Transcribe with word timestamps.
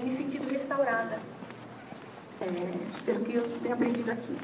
tenho 0.00 0.12
me 0.12 0.16
sentido 0.16 0.50
restaurada. 0.50 1.18
É, 2.40 3.04
pelo 3.04 3.24
que 3.24 3.34
eu 3.34 3.46
tenho 3.62 3.74
aprendido 3.74 4.10
aqui. 4.10 4.36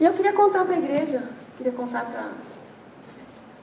E 0.00 0.04
eu 0.04 0.12
queria 0.12 0.32
contar 0.32 0.64
para 0.64 0.74
a 0.74 0.78
igreja, 0.78 1.28
queria 1.56 1.72
contar 1.72 2.04
para. 2.04 2.32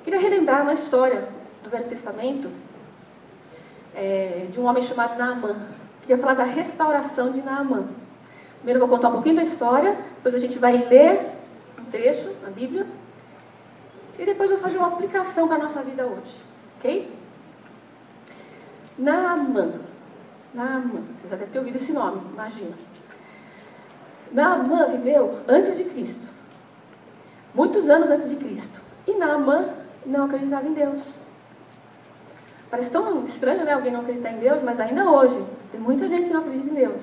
Queria 0.03 0.19
relembrar 0.19 0.61
uma 0.61 0.73
história 0.73 1.27
do 1.63 1.69
Velho 1.69 1.85
Testamento 1.85 2.49
é, 3.93 4.47
de 4.49 4.59
um 4.59 4.65
homem 4.65 4.83
chamado 4.83 5.17
Naamã. 5.17 5.67
Queria 6.01 6.17
falar 6.17 6.35
da 6.35 6.43
restauração 6.43 7.31
de 7.31 7.41
Naamã. 7.41 7.87
Primeiro 8.57 8.79
eu 8.79 8.87
vou 8.87 8.95
contar 8.95 9.09
um 9.09 9.13
pouquinho 9.13 9.35
da 9.35 9.43
história, 9.43 9.97
depois 10.15 10.33
a 10.33 10.39
gente 10.39 10.57
vai 10.57 10.77
ler 10.77 11.31
um 11.79 11.85
trecho 11.85 12.33
na 12.41 12.49
Bíblia. 12.49 12.85
E 14.17 14.25
depois 14.25 14.49
eu 14.49 14.57
vou 14.57 14.65
fazer 14.65 14.77
uma 14.77 14.87
aplicação 14.87 15.47
para 15.47 15.57
a 15.57 15.59
nossa 15.59 15.81
vida 15.81 16.05
hoje. 16.05 16.41
Ok? 16.77 17.11
Naamã. 18.97 19.81
Naamã. 20.55 21.01
Você 21.15 21.27
já 21.27 21.35
deve 21.35 21.51
ter 21.51 21.59
ouvido 21.59 21.75
esse 21.75 21.91
nome, 21.91 22.21
imagina. 22.31 22.75
Naamã 24.31 24.87
viveu 24.87 25.39
antes 25.47 25.77
de 25.77 25.83
Cristo. 25.83 26.33
Muitos 27.53 27.89
anos 27.89 28.09
antes 28.09 28.29
de 28.29 28.35
Cristo. 28.37 28.81
E 29.05 29.13
Naamã 29.13 29.69
não 30.05 30.25
acreditava 30.25 30.67
em 30.67 30.73
Deus. 30.73 31.01
Parece 32.69 32.89
tão 32.89 33.23
estranho, 33.25 33.63
né? 33.63 33.73
Alguém 33.73 33.91
não 33.91 34.01
acreditar 34.01 34.31
em 34.31 34.39
Deus, 34.39 34.63
mas 34.63 34.79
ainda 34.79 35.09
hoje 35.09 35.37
tem 35.71 35.79
muita 35.79 36.07
gente 36.07 36.27
que 36.27 36.33
não 36.33 36.41
acredita 36.41 36.69
em 36.69 36.73
Deus. 36.73 37.01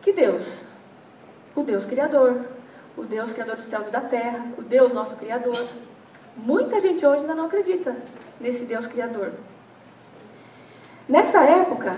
Que 0.00 0.12
Deus? 0.12 0.44
O 1.54 1.62
Deus 1.62 1.84
Criador. 1.84 2.40
O 2.96 3.02
Deus 3.04 3.32
Criador 3.32 3.56
dos 3.56 3.66
céus 3.66 3.86
e 3.86 3.90
da 3.90 4.00
terra. 4.00 4.46
O 4.56 4.62
Deus 4.62 4.92
nosso 4.92 5.16
Criador. 5.16 5.66
Muita 6.36 6.80
gente 6.80 7.04
hoje 7.04 7.22
ainda 7.22 7.34
não 7.34 7.46
acredita 7.46 7.94
nesse 8.40 8.64
Deus 8.64 8.86
Criador. 8.86 9.32
Nessa 11.08 11.44
época, 11.44 11.96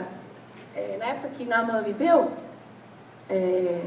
é, 0.77 0.97
na 0.99 1.07
época 1.07 1.31
que 1.37 1.45
Naamã 1.45 1.83
viveu, 1.83 2.31
é, 3.31 3.81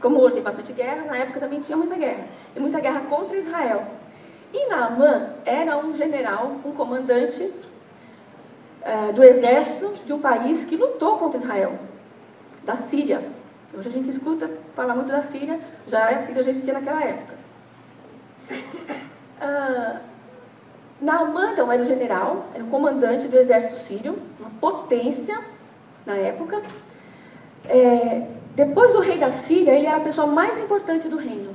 como 0.00 0.20
hoje 0.20 0.34
tem 0.34 0.44
bastante 0.44 0.72
guerra, 0.72 1.06
na 1.06 1.16
época 1.16 1.40
também 1.40 1.60
tinha 1.60 1.76
muita 1.76 1.96
guerra. 1.96 2.26
E 2.54 2.60
muita 2.60 2.78
guerra 2.78 3.00
contra 3.08 3.36
Israel. 3.36 3.84
E 4.52 4.66
Naamã 4.68 5.30
era 5.44 5.78
um 5.78 5.96
general, 5.96 6.56
um 6.64 6.72
comandante 6.72 7.52
é, 8.82 9.12
do 9.12 9.24
exército 9.24 9.94
de 10.04 10.12
um 10.12 10.20
país 10.20 10.64
que 10.64 10.76
lutou 10.76 11.18
contra 11.18 11.40
Israel, 11.40 11.78
da 12.62 12.76
Síria. 12.76 13.22
Hoje 13.72 13.88
a 13.88 13.92
gente 13.92 14.10
escuta 14.10 14.48
falar 14.76 14.94
muito 14.94 15.08
da 15.08 15.22
Síria, 15.22 15.58
já 15.88 16.08
a 16.08 16.22
Síria 16.22 16.42
já 16.42 16.50
existia 16.50 16.74
naquela 16.74 17.02
época. 17.02 17.34
Ah, 19.40 20.00
Naamã, 21.00 21.52
então, 21.52 21.70
era 21.70 21.82
o 21.82 21.84
general, 21.84 22.46
era 22.54 22.62
o 22.62 22.68
comandante 22.68 23.26
do 23.26 23.36
exército 23.36 23.80
sírio, 23.80 24.16
uma 24.38 24.50
potência 24.60 25.38
na 26.06 26.14
época. 26.16 26.62
É, 27.66 28.26
depois 28.54 28.92
do 28.92 29.00
rei 29.00 29.18
da 29.18 29.30
Síria, 29.30 29.72
ele 29.72 29.86
era 29.86 29.96
a 29.96 30.00
pessoa 30.00 30.26
mais 30.26 30.58
importante 30.58 31.08
do 31.08 31.16
reino. 31.16 31.50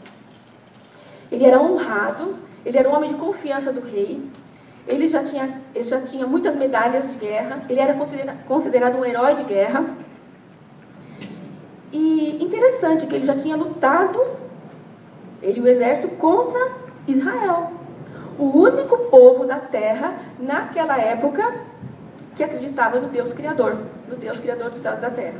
Ele 1.32 1.46
era 1.46 1.62
honrado, 1.62 2.38
ele 2.66 2.78
era 2.78 2.90
um 2.90 2.96
homem 2.96 3.10
de 3.10 3.16
confiança 3.16 3.72
do 3.72 3.82
rei, 3.82 4.22
ele 4.88 5.08
já 5.08 5.24
tinha, 5.24 5.62
ele 5.76 5.86
já 5.86 6.02
tinha 6.02 6.26
muitas 6.26 6.56
medalhas 6.56 7.10
de 7.12 7.18
guerra, 7.18 7.64
ele 7.70 7.80
era 7.80 7.94
considera, 7.94 8.36
considerado 8.48 8.98
um 8.98 9.06
herói 9.06 9.36
de 9.36 9.44
guerra. 9.44 9.86
E 11.92 12.44
interessante 12.44 13.06
que 13.06 13.16
ele 13.16 13.26
já 13.26 13.36
tinha 13.36 13.56
lutado, 13.56 14.20
ele 15.42 15.60
e 15.60 15.62
o 15.62 15.68
exército, 15.68 16.10
contra 16.16 16.72
Israel. 17.08 17.72
O 18.38 18.46
único 18.58 19.10
povo 19.10 19.46
da 19.46 19.58
terra, 19.58 20.16
naquela 20.40 20.98
época, 20.98 21.69
que 22.40 22.44
acreditava 22.46 23.02
no 23.02 23.10
Deus 23.10 23.34
Criador, 23.34 23.78
no 24.08 24.16
Deus 24.16 24.40
Criador 24.40 24.70
dos 24.70 24.82
céus 24.82 25.00
e 25.00 25.02
da 25.02 25.10
terra. 25.10 25.38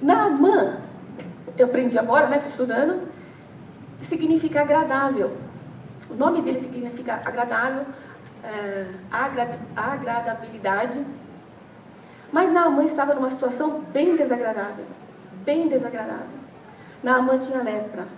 Naamã, 0.00 0.78
eu 1.58 1.66
aprendi 1.66 1.98
agora, 1.98 2.26
né, 2.26 2.42
estudando, 2.48 3.06
significa 4.00 4.62
agradável. 4.62 5.36
O 6.08 6.14
nome 6.14 6.40
dele 6.40 6.60
significa 6.60 7.20
agradável, 7.22 7.84
é, 8.42 8.86
agradabilidade. 9.76 11.04
Mas 12.32 12.50
Naamã 12.50 12.84
estava 12.84 13.14
numa 13.14 13.28
situação 13.28 13.80
bem 13.92 14.16
desagradável. 14.16 14.86
Bem 15.44 15.68
desagradável. 15.68 16.38
Naamã 17.02 17.36
tinha 17.38 17.62
lepra. 17.62 18.08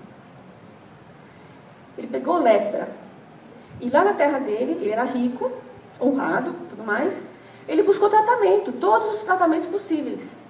Ele 1.98 2.06
pegou 2.06 2.38
lepra. 2.38 2.88
E 3.80 3.90
lá 3.90 4.04
na 4.04 4.12
terra 4.12 4.38
dele, 4.38 4.78
ele 4.80 4.90
era 4.90 5.02
rico, 5.02 5.50
honrado, 6.00 6.54
tudo 6.70 6.84
mais. 6.84 7.16
Ele 7.68 7.82
buscou 7.82 8.08
tratamento, 8.08 8.72
todos 8.72 9.14
os 9.14 9.22
tratamentos 9.22 9.68
possíveis. 9.68 10.40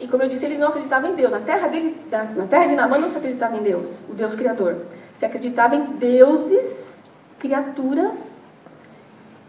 E 0.00 0.06
como 0.06 0.22
eu 0.22 0.28
disse, 0.28 0.44
ele 0.44 0.58
não 0.58 0.68
acreditava 0.68 1.08
em 1.08 1.14
Deus. 1.14 1.32
Na 1.32 1.40
terra, 1.40 1.68
dele, 1.68 2.00
na 2.10 2.46
terra 2.46 2.66
de 2.66 2.76
Naamã 2.76 2.98
não 2.98 3.10
se 3.10 3.18
acreditava 3.18 3.56
em 3.56 3.62
Deus, 3.62 3.88
o 4.08 4.14
Deus 4.14 4.34
Criador. 4.34 4.76
Se 5.14 5.24
acreditava 5.24 5.74
em 5.74 5.84
deuses, 5.96 6.98
criaturas. 7.38 8.38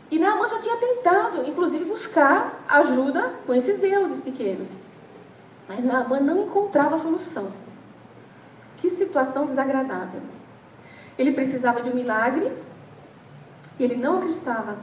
E 0.10 0.18
Naamã 0.18 0.48
já 0.48 0.60
tinha 0.60 0.78
tentado, 0.78 1.48
inclusive, 1.48 1.86
buscar 1.86 2.64
ajuda 2.68 3.34
com 3.46 3.54
esses 3.54 3.78
deuses 3.78 4.20
pequenos. 4.22 4.70
Mas 5.68 5.84
Naamã 5.84 6.20
não 6.20 6.46
encontrava 6.46 6.98
solução. 6.98 7.52
Que 8.78 8.90
situação 8.90 9.46
desagradável. 9.46 10.22
Ele 11.18 11.34
precisava 11.34 11.82
de 11.82 11.90
um 11.90 11.96
milagre 11.96 12.52
e 13.78 13.84
ele 13.84 13.96
não 13.96 14.18
acreditava 14.18 14.78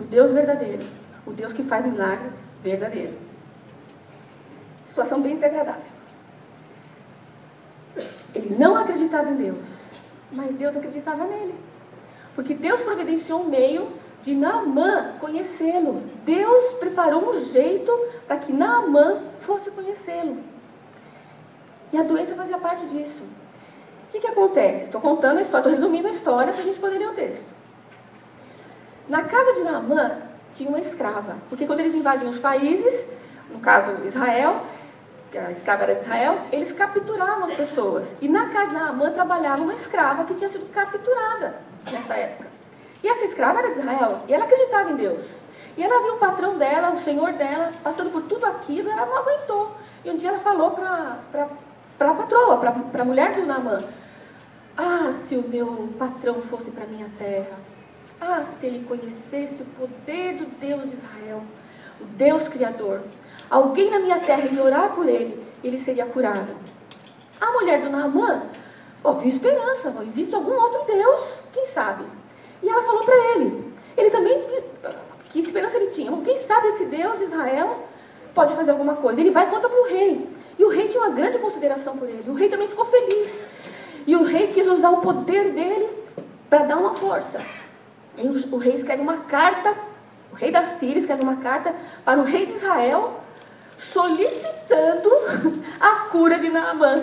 no 0.00 0.06
Deus 0.06 0.32
verdadeiro, 0.32 0.82
o 1.26 1.30
Deus 1.30 1.52
que 1.52 1.62
faz 1.62 1.84
milagre 1.84 2.30
verdadeiro. 2.62 3.12
Situação 4.88 5.20
bem 5.20 5.34
desagradável. 5.34 5.82
Ele 8.34 8.56
não 8.58 8.76
acreditava 8.76 9.28
em 9.28 9.36
Deus, 9.36 9.66
mas 10.32 10.54
Deus 10.54 10.74
acreditava 10.74 11.24
nele. 11.26 11.54
Porque 12.34 12.54
Deus 12.54 12.80
providenciou 12.80 13.42
um 13.42 13.48
meio 13.48 13.92
de 14.22 14.34
Naamã 14.34 15.16
conhecê-lo. 15.20 16.02
Deus 16.24 16.74
preparou 16.74 17.30
um 17.30 17.40
jeito 17.42 17.92
para 18.26 18.38
que 18.38 18.52
Naamã 18.52 19.22
fosse 19.40 19.70
conhecê-lo. 19.70 20.38
E 21.92 21.98
a 21.98 22.02
doença 22.02 22.34
fazia 22.34 22.56
parte 22.56 22.86
disso. 22.86 23.24
O 24.08 24.12
que, 24.12 24.20
que 24.20 24.28
acontece? 24.28 24.84
Estou 24.84 25.00
contando 25.00 25.38
a 25.38 25.42
história, 25.42 25.68
estou 25.68 25.72
resumindo 25.72 26.08
a 26.08 26.12
história 26.12 26.52
para 26.52 26.62
a 26.62 26.64
gente 26.64 26.78
poder 26.78 26.98
ler 26.98 27.08
o 27.08 27.14
texto. 27.14 27.59
Na 29.10 29.24
casa 29.24 29.54
de 29.54 29.64
Naamã 29.64 30.18
tinha 30.54 30.68
uma 30.68 30.78
escrava, 30.78 31.34
porque 31.48 31.66
quando 31.66 31.80
eles 31.80 31.96
invadiam 31.96 32.30
os 32.30 32.38
países, 32.38 33.04
no 33.50 33.58
caso 33.58 34.06
Israel, 34.06 34.62
a 35.34 35.50
escrava 35.50 35.82
era 35.82 35.96
de 35.96 36.02
Israel, 36.02 36.38
eles 36.52 36.70
capturavam 36.70 37.42
as 37.42 37.54
pessoas. 37.54 38.06
E 38.20 38.28
na 38.28 38.50
casa 38.50 38.68
de 38.68 38.74
Naamã 38.74 39.10
trabalhava 39.10 39.62
uma 39.62 39.74
escrava 39.74 40.22
que 40.22 40.34
tinha 40.34 40.48
sido 40.48 40.72
capturada 40.72 41.56
nessa 41.90 42.14
época. 42.14 42.50
E 43.02 43.08
essa 43.08 43.24
escrava 43.24 43.58
era 43.58 43.72
de 43.72 43.80
Israel, 43.80 44.20
e 44.28 44.32
ela 44.32 44.44
acreditava 44.44 44.92
em 44.92 44.94
Deus. 44.94 45.26
E 45.76 45.82
ela 45.82 46.04
viu 46.04 46.14
o 46.14 46.18
patrão 46.18 46.56
dela, 46.56 46.92
o 46.92 47.00
senhor 47.00 47.32
dela, 47.32 47.72
passando 47.82 48.12
por 48.12 48.22
tudo 48.22 48.46
aquilo, 48.46 48.88
ela 48.92 49.06
não 49.06 49.16
aguentou. 49.16 49.74
E 50.04 50.10
um 50.10 50.16
dia 50.16 50.28
ela 50.28 50.38
falou 50.38 50.70
para 50.70 51.18
a 51.98 52.14
patroa, 52.14 52.58
para 52.58 53.02
a 53.02 53.04
mulher 53.04 53.34
do 53.34 53.44
Naamã, 53.44 53.82
ah, 54.76 55.12
se 55.12 55.34
o 55.34 55.48
meu 55.48 55.88
patrão 55.98 56.40
fosse 56.40 56.70
para 56.70 56.86
minha 56.86 57.10
terra. 57.18 57.56
Ah, 58.20 58.42
se 58.42 58.66
ele 58.66 58.84
conhecesse 58.84 59.62
o 59.62 59.66
poder 59.66 60.34
do 60.34 60.44
Deus 60.44 60.82
de 60.82 60.96
Israel, 60.96 61.42
o 61.98 62.04
Deus 62.04 62.48
Criador. 62.48 63.00
Alguém 63.48 63.90
na 63.90 63.98
minha 63.98 64.20
terra 64.20 64.46
ia 64.46 64.62
orar 64.62 64.94
por 64.94 65.08
ele, 65.08 65.42
ele 65.64 65.78
seria 65.78 66.04
curado. 66.04 66.54
A 67.40 67.52
mulher 67.52 67.80
do 67.80 67.88
Naamã, 67.88 68.42
ó, 69.02 69.12
viu 69.14 69.28
esperança, 69.28 69.94
existe 70.02 70.34
algum 70.34 70.52
outro 70.52 70.84
Deus, 70.86 71.22
quem 71.52 71.64
sabe? 71.66 72.04
E 72.62 72.68
ela 72.68 72.82
falou 72.82 73.02
para 73.02 73.14
ele. 73.34 73.72
Ele 73.96 74.10
também, 74.10 74.44
que 75.30 75.40
esperança 75.40 75.78
ele 75.78 75.90
tinha? 75.90 76.12
Quem 76.22 76.38
sabe 76.44 76.68
esse 76.68 76.84
Deus 76.86 77.18
de 77.18 77.24
Israel 77.24 77.88
pode 78.34 78.54
fazer 78.54 78.72
alguma 78.72 78.96
coisa? 78.96 79.18
Ele 79.18 79.30
vai 79.30 79.46
e 79.46 79.50
conta 79.50 79.68
para 79.68 79.80
o 79.80 79.88
rei. 79.88 80.28
E 80.58 80.64
o 80.64 80.68
rei 80.68 80.88
tinha 80.88 81.02
uma 81.02 81.14
grande 81.14 81.38
consideração 81.38 81.96
por 81.96 82.06
ele. 82.06 82.28
O 82.28 82.34
rei 82.34 82.50
também 82.50 82.68
ficou 82.68 82.84
feliz. 82.84 83.32
E 84.06 84.14
o 84.14 84.24
rei 84.24 84.48
quis 84.48 84.66
usar 84.66 84.90
o 84.90 85.00
poder 85.00 85.52
dele 85.52 85.88
para 86.50 86.64
dar 86.64 86.76
uma 86.76 86.92
força. 86.92 87.40
O, 88.52 88.58
rei 88.58 88.74
escreve 88.74 89.02
uma 89.02 89.18
carta, 89.18 89.74
o 90.32 90.34
rei 90.34 90.50
da 90.50 90.62
Síria 90.62 90.98
escreve 90.98 91.22
uma 91.22 91.36
carta 91.36 91.74
para 92.04 92.20
o 92.20 92.24
rei 92.24 92.46
de 92.46 92.52
Israel, 92.52 93.20
solicitando 93.78 95.08
a 95.80 96.08
cura 96.10 96.38
de 96.38 96.50
Naamã. 96.50 97.02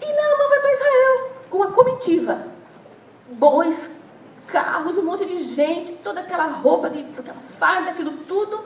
E 0.00 0.12
Naamã 0.12 0.48
vai 0.48 0.60
para 0.60 0.74
Israel 0.74 1.30
com 1.50 1.56
uma 1.58 1.72
comitiva. 1.72 2.46
Bois, 3.30 3.90
carros, 4.48 4.96
um 4.98 5.04
monte 5.04 5.24
de 5.24 5.42
gente, 5.42 5.92
toda 5.94 6.20
aquela 6.20 6.46
roupa, 6.46 6.88
aquela 6.88 7.34
farda, 7.58 7.90
aquilo 7.90 8.12
tudo. 8.26 8.64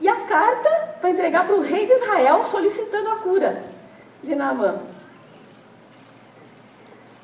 E 0.00 0.08
a 0.08 0.16
carta 0.26 0.68
para 1.00 1.10
entregar 1.10 1.46
para 1.46 1.56
o 1.56 1.62
rei 1.62 1.86
de 1.86 1.92
Israel 1.92 2.44
solicitando 2.50 3.10
a 3.10 3.16
cura 3.16 3.62
de 4.22 4.34
Naamã. 4.34 4.78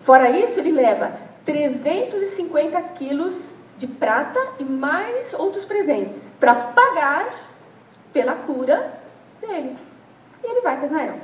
Fora 0.00 0.30
isso, 0.30 0.58
ele 0.58 0.72
leva 0.72 1.21
350 1.44 2.80
quilos 2.94 3.52
de 3.78 3.86
prata 3.86 4.38
e 4.58 4.64
mais 4.64 5.34
outros 5.34 5.64
presentes 5.64 6.32
para 6.38 6.54
pagar 6.54 7.32
pela 8.12 8.34
cura 8.34 9.00
dele. 9.40 9.76
E 10.42 10.46
ele 10.46 10.60
vai 10.60 10.76
para 10.76 10.86
Israel. 10.86 11.14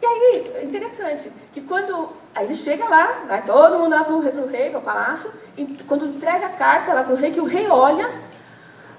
E 0.00 0.06
aí, 0.06 0.64
interessante, 0.64 1.30
que 1.52 1.60
quando 1.60 2.10
aí 2.34 2.44
ele 2.44 2.54
chega 2.54 2.88
lá, 2.88 3.24
vai 3.26 3.42
todo 3.42 3.78
mundo 3.78 3.90
lá 3.90 4.04
para 4.04 4.14
o 4.14 4.46
rei, 4.46 4.70
para 4.70 4.78
o 4.78 4.82
palácio, 4.82 5.30
e 5.56 5.66
quando 5.86 6.06
entrega 6.06 6.46
a 6.46 6.50
carta 6.50 6.94
lá 6.94 7.02
para 7.02 7.14
o 7.14 7.16
rei, 7.16 7.32
que 7.32 7.40
o 7.40 7.44
rei 7.44 7.68
olha, 7.68 8.08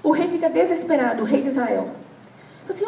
o 0.03 0.11
rei 0.11 0.27
fica 0.27 0.49
desesperado, 0.49 1.23
o 1.23 1.25
rei 1.25 1.41
de 1.41 1.49
Israel. 1.49 1.89
Fala 2.67 2.69
assim, 2.69 2.85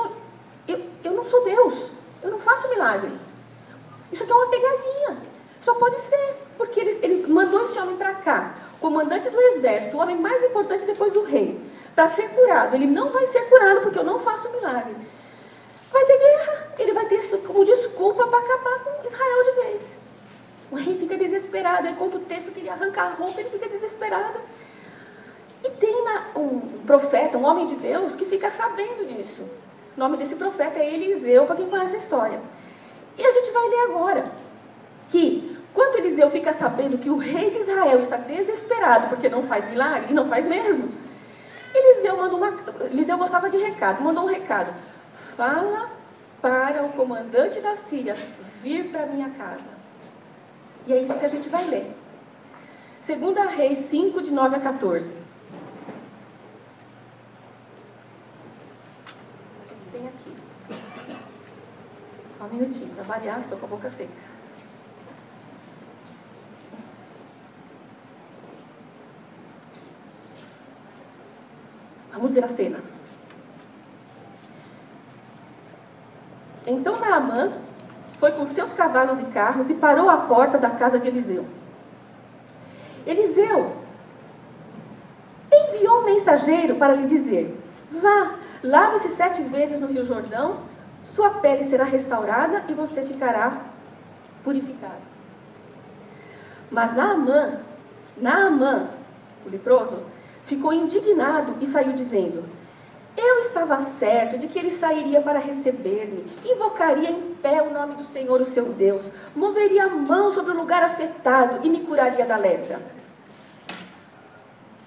eu, 0.67 0.89
eu 1.03 1.11
não 1.13 1.25
sou 1.25 1.43
Deus, 1.43 1.89
eu 2.21 2.31
não 2.31 2.39
faço 2.39 2.67
milagre. 2.69 3.11
Isso 4.11 4.23
aqui 4.23 4.31
é 4.31 4.35
uma 4.35 4.49
pegadinha. 4.49 5.30
Só 5.61 5.75
pode 5.75 5.99
ser, 6.01 6.35
porque 6.57 6.79
ele, 6.79 6.99
ele 7.01 7.27
mandou 7.27 7.69
esse 7.69 7.79
homem 7.79 7.95
para 7.95 8.15
cá, 8.15 8.55
comandante 8.79 9.29
do 9.29 9.39
exército, 9.39 9.95
o 9.95 9.99
homem 9.99 10.17
mais 10.17 10.43
importante 10.43 10.85
depois 10.85 11.13
do 11.13 11.23
rei, 11.23 11.59
para 11.95 12.07
ser 12.09 12.29
curado. 12.29 12.75
Ele 12.75 12.87
não 12.87 13.11
vai 13.11 13.27
ser 13.27 13.41
curado 13.41 13.81
porque 13.81 13.99
eu 13.99 14.03
não 14.03 14.19
faço 14.19 14.49
milagre. 14.49 14.95
Vai 15.91 16.05
ter 16.05 16.17
guerra. 16.17 16.67
Ele 16.79 16.93
vai 16.93 17.05
ter 17.05 17.21
como 17.45 17.65
desculpa 17.65 18.25
para 18.27 18.39
acabar 18.39 18.79
com 18.79 19.07
Israel 19.07 19.43
de 19.43 19.51
vez. 19.61 19.81
O 20.71 20.75
rei 20.75 20.97
fica 20.97 21.17
desesperado. 21.17 21.87
Aí 21.87 21.95
conta 21.95 22.17
o 22.17 22.21
texto 22.21 22.51
que 22.51 22.61
ele 22.61 22.69
arranca 22.69 23.01
a 23.01 23.09
roupa, 23.09 23.39
ele 23.39 23.49
fica 23.49 23.67
desesperado. 23.67 24.39
E 25.63 25.69
tem 25.69 25.95
um 26.35 26.59
profeta, 26.85 27.37
um 27.37 27.45
homem 27.45 27.67
de 27.67 27.75
Deus, 27.75 28.15
que 28.15 28.25
fica 28.25 28.49
sabendo 28.49 29.05
disso. 29.05 29.43
O 29.95 29.99
nome 29.99 30.17
desse 30.17 30.35
profeta 30.35 30.79
é 30.79 30.93
Eliseu, 30.93 31.45
para 31.45 31.57
quem 31.57 31.69
conhece 31.69 31.95
a 31.95 31.99
história. 31.99 32.39
E 33.17 33.25
a 33.25 33.31
gente 33.31 33.51
vai 33.51 33.67
ler 33.67 33.79
agora 33.81 34.23
que 35.11 35.40
Eliseu 36.01 36.29
fica 36.29 36.51
sabendo 36.51 36.97
que 36.97 37.09
o 37.09 37.17
rei 37.17 37.51
de 37.51 37.59
Israel 37.59 37.99
está 37.99 38.17
desesperado 38.17 39.09
porque 39.09 39.29
não 39.29 39.43
faz 39.43 39.69
milagre, 39.69 40.11
e 40.11 40.13
não 40.13 40.25
faz 40.25 40.45
mesmo, 40.45 40.89
Eliseu 41.73 42.17
mandou 42.17 42.37
uma. 42.37 42.53
Eliseu 42.85 43.17
gostava 43.17 43.49
de 43.49 43.57
recado, 43.57 44.03
mandou 44.03 44.25
um 44.25 44.27
recado. 44.27 44.73
Fala 45.37 45.89
para 46.41 46.83
o 46.83 46.89
comandante 46.93 47.61
da 47.61 47.75
Síria 47.75 48.15
vir 48.61 48.91
para 48.91 49.05
minha 49.05 49.29
casa. 49.29 49.81
E 50.85 50.93
é 50.93 51.01
isso 51.01 51.17
que 51.17 51.25
a 51.25 51.29
gente 51.29 51.47
vai 51.47 51.63
ler. 51.65 51.95
Segunda 53.01 53.45
Reis 53.45 53.85
5, 53.85 54.21
de 54.21 54.31
9 54.31 54.55
a 54.55 54.59
14. 54.59 55.15
A 59.69 59.73
gente 59.73 59.89
tem 59.91 60.07
aqui. 60.07 60.35
Só 62.37 62.45
um 62.45 62.49
minutinho, 62.49 62.89
para 62.89 63.03
variar, 63.03 63.39
estou 63.39 63.57
com 63.57 63.65
a 63.67 63.69
boca 63.69 63.89
seca. 63.89 64.11
Vamos 72.11 72.31
ver 72.31 72.43
a 72.43 72.47
cena. 72.47 72.79
Então 76.65 76.99
Naamã 76.99 77.53
foi 78.19 78.31
com 78.31 78.45
seus 78.45 78.71
cavalos 78.73 79.19
e 79.19 79.25
carros 79.25 79.69
e 79.69 79.73
parou 79.73 80.09
à 80.09 80.17
porta 80.17 80.57
da 80.57 80.69
casa 80.69 80.99
de 80.99 81.07
Eliseu. 81.07 81.45
Eliseu 83.05 83.77
enviou 85.51 86.01
um 86.01 86.05
mensageiro 86.05 86.75
para 86.75 86.93
lhe 86.93 87.07
dizer: 87.07 87.57
Vá, 87.91 88.35
lave-se 88.63 89.09
sete 89.09 89.41
vezes 89.43 89.79
no 89.79 89.87
Rio 89.87 90.05
Jordão, 90.05 90.59
sua 91.03 91.31
pele 91.31 91.63
será 91.63 91.83
restaurada 91.83 92.63
e 92.67 92.73
você 92.73 93.01
ficará 93.03 93.61
purificado. 94.43 95.11
Mas 96.69 96.95
Naamã, 96.95 97.59
Naamã, 98.17 98.87
o 99.45 99.49
leproso, 99.49 99.97
ficou 100.51 100.73
indignado 100.73 101.55
e 101.61 101.65
saiu 101.65 101.93
dizendo: 101.93 102.43
Eu 103.15 103.39
estava 103.39 103.79
certo 103.79 104.37
de 104.37 104.47
que 104.47 104.59
ele 104.59 104.71
sairia 104.71 105.21
para 105.21 105.39
receber-me, 105.39 106.29
invocaria 106.45 107.09
em 107.09 107.35
pé 107.41 107.61
o 107.61 107.73
nome 107.73 107.95
do 107.95 108.03
Senhor, 108.03 108.41
o 108.41 108.45
seu 108.45 108.65
Deus, 108.65 109.03
moveria 109.33 109.85
a 109.85 109.89
mão 109.89 110.33
sobre 110.33 110.51
o 110.51 110.57
lugar 110.57 110.83
afetado 110.83 111.65
e 111.65 111.69
me 111.69 111.81
curaria 111.81 112.25
da 112.25 112.35
lepra. 112.35 112.81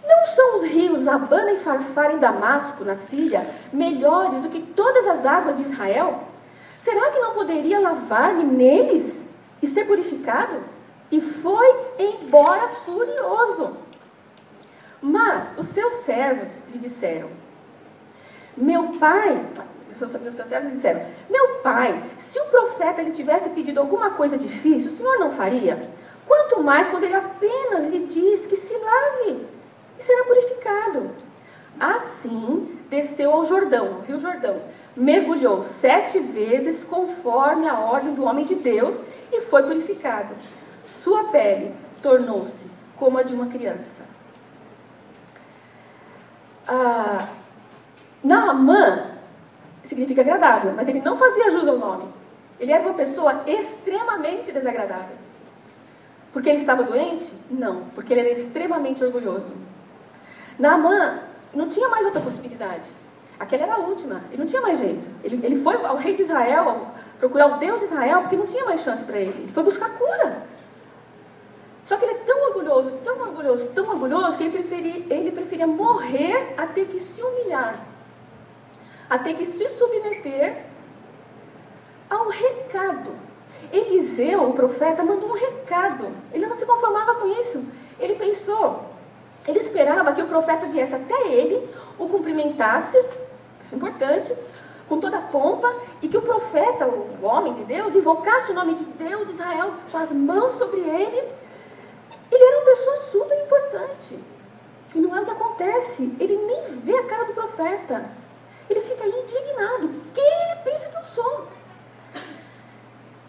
Não 0.06 0.26
são 0.34 0.58
os 0.58 0.64
rios 0.64 1.08
Abana 1.08 1.52
e 1.52 1.60
Farfar 1.60 2.14
em 2.14 2.18
Damasco, 2.18 2.84
na 2.84 2.94
Síria, 2.94 3.46
melhores 3.72 4.42
do 4.42 4.50
que 4.50 4.60
todas 4.60 5.06
as 5.06 5.24
águas 5.24 5.56
de 5.56 5.62
Israel? 5.62 6.24
Será 6.78 7.10
que 7.10 7.20
não 7.20 7.32
poderia 7.32 7.80
lavar-me 7.80 8.44
neles 8.44 9.24
e 9.62 9.66
ser 9.66 9.86
purificado? 9.86 10.62
E 11.10 11.22
foi 11.22 11.74
embora 11.98 12.68
furioso. 12.68 13.83
Mas 15.06 15.52
os 15.58 15.66
seus 15.66 15.96
servos 16.06 16.50
lhe 16.72 16.78
disseram: 16.78 17.28
Meu 18.56 18.94
pai, 18.94 19.38
os 19.90 19.98
seus, 19.98 20.14
os 20.14 20.34
seus 20.34 20.48
servos 20.48 20.70
lhe 20.70 20.76
disseram: 20.76 21.02
Meu 21.28 21.56
pai, 21.56 22.02
se 22.16 22.40
o 22.40 22.46
profeta 22.46 23.02
lhe 23.02 23.10
tivesse 23.10 23.50
pedido 23.50 23.80
alguma 23.80 24.12
coisa 24.12 24.38
difícil, 24.38 24.90
o 24.90 24.96
senhor 24.96 25.18
não 25.18 25.30
faria? 25.30 25.78
Quanto 26.26 26.62
mais 26.62 26.88
quando 26.88 27.04
ele 27.04 27.16
apenas 27.16 27.84
lhe 27.84 28.06
diz 28.06 28.46
que 28.46 28.56
se 28.56 28.74
lave 28.74 29.46
e 29.98 30.02
será 30.02 30.24
purificado. 30.24 31.10
Assim 31.78 32.80
desceu 32.88 33.30
ao 33.30 33.44
Jordão, 33.44 34.00
Rio 34.08 34.18
Jordão, 34.18 34.62
mergulhou 34.96 35.64
sete 35.64 36.18
vezes 36.18 36.82
conforme 36.82 37.68
a 37.68 37.78
ordem 37.78 38.14
do 38.14 38.24
homem 38.24 38.46
de 38.46 38.54
Deus 38.54 38.96
e 39.30 39.42
foi 39.42 39.64
purificado. 39.64 40.34
Sua 40.82 41.24
pele 41.24 41.74
tornou-se 42.00 42.64
como 42.96 43.18
a 43.18 43.22
de 43.22 43.34
uma 43.34 43.48
criança 43.48 44.03
ah, 46.66 47.28
Naamã 48.22 49.10
significa 49.84 50.22
agradável, 50.22 50.72
mas 50.74 50.88
ele 50.88 51.00
não 51.00 51.16
fazia 51.16 51.50
jus 51.50 51.66
ao 51.68 51.78
nome. 51.78 52.08
Ele 52.58 52.72
era 52.72 52.82
uma 52.82 52.94
pessoa 52.94 53.42
extremamente 53.46 54.52
desagradável. 54.52 55.16
Porque 56.32 56.48
ele 56.48 56.58
estava 56.58 56.82
doente? 56.82 57.32
Não, 57.50 57.84
porque 57.94 58.12
ele 58.12 58.20
era 58.20 58.30
extremamente 58.30 59.04
orgulhoso. 59.04 59.54
Naamã 60.58 61.20
não 61.52 61.68
tinha 61.68 61.88
mais 61.88 62.04
outra 62.06 62.20
possibilidade. 62.20 62.84
Aquela 63.38 63.64
era 63.64 63.74
a 63.74 63.78
última, 63.78 64.22
ele 64.30 64.38
não 64.38 64.46
tinha 64.46 64.62
mais 64.62 64.78
jeito. 64.78 65.10
Ele, 65.22 65.44
ele 65.44 65.56
foi 65.56 65.74
ao 65.84 65.96
rei 65.96 66.14
de 66.14 66.22
Israel, 66.22 66.88
procurar 67.18 67.54
o 67.54 67.58
Deus 67.58 67.80
de 67.80 67.86
Israel, 67.86 68.20
porque 68.22 68.36
não 68.36 68.46
tinha 68.46 68.64
mais 68.64 68.80
chance 68.80 69.04
para 69.04 69.18
ele. 69.18 69.42
Ele 69.42 69.52
foi 69.52 69.64
buscar 69.64 69.90
cura. 69.90 70.42
Só 71.86 71.96
que 71.96 72.04
ele 72.04 72.12
é 72.14 72.24
tão 72.24 72.48
orgulhoso, 72.48 72.90
tão 73.04 73.20
orgulhoso, 73.20 73.68
tão 73.72 73.88
orgulhoso, 73.90 74.38
que 74.38 74.44
ele 74.44 74.58
preferia, 74.58 75.14
ele 75.14 75.30
preferia 75.30 75.66
morrer 75.66 76.54
a 76.56 76.66
ter 76.66 76.86
que 76.86 76.98
se 76.98 77.22
humilhar, 77.22 77.78
a 79.08 79.18
ter 79.18 79.34
que 79.34 79.44
se 79.44 79.68
submeter 79.68 80.64
ao 82.08 82.28
recado. 82.28 83.12
Eliseu, 83.72 84.48
o 84.48 84.54
profeta, 84.54 85.02
mandou 85.02 85.30
um 85.30 85.34
recado. 85.34 86.08
Ele 86.32 86.46
não 86.46 86.54
se 86.54 86.64
conformava 86.64 87.16
com 87.16 87.28
isso. 87.40 87.62
Ele 87.98 88.14
pensou, 88.14 88.84
ele 89.46 89.58
esperava 89.58 90.12
que 90.12 90.22
o 90.22 90.26
profeta 90.26 90.66
viesse 90.66 90.94
até 90.94 91.28
ele, 91.28 91.68
o 91.98 92.08
cumprimentasse, 92.08 92.96
isso 93.62 93.74
é 93.74 93.76
importante, 93.76 94.34
com 94.88 95.00
toda 95.00 95.18
a 95.18 95.22
pompa, 95.22 95.74
e 96.00 96.08
que 96.08 96.16
o 96.16 96.22
profeta, 96.22 96.86
o 96.86 97.24
homem 97.24 97.54
de 97.54 97.64
Deus, 97.64 97.94
invocasse 97.94 98.52
o 98.52 98.54
nome 98.54 98.74
de 98.74 98.84
Deus, 98.84 99.28
Israel, 99.28 99.74
com 99.90 99.98
as 99.98 100.12
mãos 100.12 100.52
sobre 100.52 100.80
ele 100.80 101.43
ele 102.34 102.44
era 102.44 102.56
uma 102.58 102.64
pessoa 102.64 102.96
super 103.10 103.44
importante. 103.44 104.18
E 104.94 105.00
não 105.00 105.16
é 105.16 105.20
o 105.20 105.24
que 105.24 105.30
acontece. 105.30 106.16
Ele 106.20 106.36
nem 106.36 106.80
vê 106.80 106.96
a 106.96 107.06
cara 107.06 107.24
do 107.24 107.34
profeta. 107.34 108.10
Ele 108.68 108.80
fica 108.80 109.06
indignado. 109.06 109.88
Quem 110.14 110.24
ele 110.24 110.60
pensa 110.64 110.88
que 110.88 110.96
eu 110.96 111.04
sou? 111.14 111.48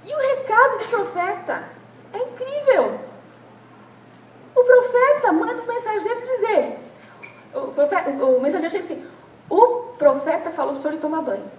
E 0.04 0.14
o 0.14 0.18
recado 0.18 0.80
do 0.80 0.86
profeta 0.90 1.64
é 2.14 2.18
incrível. 2.20 3.00
O 4.56 4.64
profeta 4.64 5.32
manda 5.34 5.62
o 5.62 5.68
mensageiro 5.68 6.22
dizer. 6.22 6.80
O, 7.54 7.72
profeta, 7.72 8.10
o 8.10 8.40
mensageiro 8.40 8.72
chega 8.72 8.86
assim: 8.86 9.08
O 9.50 9.94
profeta 9.98 10.52
falou 10.52 10.74
para 10.74 10.80
o 10.80 10.82
senhor 10.82 10.96
de 10.96 11.02
tomar 11.02 11.22
banho. 11.22 11.52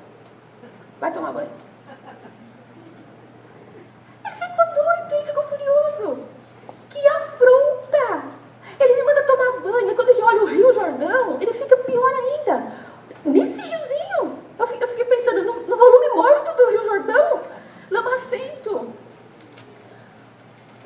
Vai 1.00 1.12
tomar 1.12 1.32
banho. 1.32 1.50
Ele 4.24 4.34
ficou 4.34 4.64
doido, 4.66 5.12
ele 5.12 5.24
ficou 5.26 5.42
furioso. 5.42 6.35
Que 6.96 7.06
afronta! 7.08 8.24
Ele 8.80 8.94
me 8.94 9.02
manda 9.02 9.22
tomar 9.24 9.60
banho, 9.60 9.90
e 9.90 9.94
quando 9.94 10.08
ele 10.08 10.22
olha 10.22 10.42
o 10.42 10.46
Rio 10.46 10.72
Jordão, 10.72 11.36
ele 11.40 11.52
fica 11.52 11.76
pior 11.76 12.10
ainda. 12.10 12.72
Nesse 13.24 13.60
riozinho, 13.60 14.38
eu 14.58 14.66
fiquei 14.66 15.04
pensando 15.04 15.44
no, 15.44 15.60
no 15.66 15.76
volume 15.76 16.08
morto 16.14 16.56
do 16.56 16.70
Rio 16.70 16.84
Jordão, 16.84 17.40
lamacento. 17.90 18.92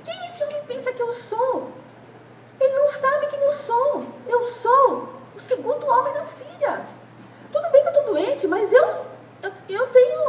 Quem 0.05 0.27
esse 0.27 0.43
homem 0.43 0.63
pensa 0.67 0.93
que 0.93 1.03
eu 1.03 1.13
sou? 1.13 1.69
Ele 2.61 2.75
não 2.75 2.89
sabe 2.89 3.27
quem 3.29 3.41
eu 3.41 3.53
sou. 3.53 4.05
Eu 4.27 4.45
sou 4.63 5.09
o 5.37 5.41
segundo 5.41 5.87
homem 5.87 6.13
da 6.13 6.25
Síria. 6.25 6.81
Tudo 7.53 7.71
bem 7.71 7.83
que 7.83 7.89
eu 7.89 7.93
estou 7.93 8.15
doente, 8.15 8.47
mas 8.49 8.73
eu, 8.73 8.87
eu, 9.43 9.53
eu 9.69 9.87
tenho 9.89 10.21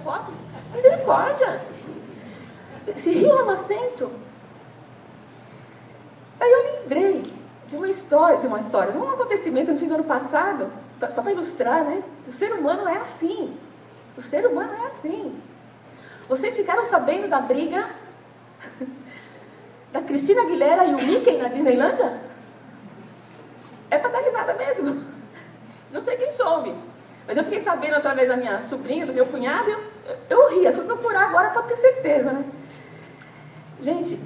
fotos. 0.00 0.34
Misericórdia! 0.74 1.60
Esse 2.86 3.10
rio 3.10 3.34
lamacento. 3.34 4.10
Aí 6.40 6.50
eu 6.50 6.62
lembrei 6.72 7.22
de 7.68 7.76
uma 7.76 7.88
história, 7.88 8.38
de 8.38 8.46
uma 8.46 8.58
história, 8.58 8.92
de 8.92 8.98
um 8.98 9.10
acontecimento 9.10 9.72
no 9.72 9.78
fim 9.78 9.86
do 9.86 9.94
ano 9.94 10.04
passado, 10.04 10.72
só 11.10 11.22
para 11.22 11.32
ilustrar, 11.32 11.84
né? 11.84 12.02
O 12.26 12.29
ser 12.40 12.52
humano 12.54 12.88
é 12.88 12.96
assim. 12.96 13.54
O 14.16 14.22
ser 14.22 14.46
humano 14.46 14.72
é 14.72 14.86
assim. 14.86 15.38
Vocês 16.26 16.56
ficaram 16.56 16.86
sabendo 16.86 17.28
da 17.28 17.40
briga 17.40 17.90
da 19.92 20.00
Cristina 20.00 20.42
Aguilera 20.42 20.86
e 20.86 20.94
o 20.94 21.04
Mickey 21.04 21.36
na 21.36 21.48
Disneylândia? 21.48 22.18
É 23.90 23.98
para 23.98 24.10
dar 24.10 24.20
risada 24.20 24.54
mesmo. 24.54 25.04
Não 25.92 26.02
sei 26.02 26.16
quem 26.16 26.32
soube. 26.32 26.74
Mas 27.26 27.36
eu 27.36 27.44
fiquei 27.44 27.60
sabendo 27.60 27.96
através 27.96 28.28
da 28.28 28.36
minha 28.36 28.62
sobrinha, 28.62 29.04
do 29.04 29.12
meu 29.12 29.26
cunhado, 29.26 29.70
eu, 29.70 29.80
eu 30.30 30.48
ria, 30.50 30.72
fui 30.72 30.84
procurar 30.84 31.28
agora 31.28 31.50
para 31.50 31.62
ter 31.62 31.76
certeza, 31.76 32.32
né? 32.32 32.44
Gente, 33.82 34.18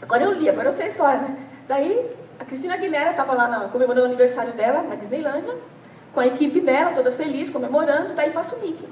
agora 0.00 0.22
eu 0.22 0.32
li, 0.32 0.48
agora 0.48 0.68
eu 0.68 0.72
sei 0.72 0.86
a 0.86 0.88
história, 0.88 1.20
né? 1.20 1.48
Daí, 1.66 2.16
a 2.38 2.44
Cristina 2.44 2.74
Aguilera 2.74 3.10
estava 3.10 3.34
lá 3.34 3.48
na, 3.48 3.68
comemorando 3.68 4.06
o 4.06 4.08
aniversário 4.08 4.52
dela, 4.52 4.82
na 4.82 4.94
Disneylândia, 4.94 5.54
com 6.20 6.24
a 6.24 6.26
equipe 6.26 6.60
dela, 6.60 6.92
toda 6.92 7.10
feliz, 7.12 7.48
comemorando, 7.48 8.12
daí 8.12 8.30
passa 8.30 8.54
o 8.54 8.60
Mickey. 8.60 8.86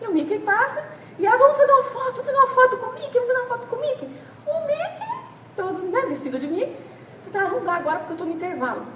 E 0.00 0.06
o 0.06 0.12
Mickey 0.12 0.38
passa, 0.38 0.80
e 1.18 1.26
ah, 1.26 1.36
vamos 1.36 1.56
fazer 1.56 1.72
uma 1.72 1.82
foto, 1.82 2.12
vamos 2.12 2.26
fazer 2.26 2.38
uma 2.38 2.46
foto 2.46 2.76
com 2.76 2.86
o 2.86 2.92
Mickey, 2.92 3.18
vamos 3.18 3.26
fazer 3.26 3.40
uma 3.40 3.48
foto 3.48 3.66
com 3.66 3.76
o 3.76 3.80
Mickey. 3.80 4.08
O 4.46 4.60
Mickey, 4.60 5.24
todo 5.56 5.72
né, 5.90 6.02
vestido 6.02 6.38
de 6.38 6.46
Mickey, 6.46 6.76
disse, 7.24 7.36
ah, 7.36 7.48
não 7.48 7.64
dá 7.64 7.74
agora 7.74 7.98
porque 7.98 8.12
eu 8.12 8.14
estou 8.14 8.28
no 8.28 8.34
intervalo. 8.34 8.86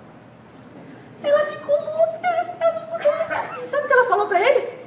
Ela 1.25 1.45
ficou 1.47 1.75
louca, 1.75 2.29
ela 2.61 2.81
ficou 2.81 2.99
louca. 2.99 3.65
E 3.65 3.67
sabe 3.67 3.85
o 3.85 3.87
que 3.89 3.93
ela 3.95 4.07
falou 4.07 4.27
para 4.29 4.41
ele? 4.41 4.79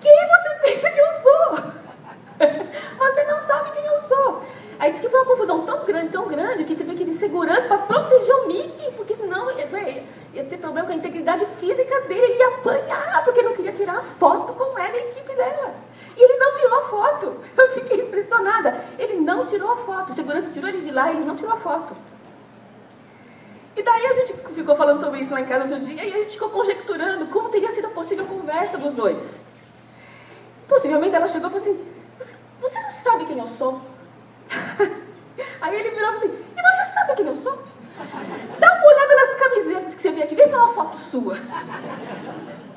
Quem 0.00 0.28
você 0.28 0.48
pensa 0.62 0.90
que 0.90 0.98
eu 0.98 1.12
sou? 1.22 1.72
Você 2.98 3.24
não 3.24 3.40
sabe 3.42 3.70
quem 3.72 3.84
eu 3.84 4.00
sou. 4.00 4.42
Aí 4.82 4.90
disse 4.90 5.02
que 5.04 5.08
foi 5.08 5.20
uma 5.20 5.30
confusão 5.30 5.64
tão 5.64 5.84
grande, 5.84 6.08
tão 6.10 6.26
grande, 6.26 6.64
que 6.64 6.74
teve 6.74 6.96
que 6.96 7.04
ir 7.04 7.14
segurança 7.14 7.68
para 7.68 7.78
proteger 7.78 8.34
o 8.34 8.48
Mickey, 8.48 8.90
porque 8.96 9.14
senão 9.14 9.48
ia, 9.52 9.68
ia, 10.34 10.42
ter 10.42 10.56
problema 10.56 10.88
com 10.88 10.92
a 10.92 10.96
integridade 10.96 11.46
física 11.46 12.00
dele, 12.00 12.20
ele 12.20 12.38
ia 12.38 12.48
apanhar, 12.48 13.22
porque 13.24 13.42
não 13.42 13.54
queria 13.54 13.70
tirar 13.70 13.98
a 13.98 14.02
foto 14.02 14.52
com 14.54 14.76
ela 14.76 14.96
e 14.96 14.98
a 14.98 15.08
equipe 15.10 15.36
dela. 15.36 15.72
E 16.16 16.20
ele 16.20 16.36
não 16.36 16.54
tirou 16.54 16.78
a 16.80 16.82
foto. 16.82 17.36
Eu 17.56 17.68
fiquei 17.68 18.00
impressionada. 18.00 18.84
Ele 18.98 19.20
não 19.20 19.46
tirou 19.46 19.70
a 19.70 19.76
foto. 19.76 20.10
O 20.10 20.14
segurança 20.16 20.50
tirou 20.50 20.68
ele 20.68 20.80
de 20.80 20.90
lá 20.90 21.12
e 21.12 21.16
ele 21.16 21.26
não 21.26 21.36
tirou 21.36 21.52
a 21.52 21.56
foto. 21.56 21.94
E 23.76 23.82
daí 23.84 24.06
a 24.06 24.14
gente 24.14 24.34
ficou 24.52 24.74
falando 24.74 24.98
sobre 24.98 25.20
isso 25.20 25.21
lá 25.32 25.40
em 25.40 25.46
casa 25.46 25.64
outro 25.64 25.80
dia 25.80 26.04
e 26.04 26.12
a 26.12 26.18
gente 26.18 26.32
ficou 26.32 26.50
conjecturando 26.50 27.26
como 27.26 27.48
teria 27.48 27.70
sido 27.70 27.86
a 27.86 27.90
possível 27.90 28.26
conversa 28.26 28.78
dos 28.78 28.94
dois. 28.94 29.22
Possivelmente 30.68 31.14
ela 31.14 31.28
chegou 31.28 31.48
e 31.48 31.52
falou 31.52 31.66
assim: 31.66 31.86
Você 32.60 32.80
não 32.80 32.92
sabe 32.92 33.24
quem 33.26 33.38
eu 33.38 33.48
sou? 33.58 33.80
Aí 35.60 35.74
ele 35.74 35.90
virou 35.90 36.12
e 36.12 36.18
falou 36.18 36.18
assim: 36.18 36.44
E 36.56 36.62
você 36.62 36.94
sabe 36.94 37.14
quem 37.16 37.26
eu 37.26 37.42
sou? 37.42 37.62
Dá 38.58 38.74
uma 38.74 38.86
olhada 38.86 39.14
nas 39.14 39.36
camisetas 39.36 39.94
que 39.94 40.02
você 40.02 40.10
vê 40.12 40.22
aqui, 40.22 40.34
vê 40.34 40.44
se 40.44 40.52
é 40.52 40.56
uma 40.56 40.72
foto 40.72 40.96
sua. 40.96 41.36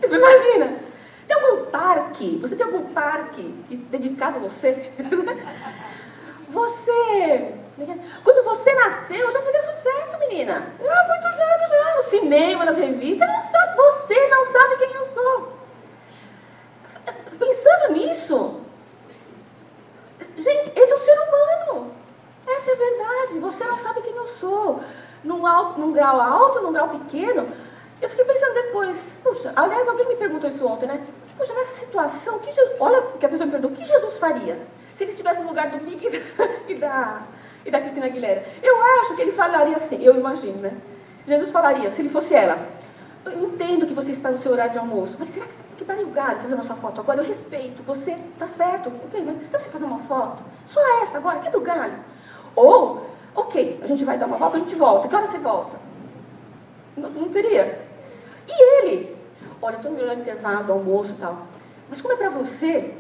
Imagina, 0.04 0.78
tem 1.28 1.38
algum 1.38 1.66
parque? 1.66 2.38
Você 2.42 2.56
tem 2.56 2.66
algum 2.66 2.94
parque 2.94 3.44
dedicado 3.90 4.38
a 4.38 4.40
você? 4.40 4.92
Você. 6.50 7.54
Quando 8.24 8.46
você 8.46 8.74
nasceu, 8.74 9.30
já 9.32 9.42
fazia 9.42 9.62
sucesso, 9.62 10.18
menina. 10.20 10.72
Há 10.80 11.08
muitos 11.08 11.40
anos 11.40 11.70
já, 11.70 11.96
no 11.98 12.04
cinema, 12.04 12.66
nas 12.66 12.78
revistas. 12.78 13.28
Não 13.28 13.40
sabe, 13.40 13.76
você 13.76 14.28
não 14.30 14.46
sabe 14.46 14.78
quem 14.78 14.94
eu 14.94 15.06
sou. 15.06 15.54
Pensando 17.38 17.94
nisso, 17.94 18.62
gente, 20.38 20.72
esse 20.80 20.92
é 20.92 20.96
o 20.96 21.00
ser 21.00 21.20
humano. 21.20 21.92
Essa 22.48 22.72
é 22.72 22.74
a 22.74 22.78
verdade. 22.78 23.40
Você 23.40 23.64
não 23.66 23.78
sabe 23.80 24.02
quem 24.02 24.16
eu 24.16 24.28
sou. 24.28 24.82
Num, 25.24 25.46
alto, 25.46 25.80
num 25.80 25.92
grau 25.92 26.22
alto, 26.22 26.62
num 26.62 26.72
grau 26.72 26.88
pequeno. 26.90 27.52
Eu 28.02 28.10
fiquei 28.10 28.24
pensando 28.24 28.54
depois, 28.54 28.98
puxa, 29.24 29.52
aliás, 29.56 29.88
alguém 29.88 30.08
me 30.08 30.16
perguntou 30.16 30.50
isso 30.50 30.66
ontem, 30.66 30.86
né? 30.86 31.04
Puxa, 31.38 31.54
nessa 31.54 31.76
situação, 31.80 32.40
que 32.40 32.52
Jesus, 32.52 32.76
olha 32.80 33.02
que 33.20 33.26
a 33.26 33.30
pessoa 33.30 33.46
me 33.46 33.52
perguntou, 33.52 33.76
o 33.76 33.80
que 33.80 33.86
Jesus 33.86 34.20
faria 34.20 34.60
se 34.96 35.04
ele 35.04 35.12
estivesse 35.12 35.42
no 35.42 35.48
lugar 35.48 35.70
do 35.70 35.84
Mickey 35.84 36.05
e 36.68 36.76
da, 36.76 37.22
e 37.66 37.72
da 37.72 37.80
Cristina 37.80 38.06
Aguilera? 38.06 38.46
Eu 38.62 38.76
acho 39.02 39.16
que 39.16 39.22
ele 39.22 39.32
falaria 39.32 39.76
assim, 39.76 40.04
eu 40.04 40.16
imagino, 40.16 40.60
né? 40.60 40.72
Jesus 41.28 41.52
falaria, 41.52 41.92
se 41.92 42.02
ele 42.02 42.10
fosse 42.10 42.34
ela, 42.34 42.68
eu 43.26 43.44
entendo 43.44 43.88
que 43.88 43.94
você 43.94 44.12
está 44.12 44.30
no 44.30 44.38
seu 44.38 44.52
horário 44.52 44.72
de 44.72 44.78
almoço, 44.78 45.16
mas 45.20 45.30
será 45.32 45.46
que 45.46 45.54
você 45.54 45.64
tem 45.70 45.78
que 45.78 45.84
dar 45.84 45.96
galho 46.12 46.40
fazendo 46.40 46.62
a 46.62 46.64
sua 46.64 46.76
foto 46.76 47.02
agora? 47.02 47.22
Eu 47.22 47.26
respeito, 47.26 47.82
você 47.84 48.16
tá 48.38 48.48
certo, 48.48 48.92
ok, 49.06 49.24
mas 49.26 49.62
você 49.62 49.70
fazer 49.70 49.86
uma 49.86 50.00
foto? 50.00 50.44
Só 50.66 50.80
essa 51.02 51.18
agora, 51.18 51.40
quebra 51.40 51.60
o 51.60 51.64
galho. 51.64 51.96
Ou, 52.56 53.06
ok, 53.34 53.80
a 53.82 53.88
gente 53.88 54.06
vai 54.06 54.18
dar 54.18 54.28
uma 54.28 54.38
volta, 54.38 54.58
a 54.58 54.60
gente 54.60 54.76
volta, 54.76 55.08
que 55.08 55.16
hora 55.16 55.28
você 55.28 55.38
volta? 55.40 55.80
Não, 56.96 57.10
não 57.10 57.30
teria. 57.30 57.82
E 58.48 58.84
ele? 58.84 59.16
Olha, 59.62 59.76
estou 59.78 59.92
no 59.92 60.14
intervalo, 60.14 60.72
almoço 60.72 61.12
e 61.12 61.16
tal. 61.16 61.48
Mas 61.90 62.02
como 62.02 62.14
é 62.14 62.18
para 62.18 62.30
você, 62.30 62.94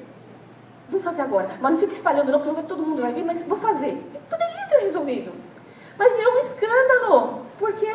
vou 0.89 1.01
fazer 1.01 1.21
agora. 1.21 1.49
Mas 1.59 1.71
não 1.71 1.79
fica 1.79 1.93
espalhando 1.93 2.31
não, 2.31 2.39
porque 2.39 2.63
todo 2.63 2.83
mundo 2.83 3.01
vai 3.01 3.13
vir, 3.13 3.23
mas 3.23 3.41
vou 3.43 3.57
fazer. 3.57 4.01
Poderia 4.29 4.67
ter 4.69 4.85
resolvido. 4.85 5.31
Mas 5.97 6.15
virou 6.15 6.33
um 6.33 6.37
escândalo. 6.37 7.45
Porque 7.57 7.85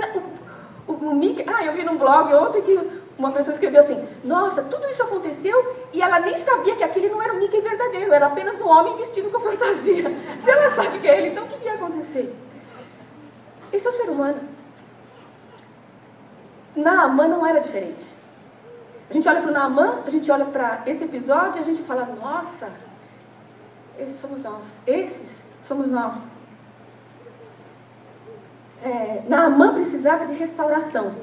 o, 0.89 0.93
o, 0.93 0.97
o 1.11 1.15
Mickey... 1.15 1.45
Ah, 1.47 1.65
eu 1.65 1.73
vi 1.73 1.85
num 1.85 1.99
blog 1.99 2.33
ontem 2.35 2.63
que 2.63 3.01
uma 3.19 3.33
pessoa 3.33 3.53
escreveu 3.53 3.81
assim, 3.81 4.03
nossa, 4.25 4.63
tudo 4.63 4.89
isso 4.89 5.03
aconteceu 5.03 5.75
e 5.93 6.01
ela 6.01 6.19
nem 6.21 6.37
sabia 6.39 6.75
que 6.75 6.83
aquele 6.83 7.11
não 7.11 7.21
era 7.21 7.35
o 7.35 7.37
Mickey 7.37 7.61
verdadeiro, 7.61 8.13
era 8.13 8.27
apenas 8.27 8.59
um 8.61 8.67
homem 8.67 8.97
vestido 8.97 9.31
com 9.31 9.39
fantasia. 9.39 10.05
Se 10.43 10.51
ela 10.51 10.75
sabe 10.75 10.99
que 10.99 11.07
é 11.07 11.19
ele, 11.19 11.29
então 11.29 11.45
o 11.45 11.49
que 11.49 11.65
ia 11.65 11.75
acontecer? 11.75 12.35
Esse 13.73 13.87
é 13.87 13.91
o 13.91 13.93
ser 13.93 14.09
humano. 14.09 14.41
Naamã 16.75 17.29
não 17.29 17.47
era 17.47 17.61
diferente. 17.61 18.20
A 19.11 19.13
gente 19.13 19.29
olha 19.29 19.43
para 19.43 19.51
o 19.51 19.53
Naamã, 19.53 20.03
a 20.07 20.11
gente 20.11 20.31
olha 20.31 20.45
para 20.45 20.83
esse 20.87 21.03
episódio 21.03 21.59
e 21.59 21.59
a 21.59 21.65
gente 21.65 21.83
fala, 21.83 22.07
nossa, 22.21 22.73
esses 23.99 24.21
somos 24.21 24.41
nós. 24.41 24.63
Esses 24.87 25.29
somos 25.67 25.89
nós. 25.89 26.17
É, 28.85 29.25
Naamã 29.29 29.75
precisava 29.75 30.25
de 30.27 30.33
restauração 30.35 31.17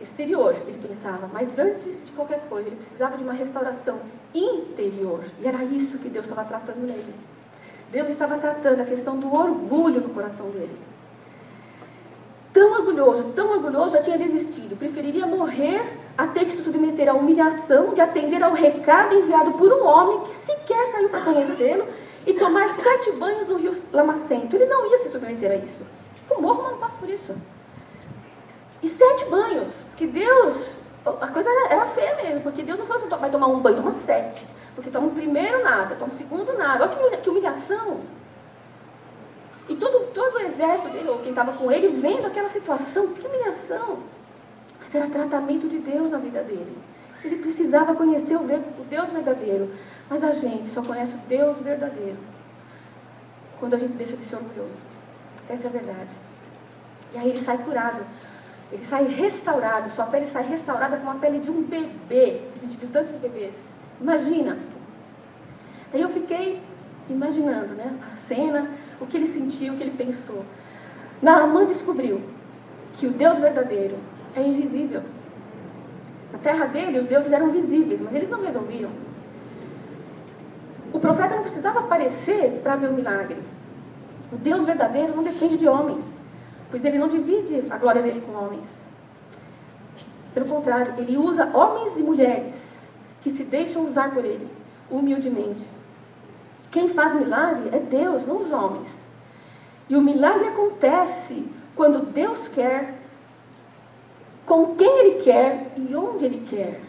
exterior, 0.00 0.56
ele 0.66 0.78
pensava, 0.78 1.28
mas 1.30 1.58
antes 1.58 2.06
de 2.06 2.12
qualquer 2.12 2.40
coisa, 2.48 2.68
ele 2.68 2.76
precisava 2.76 3.18
de 3.18 3.24
uma 3.24 3.32
restauração 3.32 3.98
interior. 4.32 5.24
E 5.40 5.48
era 5.48 5.64
isso 5.64 5.98
que 5.98 6.08
Deus 6.08 6.24
estava 6.24 6.46
tratando 6.46 6.86
nele. 6.86 7.14
Deus 7.90 8.08
estava 8.08 8.38
tratando 8.38 8.80
a 8.80 8.84
questão 8.84 9.18
do 9.18 9.34
orgulho 9.34 10.00
no 10.00 10.10
coração 10.10 10.48
dele 10.50 10.78
tão 12.52 12.72
orgulhoso, 12.72 13.24
tão 13.34 13.50
orgulhoso, 13.52 13.92
já 13.92 14.02
tinha 14.02 14.18
desistido. 14.18 14.76
Preferiria 14.76 15.26
morrer 15.26 15.96
a 16.16 16.26
ter 16.26 16.44
à 17.08 17.14
humilhação 17.14 17.94
de 17.94 18.00
atender 18.00 18.42
ao 18.42 18.52
recado 18.52 19.14
enviado 19.14 19.52
por 19.52 19.72
um 19.72 19.84
homem 19.84 20.20
que 20.20 20.34
sequer 20.34 20.86
saiu 20.88 21.08
para 21.08 21.20
conhecê-lo 21.20 21.86
e 22.26 22.34
tomar 22.34 22.68
sete 22.68 23.12
banhos 23.12 23.48
no 23.48 23.56
rio 23.56 23.74
Lamacento. 23.92 24.56
Ele 24.56 24.66
não 24.66 24.86
ia 24.90 24.98
se 24.98 25.10
submeter 25.10 25.50
a 25.50 25.56
isso. 25.56 25.84
Eu 26.30 26.40
morro, 26.40 26.62
mas 26.62 26.72
não 26.72 26.78
passo 26.78 26.96
por 26.96 27.08
isso. 27.08 27.34
E 28.82 28.88
sete 28.88 29.24
banhos, 29.26 29.82
que 29.96 30.06
Deus, 30.06 30.72
a 31.04 31.28
coisa 31.28 31.50
era 31.68 31.86
feia 31.86 32.16
mesmo, 32.16 32.40
porque 32.42 32.62
Deus 32.62 32.78
não 32.78 32.86
falou 32.86 33.02
assim, 33.04 33.16
vai 33.16 33.30
tomar 33.30 33.48
um 33.48 33.60
banho, 33.60 33.76
toma 33.76 33.92
sete. 33.92 34.46
Porque 34.74 34.90
toma 34.90 35.08
um 35.08 35.14
primeiro 35.14 35.62
nada, 35.62 35.96
toma 35.96 36.12
um 36.12 36.16
segundo 36.16 36.56
nada. 36.56 36.90
Olha 37.02 37.16
que 37.16 37.28
humilhação. 37.28 38.00
E 39.68 39.76
todo, 39.76 40.12
todo 40.12 40.36
o 40.36 40.40
exército 40.40 40.88
dele, 40.88 41.08
ou 41.08 41.18
quem 41.18 41.30
estava 41.30 41.52
com 41.52 41.70
ele, 41.70 41.88
vendo 41.88 42.26
aquela 42.26 42.48
situação, 42.48 43.08
que 43.08 43.26
humilhação. 43.26 43.98
Mas 44.80 44.94
era 44.94 45.06
tratamento 45.06 45.68
de 45.68 45.78
Deus 45.78 46.10
na 46.10 46.18
vida 46.18 46.42
dele. 46.42 46.76
Ele 47.24 47.36
precisava 47.36 47.94
conhecer 47.94 48.36
o, 48.36 48.46
Deus 48.88 49.12
verdadeiro. 49.12 49.70
Mas 50.08 50.24
a 50.24 50.32
gente 50.32 50.68
só 50.68 50.82
conhece 50.82 51.14
o 51.14 51.18
Deus 51.28 51.58
verdadeiro 51.58 52.16
quando 53.58 53.74
a 53.74 53.78
gente 53.78 53.92
deixa 53.92 54.16
de 54.16 54.24
ser 54.24 54.36
orgulhoso. 54.36 54.80
Essa 55.48 55.66
é 55.66 55.68
a 55.68 55.72
verdade. 55.72 56.10
E 57.14 57.18
aí 57.18 57.28
ele 57.28 57.40
sai 57.40 57.58
curado. 57.58 58.02
Ele 58.72 58.84
sai 58.84 59.04
restaurado. 59.04 59.90
Sua 59.90 60.06
pele 60.06 60.26
sai 60.26 60.44
restaurada 60.44 60.96
como 60.96 61.10
a 61.10 61.14
pele 61.16 61.40
de 61.40 61.50
um 61.50 61.62
bebê. 61.62 62.40
A 62.56 62.58
gente 62.58 62.76
viu 62.76 62.88
tantos 62.90 63.14
bebês. 63.16 63.54
Imagina. 64.00 64.58
Aí 65.92 66.00
eu 66.00 66.08
fiquei 66.08 66.62
imaginando 67.08 67.74
né, 67.74 67.98
a 68.06 68.10
cena 68.10 68.70
o 69.00 69.06
que 69.06 69.16
ele 69.16 69.26
sentiu, 69.26 69.74
o 69.74 69.76
que 69.76 69.82
ele 69.82 69.96
pensou. 69.96 70.44
Naamã 71.20 71.66
descobriu 71.66 72.22
que 72.96 73.06
o 73.06 73.10
Deus 73.10 73.38
verdadeiro 73.38 73.98
é 74.36 74.42
invisível. 74.42 75.02
Na 76.32 76.38
terra 76.38 76.66
dele, 76.66 76.98
os 76.98 77.06
deuses 77.06 77.32
eram 77.32 77.50
visíveis, 77.50 78.00
mas 78.00 78.14
eles 78.14 78.30
não 78.30 78.42
resolviam. 78.42 78.90
O 80.92 80.98
profeta 80.98 81.34
não 81.34 81.42
precisava 81.42 81.80
aparecer 81.80 82.60
para 82.62 82.76
ver 82.76 82.88
o 82.88 82.92
milagre. 82.92 83.38
O 84.32 84.36
Deus 84.36 84.64
verdadeiro 84.64 85.14
não 85.14 85.22
depende 85.22 85.56
de 85.56 85.68
homens, 85.68 86.04
pois 86.70 86.84
ele 86.84 86.98
não 86.98 87.08
divide 87.08 87.64
a 87.70 87.78
glória 87.78 88.02
dele 88.02 88.20
com 88.20 88.32
homens. 88.32 88.90
Pelo 90.32 90.46
contrário, 90.46 90.94
ele 90.98 91.16
usa 91.16 91.50
homens 91.52 91.96
e 91.96 92.02
mulheres 92.02 92.88
que 93.22 93.30
se 93.30 93.44
deixam 93.44 93.88
usar 93.88 94.12
por 94.12 94.24
Ele, 94.24 94.48
humildemente. 94.90 95.68
Quem 96.70 96.88
faz 96.88 97.14
milagre 97.14 97.68
é 97.72 97.78
Deus, 97.78 98.26
não 98.26 98.42
os 98.42 98.52
homens. 98.52 98.88
E 99.88 99.96
o 99.96 100.00
milagre 100.00 100.48
acontece 100.48 101.44
quando 101.74 102.06
Deus 102.06 102.46
quer, 102.48 102.99
com 104.50 104.74
quem 104.74 104.98
Ele 104.98 105.22
quer 105.22 105.70
e 105.76 105.94
onde 105.94 106.24
Ele 106.24 106.44
quer. 106.44 106.80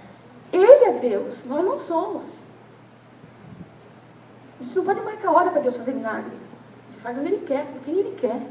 Ele 0.51 0.83
é 0.83 0.93
Deus, 0.93 1.45
nós 1.45 1.63
não 1.63 1.79
somos. 1.81 2.23
A 4.59 4.63
gente 4.63 4.75
não 4.77 4.83
pode 4.83 5.01
marcar 5.01 5.31
hora 5.31 5.51
para 5.51 5.61
Deus 5.61 5.77
fazer 5.77 5.93
milagre. 5.93 6.31
Ele 6.31 6.99
faz 6.99 7.15
onde 7.19 7.27
Ele 7.27 7.45
quer, 7.45 7.67
com 7.67 7.79
quem 7.81 7.99
Ele 7.99 8.15
quer. 8.15 8.41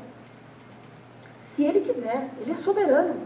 Se 1.41 1.65
Ele 1.65 1.81
quiser, 1.81 2.31
Ele 2.41 2.53
é 2.53 2.55
soberano. 2.55 3.17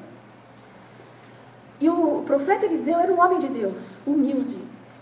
E 1.78 1.90
o 1.90 2.22
profeta 2.22 2.64
Eliseu 2.64 2.98
era 2.98 3.12
um 3.12 3.20
homem 3.20 3.38
de 3.38 3.48
Deus, 3.48 3.98
humilde. 4.06 4.56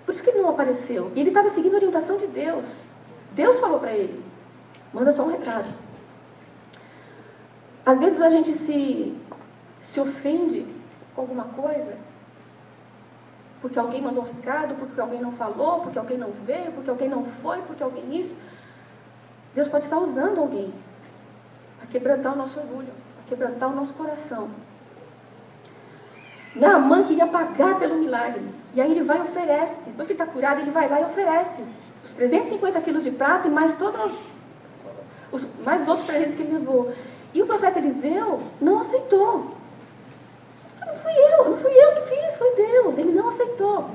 Por 0.04 0.12
isso 0.12 0.24
que 0.24 0.30
ele 0.30 0.42
não 0.42 0.50
apareceu. 0.50 1.12
E 1.14 1.20
ele 1.20 1.28
estava 1.28 1.48
seguindo 1.50 1.74
a 1.74 1.76
orientação 1.76 2.16
de 2.16 2.26
Deus. 2.26 2.66
Deus 3.30 3.60
falou 3.60 3.78
para 3.78 3.92
ele: 3.92 4.20
manda 4.92 5.12
só 5.12 5.22
um 5.22 5.30
recado. 5.30 5.72
Às 7.86 7.98
vezes 7.98 8.20
a 8.20 8.30
gente 8.30 8.52
se, 8.52 9.16
se 9.92 10.00
ofende 10.00 10.71
com 11.14 11.20
alguma 11.20 11.44
coisa, 11.44 11.96
porque 13.60 13.78
alguém 13.78 14.02
mandou 14.02 14.24
um 14.24 14.26
recado, 14.26 14.74
porque 14.74 15.00
alguém 15.00 15.20
não 15.20 15.30
falou, 15.30 15.80
porque 15.80 15.98
alguém 15.98 16.18
não 16.18 16.32
veio, 16.44 16.72
porque 16.72 16.90
alguém 16.90 17.08
não 17.08 17.24
foi, 17.24 17.58
porque 17.62 17.82
alguém 17.82 18.18
isso. 18.18 18.36
Deus 19.54 19.68
pode 19.68 19.84
estar 19.84 19.98
usando 19.98 20.40
alguém 20.40 20.72
para 21.78 21.86
quebrantar 21.86 22.32
o 22.32 22.36
nosso 22.36 22.58
orgulho, 22.58 22.92
para 23.16 23.24
quebrantar 23.28 23.70
o 23.70 23.76
nosso 23.76 23.94
coração. 23.94 24.50
Naamã 26.54 27.04
queria 27.04 27.26
pagar 27.26 27.78
pelo 27.78 27.96
milagre. 27.96 28.42
E 28.74 28.80
aí 28.80 28.90
ele 28.90 29.02
vai 29.02 29.18
e 29.18 29.22
oferece. 29.22 29.84
Depois 29.86 30.06
que 30.06 30.12
ele 30.12 30.20
está 30.20 30.26
curado, 30.26 30.60
ele 30.60 30.70
vai 30.70 30.88
lá 30.88 31.00
e 31.00 31.04
oferece. 31.04 31.62
Os 32.04 32.10
350 32.12 32.80
quilos 32.80 33.04
de 33.04 33.10
prata 33.10 33.48
e 33.48 33.50
mais 33.50 33.72
todos 33.74 34.12
os, 35.30 35.46
mais 35.64 35.82
os 35.82 35.88
outros 35.88 36.06
presentes 36.06 36.34
que 36.34 36.42
ele 36.42 36.58
levou. 36.58 36.92
E 37.32 37.40
o 37.40 37.46
profeta 37.46 37.78
Eliseu 37.78 38.40
não 38.60 38.80
aceitou. 38.80 39.61
Não 40.86 40.94
fui 40.94 41.12
eu, 41.12 41.50
não 41.50 41.56
fui 41.56 41.72
eu 41.72 41.92
que 41.92 42.02
fiz, 42.02 42.36
foi 42.36 42.54
Deus. 42.56 42.98
Ele 42.98 43.12
não 43.12 43.28
aceitou. 43.28 43.90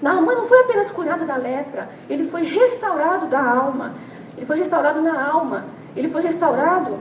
Naamã 0.00 0.34
não 0.34 0.46
foi 0.46 0.60
apenas 0.60 0.90
curado 0.90 1.24
da 1.24 1.36
lepra, 1.36 1.88
ele 2.10 2.28
foi 2.28 2.42
restaurado 2.42 3.26
da 3.26 3.40
alma. 3.40 3.94
Ele 4.36 4.44
foi 4.44 4.58
restaurado 4.58 5.00
na 5.00 5.28
alma. 5.28 5.64
Ele 5.96 6.08
foi 6.08 6.22
restaurado 6.22 6.98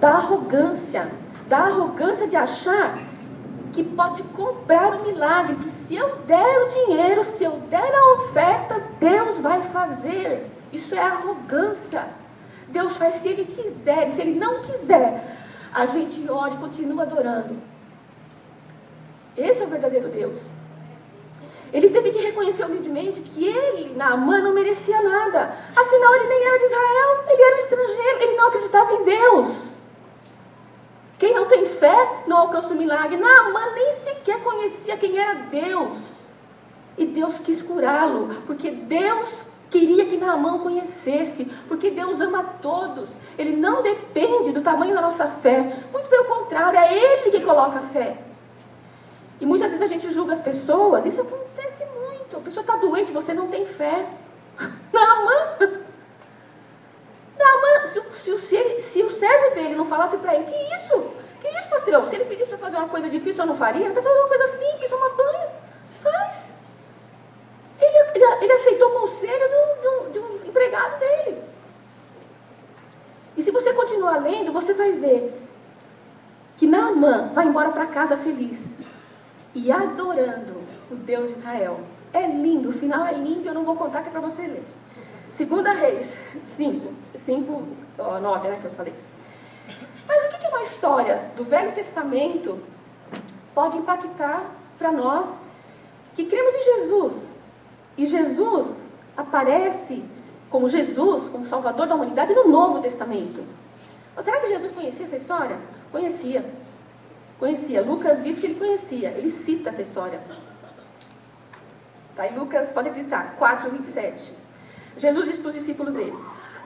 da 0.00 0.10
arrogância. 0.10 1.08
Da 1.48 1.58
arrogância 1.58 2.26
de 2.26 2.36
achar 2.36 2.98
que 3.72 3.82
pode 3.82 4.22
comprar 4.22 4.94
o 4.94 5.04
milagre, 5.04 5.56
que 5.56 5.70
se 5.70 5.96
eu 5.96 6.16
der 6.26 6.62
o 6.62 6.68
dinheiro, 6.68 7.24
se 7.24 7.44
eu 7.44 7.52
der 7.70 7.92
a 7.92 8.14
oferta, 8.14 8.82
Deus 8.98 9.38
vai 9.38 9.62
fazer. 9.62 10.46
Isso 10.72 10.94
é 10.94 11.00
arrogância. 11.00 12.06
Deus 12.68 12.96
faz 12.96 13.14
se 13.14 13.28
Ele 13.28 13.44
quiser, 13.44 14.10
se 14.10 14.20
Ele 14.20 14.38
não 14.38 14.62
quiser, 14.62 15.24
a 15.72 15.86
gente 15.86 16.30
ora 16.30 16.54
e 16.54 16.58
continua 16.58 17.02
adorando. 17.02 17.56
Esse 19.36 19.62
é 19.62 19.66
o 19.66 19.68
verdadeiro 19.68 20.08
Deus. 20.08 20.38
Ele 21.72 21.90
teve 21.90 22.10
que 22.10 22.18
reconhecer 22.18 22.64
humildemente 22.64 23.20
que 23.20 23.46
ele, 23.46 23.94
Naamã, 23.94 24.40
não 24.40 24.54
merecia 24.54 25.00
nada. 25.02 25.54
Afinal, 25.76 26.14
ele 26.14 26.28
nem 26.28 26.44
era 26.44 26.58
de 26.58 26.64
Israel, 26.64 27.24
ele 27.28 27.42
era 27.42 27.54
um 27.54 27.58
estrangeiro, 27.58 28.22
ele 28.22 28.36
não 28.36 28.48
acreditava 28.48 28.92
em 28.94 29.04
Deus. 29.04 29.68
Quem 31.18 31.34
não 31.34 31.46
tem 31.46 31.66
fé 31.66 32.22
não 32.26 32.38
alcança 32.38 32.72
o 32.72 32.76
milagre. 32.76 33.16
Naamã 33.16 33.74
nem 33.74 33.92
sequer 33.92 34.42
conhecia 34.42 34.96
quem 34.96 35.18
era 35.18 35.34
Deus. 35.34 35.98
E 36.96 37.04
Deus 37.06 37.38
quis 37.40 37.62
curá-lo, 37.62 38.28
porque 38.46 38.70
Deus 38.70 39.28
queria 39.70 40.06
que 40.06 40.16
Naamã 40.16 40.58
conhecesse, 40.58 41.44
porque 41.66 41.90
Deus 41.90 42.20
ama 42.20 42.42
todos. 42.62 43.08
Ele 43.36 43.56
não 43.56 43.82
depende 43.82 44.52
do 44.52 44.62
tamanho 44.62 44.94
da 44.94 45.02
nossa 45.02 45.26
fé. 45.26 45.60
Muito 45.92 46.08
pelo 46.08 46.24
contrário, 46.24 46.78
é 46.78 46.92
Ele 46.92 47.30
que 47.30 47.40
coloca 47.40 47.78
a 47.78 47.82
fé. 47.82 48.16
E 49.40 49.46
muitas 49.46 49.70
vezes 49.70 49.84
a 49.84 49.88
gente 49.88 50.10
julga 50.10 50.32
as 50.32 50.40
pessoas, 50.40 51.06
isso 51.06 51.20
acontece 51.20 51.84
muito. 52.00 52.36
A 52.36 52.40
pessoa 52.40 52.62
está 52.62 52.76
doente, 52.76 53.12
você 53.12 53.32
não 53.32 53.48
tem 53.48 53.64
fé. 53.64 54.06
Naamã 54.92 55.78
mas 57.60 57.92
se, 57.92 58.02
se, 58.12 58.38
se, 58.38 58.78
se 58.80 59.02
o 59.02 59.10
servo 59.10 59.54
dele 59.54 59.76
não 59.76 59.84
falasse 59.84 60.16
para 60.18 60.34
ele, 60.34 60.44
que 60.44 60.74
isso? 60.74 61.10
Que 61.40 61.48
isso, 61.48 61.68
patrão? 61.68 62.06
Se 62.06 62.16
ele 62.16 62.24
pedisse 62.24 62.48
para 62.50 62.58
fazer 62.58 62.76
uma 62.76 62.88
coisa 62.88 63.08
difícil, 63.08 63.42
eu 63.42 63.46
não 63.46 63.56
faria? 63.56 63.82
Ele 63.82 63.90
está 63.90 64.02
fazendo 64.02 64.20
uma 64.20 64.28
coisa 64.28 64.48
simples, 64.48 64.92
uma 64.92 65.08
banha. 65.10 65.48
Faz. 66.02 66.47
Ele, 67.80 67.98
ele, 68.14 68.24
ele 68.42 68.52
aceitou 68.52 68.88
o 68.88 69.00
conselho 69.00 69.48
do, 69.48 69.82
do, 69.82 70.12
de 70.12 70.18
um 70.18 70.48
empregado 70.48 70.98
dele. 70.98 71.42
E 73.36 73.42
se 73.42 73.50
você 73.50 73.72
continuar 73.72 74.18
lendo, 74.18 74.52
você 74.52 74.74
vai 74.74 74.92
ver 74.92 75.32
que 76.56 76.66
Naamã 76.66 77.30
vai 77.32 77.46
embora 77.46 77.70
para 77.70 77.86
casa 77.86 78.16
feliz 78.16 78.76
e 79.54 79.70
adorando 79.70 80.54
o 80.90 80.96
Deus 80.96 81.28
de 81.28 81.38
Israel. 81.38 81.80
É 82.12 82.26
lindo, 82.26 82.70
o 82.70 82.72
final 82.72 83.06
é 83.06 83.12
lindo, 83.12 83.46
eu 83.46 83.54
não 83.54 83.64
vou 83.64 83.76
contar 83.76 84.02
que 84.02 84.08
é 84.08 84.10
para 84.10 84.20
você 84.20 84.42
ler. 84.42 84.64
Segunda 85.30 85.72
Reis 85.72 86.18
5, 86.56 86.92
5, 87.14 87.62
9, 88.20 88.48
né, 88.48 88.58
que 88.60 88.66
eu 88.66 88.72
falei. 88.72 88.94
Mas 90.06 90.24
o 90.24 90.28
que, 90.30 90.38
que 90.38 90.48
uma 90.48 90.62
história 90.62 91.30
do 91.36 91.44
Velho 91.44 91.70
Testamento 91.72 92.58
pode 93.54 93.76
impactar 93.76 94.42
para 94.78 94.90
nós 94.90 95.38
que 96.16 96.24
cremos 96.24 96.54
em 96.54 96.62
Jesus? 96.64 97.27
E 97.98 98.06
Jesus 98.06 98.92
aparece 99.16 100.04
como 100.48 100.68
Jesus, 100.68 101.28
como 101.28 101.44
Salvador 101.44 101.86
da 101.88 101.96
humanidade 101.96 102.32
no 102.32 102.48
Novo 102.48 102.80
Testamento. 102.80 103.42
Mas 104.14 104.24
será 104.24 104.40
que 104.40 104.48
Jesus 104.48 104.72
conhecia 104.72 105.04
essa 105.04 105.16
história? 105.16 105.58
Conhecia. 105.90 106.44
Conhecia. 107.38 107.82
Lucas 107.82 108.22
diz 108.22 108.38
que 108.38 108.46
ele 108.46 108.54
conhecia. 108.54 109.10
Ele 109.10 109.30
cita 109.30 109.70
essa 109.70 109.82
história. 109.82 110.20
Tá, 112.16 112.24
Lucas, 112.36 112.72
pode 112.72 112.90
gritar, 112.90 113.34
4, 113.36 113.70
27. 113.70 114.32
Jesus 114.96 115.26
disse 115.26 115.40
para 115.40 115.48
os 115.48 115.54
discípulos 115.54 115.94
dele: 115.94 116.16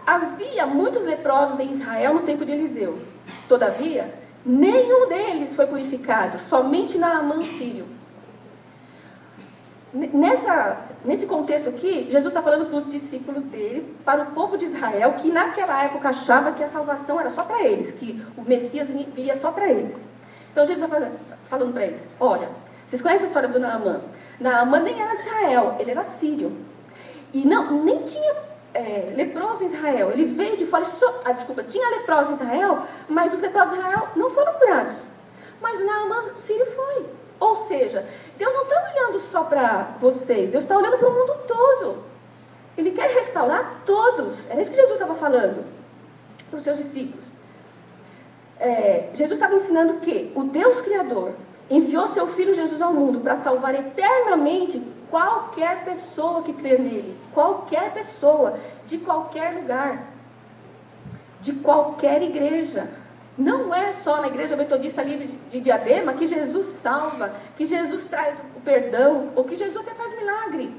Havia 0.06 0.66
muitos 0.66 1.02
leprosos 1.04 1.58
em 1.60 1.72
Israel 1.72 2.14
no 2.14 2.22
tempo 2.22 2.44
de 2.44 2.52
Eliseu. 2.52 3.00
Todavia, 3.48 4.14
nenhum 4.44 5.08
deles 5.08 5.54
foi 5.54 5.66
purificado, 5.66 6.38
somente 6.38 6.96
Naamã 6.98 7.42
sírio. 7.44 7.86
Nessa, 9.92 10.78
nesse 11.04 11.26
contexto 11.26 11.68
aqui, 11.68 12.04
Jesus 12.10 12.26
está 12.26 12.42
falando 12.42 12.66
para 12.66 12.78
os 12.78 12.88
discípulos 12.88 13.44
dele, 13.44 13.96
para 14.04 14.22
o 14.22 14.26
povo 14.32 14.56
de 14.56 14.66
Israel, 14.66 15.14
que 15.14 15.30
naquela 15.30 15.84
época 15.84 16.08
achava 16.08 16.52
que 16.52 16.62
a 16.62 16.66
salvação 16.66 17.20
era 17.20 17.30
só 17.30 17.42
para 17.42 17.62
eles, 17.62 17.92
que 17.92 18.22
o 18.36 18.42
Messias 18.42 18.88
viria 18.88 19.36
só 19.36 19.50
para 19.50 19.70
eles. 19.70 20.06
Então 20.52 20.64
Jesus 20.64 20.84
está 20.84 21.10
falando 21.48 21.72
para 21.72 21.86
eles: 21.86 22.06
Olha, 22.20 22.48
vocês 22.86 23.00
conhecem 23.00 23.24
a 23.24 23.28
história 23.28 23.48
do 23.48 23.58
Naamã? 23.58 24.00
Naamã 24.38 24.80
nem 24.80 25.00
era 25.00 25.14
de 25.14 25.22
Israel, 25.22 25.76
ele 25.78 25.90
era 25.90 26.04
sírio. 26.04 26.52
E 27.32 27.46
não, 27.46 27.82
nem 27.82 28.02
tinha 28.02 28.34
é, 28.74 29.12
leproso 29.14 29.64
em 29.64 29.66
Israel. 29.66 30.10
Ele 30.10 30.24
veio 30.24 30.56
de 30.56 30.66
fora. 30.66 30.84
So, 30.84 31.06
ah, 31.24 31.32
desculpa, 31.32 31.62
tinha 31.62 31.88
leproso 31.90 32.32
em 32.32 32.34
Israel, 32.34 32.86
mas 33.08 33.32
os 33.32 33.40
leprosos 33.40 33.74
em 33.74 33.78
Israel 33.78 34.08
não 34.16 34.30
foram 34.30 34.52
curados. 34.54 34.96
Mas 35.60 35.84
Naaman 35.84 36.34
sírio 36.40 36.66
foi. 36.66 37.06
Ou 37.42 37.56
seja, 37.56 38.06
Deus 38.38 38.54
não 38.54 38.62
está 38.62 38.92
olhando 38.92 39.18
só 39.32 39.42
para 39.42 39.96
vocês, 39.98 40.52
Deus 40.52 40.62
está 40.62 40.76
olhando 40.76 40.96
para 40.96 41.08
o 41.08 41.12
mundo 41.12 41.34
todo. 41.48 42.04
Ele 42.78 42.92
quer 42.92 43.10
restaurar 43.10 43.82
todos. 43.84 44.48
Era 44.48 44.62
isso 44.62 44.70
que 44.70 44.76
Jesus 44.76 44.94
estava 44.94 45.16
falando 45.16 45.64
para 46.48 46.56
os 46.56 46.62
seus 46.62 46.78
discípulos. 46.78 47.24
É, 48.60 49.08
Jesus 49.14 49.32
estava 49.32 49.56
ensinando 49.56 49.94
que 49.94 50.30
o 50.36 50.44
Deus 50.44 50.80
Criador 50.82 51.32
enviou 51.68 52.06
seu 52.06 52.28
Filho 52.28 52.54
Jesus 52.54 52.80
ao 52.80 52.94
mundo 52.94 53.18
para 53.20 53.38
salvar 53.38 53.74
eternamente 53.74 54.80
qualquer 55.10 55.84
pessoa 55.84 56.44
que 56.44 56.52
crer 56.52 56.78
nele, 56.78 57.16
qualquer 57.34 57.92
pessoa, 57.92 58.56
de 58.86 58.98
qualquer 58.98 59.54
lugar, 59.54 60.06
de 61.40 61.54
qualquer 61.54 62.22
igreja. 62.22 62.88
Não 63.36 63.74
é 63.74 63.92
só 64.04 64.20
na 64.20 64.26
igreja 64.26 64.56
metodista 64.56 65.02
livre 65.02 65.26
de 65.50 65.60
Diadema 65.60 66.12
que 66.12 66.26
Jesus 66.26 66.66
salva, 66.82 67.34
que 67.56 67.64
Jesus 67.64 68.04
traz 68.04 68.38
o 68.56 68.60
perdão, 68.60 69.30
ou 69.34 69.44
que 69.44 69.56
Jesus 69.56 69.76
até 69.76 69.94
faz 69.94 70.14
milagre. 70.16 70.74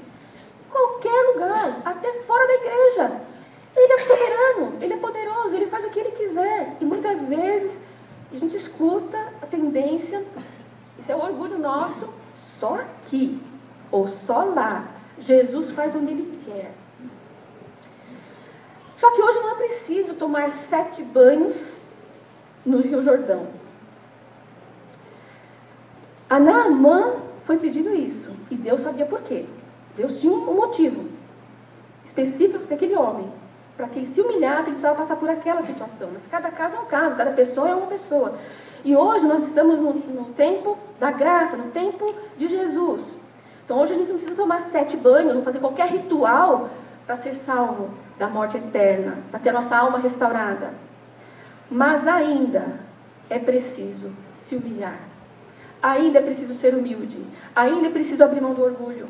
Qualquer 0.70 1.34
lugar, 1.34 1.82
até 1.84 2.14
fora 2.22 2.48
da 2.48 2.54
igreja. 2.54 3.22
Ele 3.76 3.94
é 3.94 4.06
soberano, 4.06 4.78
ele 4.82 4.94
é 4.94 4.98
poderoso, 4.98 5.56
ele 5.56 5.66
faz 5.66 5.84
o 5.84 5.90
que 5.90 6.00
ele 6.00 6.12
quiser. 6.12 6.78
E 6.80 6.86
muitas 6.86 7.26
vezes 7.26 7.76
a 8.32 8.38
gente 8.38 8.56
escuta 8.56 9.18
a 9.42 9.46
tendência, 9.48 10.24
isso 10.98 11.12
é 11.12 11.16
orgulho 11.16 11.58
nosso, 11.58 12.08
só 12.60 12.76
aqui 12.76 13.42
ou 13.92 14.08
só 14.08 14.44
lá. 14.44 14.88
Jesus 15.20 15.72
faz 15.72 15.96
onde 15.96 16.12
Ele 16.12 16.40
quer. 16.46 16.72
Só 18.98 19.12
que 19.12 19.22
hoje 19.22 19.40
não 19.40 19.52
é 19.52 19.56
preciso 19.56 20.14
tomar 20.16 20.52
sete 20.52 21.04
banhos 21.04 21.56
no 22.66 22.80
Rio 22.82 23.04
Jordão. 23.04 23.48
A 26.30 26.40
Naamã 26.40 27.14
foi 27.44 27.58
pedido 27.58 27.94
isso. 27.94 28.32
E 28.50 28.56
Deus 28.56 28.80
sabia 28.80 29.06
por 29.06 29.22
quê. 29.22 29.46
Deus 29.96 30.20
tinha 30.20 30.34
um 30.34 30.56
motivo 30.56 31.08
específico 32.04 32.66
para 32.66 32.76
aquele 32.76 32.96
homem. 32.96 33.32
Para 33.78 33.88
que 33.88 34.00
ele 34.00 34.06
se 34.06 34.22
humilhasse, 34.22 34.64
ele 34.64 34.72
precisava 34.72 34.96
passar 34.96 35.16
por 35.16 35.30
aquela 35.30 35.62
situação. 35.62 36.10
Mas 36.14 36.24
cada 36.30 36.52
caso 36.52 36.76
é 36.76 36.80
um 36.80 36.86
caso, 36.86 37.16
cada 37.16 37.32
pessoa 37.32 37.70
é 37.70 37.76
uma 37.76 37.88
pessoa. 37.88 38.36
E 38.84 38.96
hoje 38.96 39.26
nós 39.26 39.44
estamos 39.44 39.78
no, 39.78 39.94
no 39.94 40.26
tempo 40.34 40.78
da 41.00 41.12
graça, 41.12 41.56
no 41.56 41.72
tempo 41.72 42.14
de 42.38 42.48
Jesus. 42.48 43.18
Então 43.66 43.80
hoje 43.80 43.94
a 43.94 43.98
gente 43.98 44.10
não 44.10 44.16
precisa 44.16 44.36
tomar 44.36 44.60
sete 44.72 44.98
banhos 44.98 45.38
ou 45.38 45.44
fazer 45.44 45.60
qualquer 45.60 45.88
ritual 45.88 46.70
para 47.06 47.16
ser 47.18 47.36
salvo 47.36 47.90
da 48.18 48.28
morte 48.28 48.58
eterna, 48.58 49.18
para 49.32 49.40
ter 49.40 49.50
a 49.50 49.54
nossa 49.54 49.76
alma 49.76 49.98
restaurada. 49.98 50.74
Mas 51.74 52.08
ainda 52.08 52.80
é 53.28 53.40
preciso 53.40 54.12
se 54.36 54.56
humilhar. 54.56 55.00
Ainda 55.82 56.20
é 56.20 56.22
preciso 56.22 56.54
ser 56.54 56.76
humilde. 56.76 57.26
Ainda 57.56 57.88
é 57.88 57.90
preciso 57.90 58.24
abrir 58.24 58.40
mão 58.40 58.54
do 58.54 58.62
orgulho. 58.62 59.08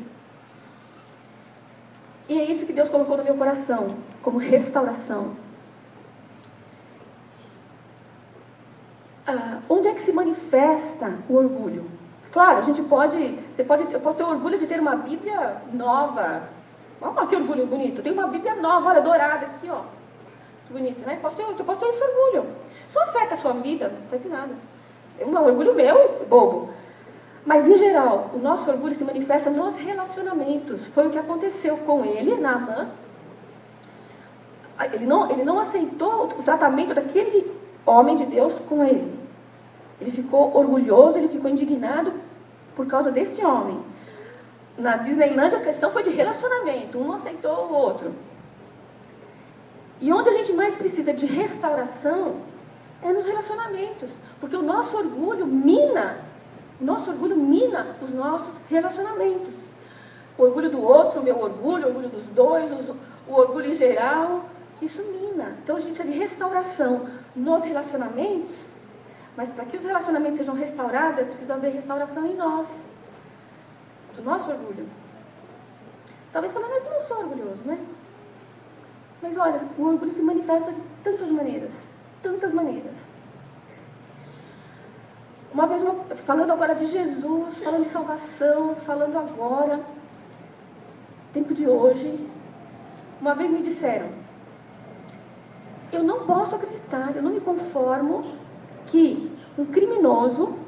E 2.26 2.40
é 2.40 2.44
isso 2.50 2.64
que 2.64 2.72
Deus 2.72 2.88
colocou 2.88 3.18
no 3.18 3.22
meu 3.22 3.34
coração, 3.34 3.94
como 4.22 4.38
restauração. 4.38 5.36
Ah, 9.26 9.58
onde 9.68 9.88
é 9.88 9.92
que 9.92 10.00
se 10.00 10.12
manifesta 10.12 11.18
o 11.28 11.36
orgulho? 11.36 11.84
Claro, 12.32 12.60
a 12.60 12.62
gente 12.62 12.80
pode, 12.80 13.40
você 13.54 13.62
pode, 13.62 13.92
eu 13.92 14.00
posso 14.00 14.16
ter 14.16 14.24
orgulho 14.24 14.58
de 14.58 14.66
ter 14.66 14.80
uma 14.80 14.96
Bíblia 14.96 15.58
nova. 15.70 16.48
Olha 16.98 17.26
que 17.26 17.36
orgulho 17.36 17.66
bonito. 17.66 18.00
Tem 18.00 18.12
uma 18.12 18.26
Bíblia 18.26 18.54
nova, 18.54 18.88
olha, 18.88 19.02
dourada 19.02 19.44
aqui, 19.44 19.68
ó. 19.68 19.82
Bonita, 20.70 21.06
né? 21.06 21.18
Posso 21.20 21.36
ter, 21.36 21.42
eu 21.42 21.64
posso 21.64 21.80
ter 21.80 21.86
esse 21.86 22.02
orgulho. 22.02 22.46
Isso 22.88 22.98
afeta 22.98 23.34
a 23.34 23.36
sua 23.36 23.52
vida, 23.52 23.88
não 23.88 24.06
afeta 24.06 24.28
nada. 24.28 24.54
É 25.18 25.24
um 25.24 25.36
orgulho 25.36 25.74
meu, 25.74 26.26
bobo. 26.28 26.70
Mas, 27.44 27.68
em 27.68 27.76
geral, 27.76 28.30
o 28.32 28.38
nosso 28.38 28.70
orgulho 28.70 28.94
se 28.94 29.04
manifesta 29.04 29.50
nos 29.50 29.76
relacionamentos. 29.76 30.86
Foi 30.88 31.06
o 31.06 31.10
que 31.10 31.18
aconteceu 31.18 31.76
com 31.78 32.04
ele, 32.04 32.36
Naamã. 32.36 32.88
Ele 34.92 35.06
não, 35.06 35.30
ele 35.30 35.44
não 35.44 35.60
aceitou 35.60 36.24
o 36.38 36.42
tratamento 36.42 36.94
daquele 36.94 37.54
homem 37.86 38.16
de 38.16 38.26
Deus 38.26 38.54
com 38.68 38.82
ele. 38.82 39.18
Ele 40.00 40.10
ficou 40.10 40.56
orgulhoso, 40.56 41.18
ele 41.18 41.28
ficou 41.28 41.50
indignado 41.50 42.12
por 42.74 42.86
causa 42.86 43.10
desse 43.10 43.44
homem. 43.44 43.78
Na 44.76 44.96
Disneyland 44.96 45.54
a 45.54 45.60
questão 45.60 45.92
foi 45.92 46.02
de 46.02 46.10
relacionamento, 46.10 46.98
um 46.98 47.04
não 47.04 47.14
aceitou 47.14 47.68
o 47.68 47.72
outro. 47.72 48.12
E 50.00 50.12
onde 50.12 50.28
a 50.28 50.32
gente 50.32 50.52
mais 50.52 50.74
precisa 50.74 51.12
de 51.12 51.26
restauração 51.26 52.34
é 53.02 53.12
nos 53.12 53.24
relacionamentos, 53.24 54.10
porque 54.40 54.56
o 54.56 54.62
nosso 54.62 54.96
orgulho 54.96 55.46
mina, 55.46 56.18
o 56.80 56.84
nosso 56.84 57.10
orgulho 57.10 57.36
mina 57.36 57.96
os 58.00 58.10
nossos 58.10 58.54
relacionamentos. 58.68 59.52
O 60.36 60.42
orgulho 60.42 60.70
do 60.70 60.82
outro, 60.82 61.20
o 61.20 61.22
meu 61.22 61.38
orgulho, 61.38 61.84
o 61.84 61.88
orgulho 61.88 62.08
dos 62.08 62.24
dois, 62.26 62.72
o 63.28 63.32
orgulho 63.32 63.70
em 63.70 63.74
geral, 63.74 64.46
isso 64.82 65.02
mina. 65.02 65.56
Então 65.62 65.76
a 65.76 65.80
gente 65.80 65.94
precisa 65.94 66.12
de 66.12 66.18
restauração 66.18 67.06
nos 67.36 67.64
relacionamentos, 67.64 68.54
mas 69.36 69.50
para 69.50 69.64
que 69.64 69.76
os 69.76 69.84
relacionamentos 69.84 70.38
sejam 70.38 70.54
restaurados, 70.54 71.18
é 71.18 71.24
preciso 71.24 71.52
haver 71.52 71.72
restauração 71.72 72.26
em 72.26 72.34
nós, 72.34 72.66
do 74.16 74.22
nosso 74.22 74.50
orgulho. 74.50 74.88
Talvez 76.32 76.52
falando, 76.52 76.70
mas 76.70 76.84
eu 76.84 76.90
não 76.90 77.02
sou 77.02 77.18
orgulhoso, 77.18 77.60
né? 77.64 77.78
Mas 79.24 79.36
olha, 79.36 79.60
o 79.76 79.86
orgulho 79.86 80.14
se 80.14 80.22
manifesta 80.22 80.70
de 80.70 80.80
tantas 81.02 81.28
maneiras 81.28 81.72
tantas 82.24 82.52
maneiras. 82.54 82.96
Uma 85.52 85.66
vez, 85.66 85.84
falando 86.24 86.50
agora 86.50 86.74
de 86.74 86.86
Jesus, 86.86 87.62
falando 87.62 87.84
de 87.84 87.90
salvação, 87.90 88.74
falando 88.76 89.16
agora, 89.16 89.80
tempo 91.32 91.54
de 91.54 91.68
hoje, 91.68 92.18
uma 93.20 93.34
vez 93.34 93.50
me 93.50 93.62
disseram: 93.62 94.08
eu 95.92 96.02
não 96.02 96.26
posso 96.26 96.56
acreditar, 96.56 97.14
eu 97.14 97.22
não 97.22 97.30
me 97.30 97.40
conformo 97.40 98.24
que 98.86 99.30
um 99.56 99.66
criminoso 99.66 100.58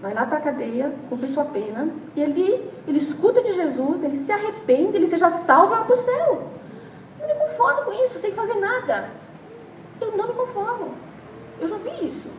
vai 0.00 0.14
lá 0.14 0.24
para 0.24 0.38
a 0.38 0.40
cadeia, 0.40 0.94
cumpre 1.10 1.26
sua 1.26 1.44
pena, 1.44 1.88
e 2.14 2.22
ele, 2.22 2.70
ele 2.86 2.98
escuta 2.98 3.42
de 3.42 3.52
Jesus, 3.52 4.04
ele 4.04 4.16
se 4.16 4.30
arrepende, 4.30 4.96
ele 4.96 5.08
seja 5.08 5.28
salvo 5.28 5.74
e 5.74 5.76
vai 5.76 5.84
para 5.84 5.94
o 5.94 5.98
céu. 5.98 6.57
Conformo 7.58 7.86
com 7.86 8.04
isso, 8.04 8.20
sem 8.20 8.30
fazer 8.30 8.54
nada. 8.54 9.10
Eu 10.00 10.16
não 10.16 10.28
me 10.28 10.34
conformo. 10.34 10.94
Eu 11.60 11.66
já 11.66 11.76
vi 11.76 12.06
isso. 12.06 12.30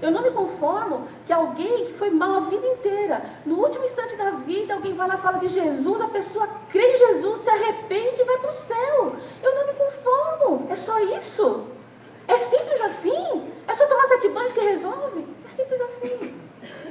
Eu 0.00 0.10
não 0.10 0.22
me 0.22 0.30
conformo 0.30 1.06
que 1.26 1.32
alguém 1.32 1.84
que 1.84 1.92
foi 1.92 2.08
mal 2.08 2.36
a 2.36 2.40
vida 2.40 2.66
inteira, 2.66 3.22
no 3.44 3.56
último 3.56 3.84
instante 3.84 4.16
da 4.16 4.30
vida, 4.30 4.72
alguém 4.72 4.94
vai 4.94 5.06
lá 5.06 5.18
fala 5.18 5.38
de 5.38 5.48
Jesus, 5.48 6.00
a 6.00 6.08
pessoa 6.08 6.48
crê 6.70 6.94
em 6.94 6.96
Jesus, 6.96 7.40
se 7.42 7.50
arrepende 7.50 8.22
e 8.22 8.24
vai 8.24 8.38
para 8.38 8.50
o 8.50 8.54
céu. 8.54 9.16
Eu 9.42 9.54
não 9.54 9.66
me 9.66 9.72
conformo. 9.74 10.66
É 10.70 10.74
só 10.74 10.98
isso. 11.00 11.66
É 12.26 12.34
simples 12.34 12.80
assim. 12.80 13.52
É 13.68 13.74
só 13.74 13.86
tomar 13.86 14.08
sete 14.08 14.28
banhos 14.30 14.54
que 14.54 14.60
resolve. 14.60 15.26
É 15.44 15.48
simples 15.50 15.80
assim. 15.82 16.34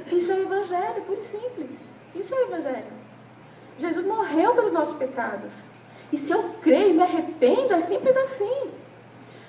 Isso 0.06 0.30
é 0.30 0.40
Evangelho, 0.40 1.02
puro 1.02 1.18
e 1.18 1.24
simples. 1.24 1.70
Isso 2.14 2.32
é 2.32 2.42
Evangelho. 2.42 2.92
Jesus 3.76 4.06
morreu 4.06 4.54
pelos 4.54 4.72
nossos 4.72 4.96
pecados. 4.96 5.50
E 6.12 6.16
se 6.16 6.30
eu 6.30 6.56
creio 6.60 6.90
e 6.90 6.92
me 6.94 7.02
arrependo, 7.02 7.72
é 7.72 7.80
simples 7.80 8.16
assim. 8.16 8.70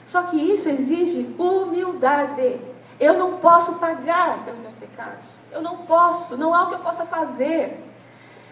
Só 0.06 0.24
que 0.24 0.38
isso 0.38 0.70
exige 0.70 1.36
humildade. 1.38 2.60
Eu 3.00 3.16
não 3.16 3.38
posso 3.38 3.74
pagar 3.74 4.46
pelos 4.46 4.60
meus 4.60 4.74
pecados. 4.76 5.26
Eu 5.52 5.62
não 5.62 5.78
posso, 5.80 6.38
não 6.38 6.54
há 6.54 6.64
o 6.64 6.70
que 6.70 6.76
eu 6.76 6.80
possa 6.80 7.06
fazer. 7.06 7.84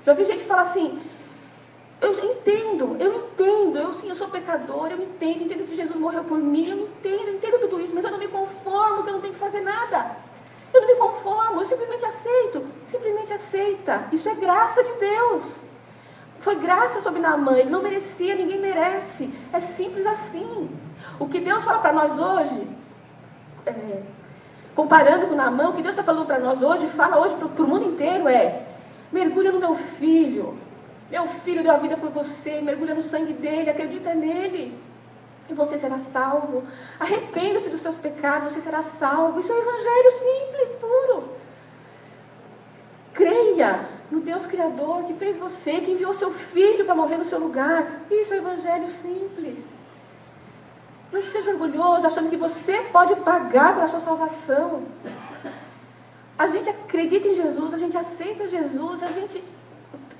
Já 0.03 0.11
ouvi 0.11 0.25
gente 0.25 0.43
falar 0.43 0.63
assim, 0.63 0.99
eu 2.01 2.31
entendo, 2.31 2.97
eu 2.99 3.13
entendo, 3.13 3.77
eu 3.77 3.93
sim, 3.93 4.09
eu 4.09 4.15
sou 4.15 4.27
pecador, 4.27 4.87
eu 4.87 5.01
entendo, 5.01 5.43
entendo 5.43 5.67
que 5.67 5.75
Jesus 5.75 5.95
morreu 5.95 6.23
por 6.23 6.39
mim, 6.39 6.67
eu 6.67 6.79
entendo, 6.79 7.27
eu 7.27 7.35
entendo 7.35 7.59
tudo 7.61 7.79
isso, 7.79 7.93
mas 7.93 8.03
eu 8.03 8.11
não 8.11 8.17
me 8.17 8.27
conformo 8.27 9.03
que 9.03 9.09
eu 9.09 9.13
não 9.13 9.21
tenho 9.21 9.33
que 9.33 9.39
fazer 9.39 9.61
nada. 9.61 10.17
Eu 10.73 10.81
não 10.81 10.87
me 10.87 10.95
conformo, 10.95 11.61
eu 11.61 11.65
simplesmente 11.65 12.03
aceito, 12.03 12.65
simplesmente 12.89 13.33
aceita. 13.33 14.07
Isso 14.11 14.27
é 14.27 14.33
graça 14.33 14.83
de 14.83 14.93
Deus. 14.93 15.43
Foi 16.41 16.55
graça 16.55 17.01
sobre 17.01 17.21
Naamã, 17.21 17.55
ele 17.55 17.69
não 17.69 17.83
merecia, 17.83 18.33
ninguém 18.33 18.59
merece. 18.59 19.31
É 19.53 19.59
simples 19.59 20.07
assim. 20.07 20.71
O 21.19 21.27
que 21.27 21.39
Deus 21.39 21.63
fala 21.63 21.77
para 21.77 21.93
nós 21.93 22.19
hoje, 22.19 22.67
é, 23.63 24.01
comparando 24.73 25.27
com 25.27 25.35
Naamã, 25.35 25.69
o 25.69 25.73
que 25.73 25.83
Deus 25.83 25.93
está 25.93 26.03
falando 26.03 26.25
para 26.25 26.39
nós 26.39 26.63
hoje, 26.63 26.87
fala 26.87 27.19
hoje 27.19 27.35
para 27.35 27.63
o 27.63 27.67
mundo 27.67 27.85
inteiro 27.85 28.27
é: 28.27 28.65
mergulha 29.11 29.51
no 29.51 29.59
meu 29.59 29.75
filho. 29.75 30.57
Meu 31.11 31.27
filho 31.27 31.61
deu 31.61 31.73
a 31.73 31.77
vida 31.77 31.95
por 31.95 32.09
você, 32.09 32.59
mergulha 32.59 32.95
no 32.95 33.03
sangue 33.03 33.33
dele, 33.33 33.69
acredita 33.69 34.15
nele. 34.15 34.75
E 35.47 35.53
você 35.53 35.77
será 35.77 35.99
salvo. 35.99 36.63
Arrependa-se 36.99 37.69
dos 37.69 37.81
seus 37.81 37.97
pecados, 37.97 38.51
você 38.51 38.61
será 38.61 38.81
salvo. 38.81 39.39
Isso 39.39 39.51
é 39.51 39.55
um 39.55 39.59
evangelho 39.59 40.11
simples, 40.11 40.69
puro. 40.79 41.29
Creia 43.13 44.00
no 44.11 44.19
Deus 44.19 44.45
Criador 44.45 45.05
que 45.05 45.13
fez 45.13 45.37
você, 45.37 45.79
que 45.79 45.91
enviou 45.91 46.13
seu 46.13 46.31
filho 46.31 46.85
para 46.85 46.93
morrer 46.93 47.17
no 47.17 47.25
seu 47.25 47.39
lugar. 47.39 48.01
Isso 48.11 48.33
é 48.33 48.37
evangelho 48.37 48.85
simples. 48.87 49.59
Não 51.11 51.23
seja 51.23 51.51
orgulhoso 51.51 52.05
achando 52.05 52.29
que 52.29 52.37
você 52.37 52.81
pode 52.91 53.15
pagar 53.17 53.73
pela 53.73 53.87
sua 53.87 54.01
salvação. 54.01 54.83
A 56.37 56.47
gente 56.47 56.69
acredita 56.69 57.27
em 57.27 57.35
Jesus, 57.35 57.73
a 57.73 57.77
gente 57.77 57.97
aceita 57.97 58.47
Jesus, 58.47 59.03
a 59.03 59.11
gente 59.11 59.43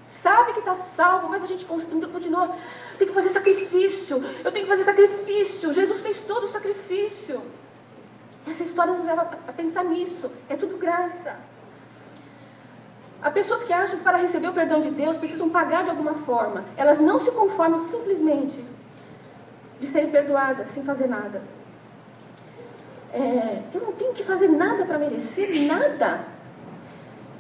sabe 0.08 0.54
que 0.54 0.60
está 0.60 0.76
salvo, 0.76 1.30
mas 1.30 1.44
a 1.44 1.48
gente 1.48 1.66
continua. 1.66 2.56
Tem 2.98 3.08
que 3.08 3.14
fazer 3.14 3.30
sacrifício. 3.30 4.22
Eu 4.44 4.52
tenho 4.52 4.66
que 4.66 4.72
fazer 4.72 4.84
sacrifício. 4.84 5.74
Jesus 5.74 6.02
fez 6.02 6.20
todo 6.20 6.44
o 6.44 6.48
sacrifício. 6.48 7.42
Essa 8.48 8.64
história 8.64 8.94
nos 8.94 9.06
leva 9.06 9.22
a 9.48 9.54
pensar 9.54 9.84
nisso. 9.84 10.30
É 10.50 10.56
tudo 10.56 10.78
graça. 10.78 11.40
Há 13.22 13.30
pessoas 13.30 13.64
que 13.64 13.72
acham 13.72 13.98
que 13.98 14.04
para 14.04 14.18
receber 14.18 14.48
o 14.48 14.54
perdão 14.54 14.80
de 14.80 14.90
Deus 14.90 15.16
precisam 15.18 15.50
pagar 15.50 15.84
de 15.84 15.92
alguma 15.92 16.16
forma. 16.16 16.66
Elas 16.76 17.00
não 17.00 17.20
se 17.20 17.30
conformam 17.32 17.78
simplesmente 17.78 18.64
de 19.80 19.88
serem 19.88 20.10
perdoadas 20.10 20.70
sem 20.70 20.84
fazer 20.84 21.08
nada. 21.08 21.42
É, 23.14 23.62
eu 23.74 23.82
não 23.82 23.92
tenho 23.92 24.14
que 24.14 24.24
fazer 24.24 24.48
nada 24.48 24.86
para 24.86 24.98
merecer 24.98 25.68
nada. 25.68 26.26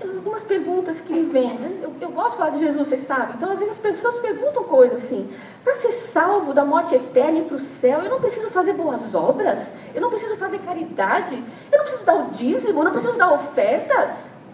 Algumas 0.04 0.44
perguntas 0.44 1.00
que 1.02 1.14
me 1.14 1.24
vêm. 1.32 1.58
Né? 1.58 1.80
Eu, 1.82 1.94
eu, 2.00 2.10
gosto 2.10 2.32
de 2.32 2.38
falar 2.38 2.50
de 2.52 2.60
Jesus, 2.60 2.88
vocês 2.88 3.06
sabem. 3.06 3.36
Então, 3.36 3.52
às 3.52 3.60
vezes, 3.60 3.74
as 3.74 3.80
pessoas 3.80 4.20
perguntam 4.20 4.64
coisas 4.64 5.04
assim. 5.04 5.30
Para 5.64 5.76
ser 5.76 5.92
salvo 5.92 6.54
da 6.54 6.66
morte 6.66 6.94
eterna 6.94 7.40
e 7.40 7.44
para 7.44 7.56
o 7.56 7.60
céu, 7.60 8.02
eu 8.02 8.10
não 8.10 8.20
preciso 8.20 8.50
fazer 8.50 8.74
boas 8.74 9.14
obras? 9.16 9.60
Eu 9.94 10.02
não 10.02 10.10
preciso 10.10 10.36
fazer 10.38 10.60
caridade? 10.60 11.44
Eu 11.72 11.78
não 11.78 11.86
preciso 11.86 12.06
dar 12.06 12.16
o 12.16 12.30
dízimo? 12.32 12.80
Eu 12.80 12.84
não 12.84 12.92
preciso 12.92 13.18
dar 13.18 13.32
ofertas? 13.34 14.12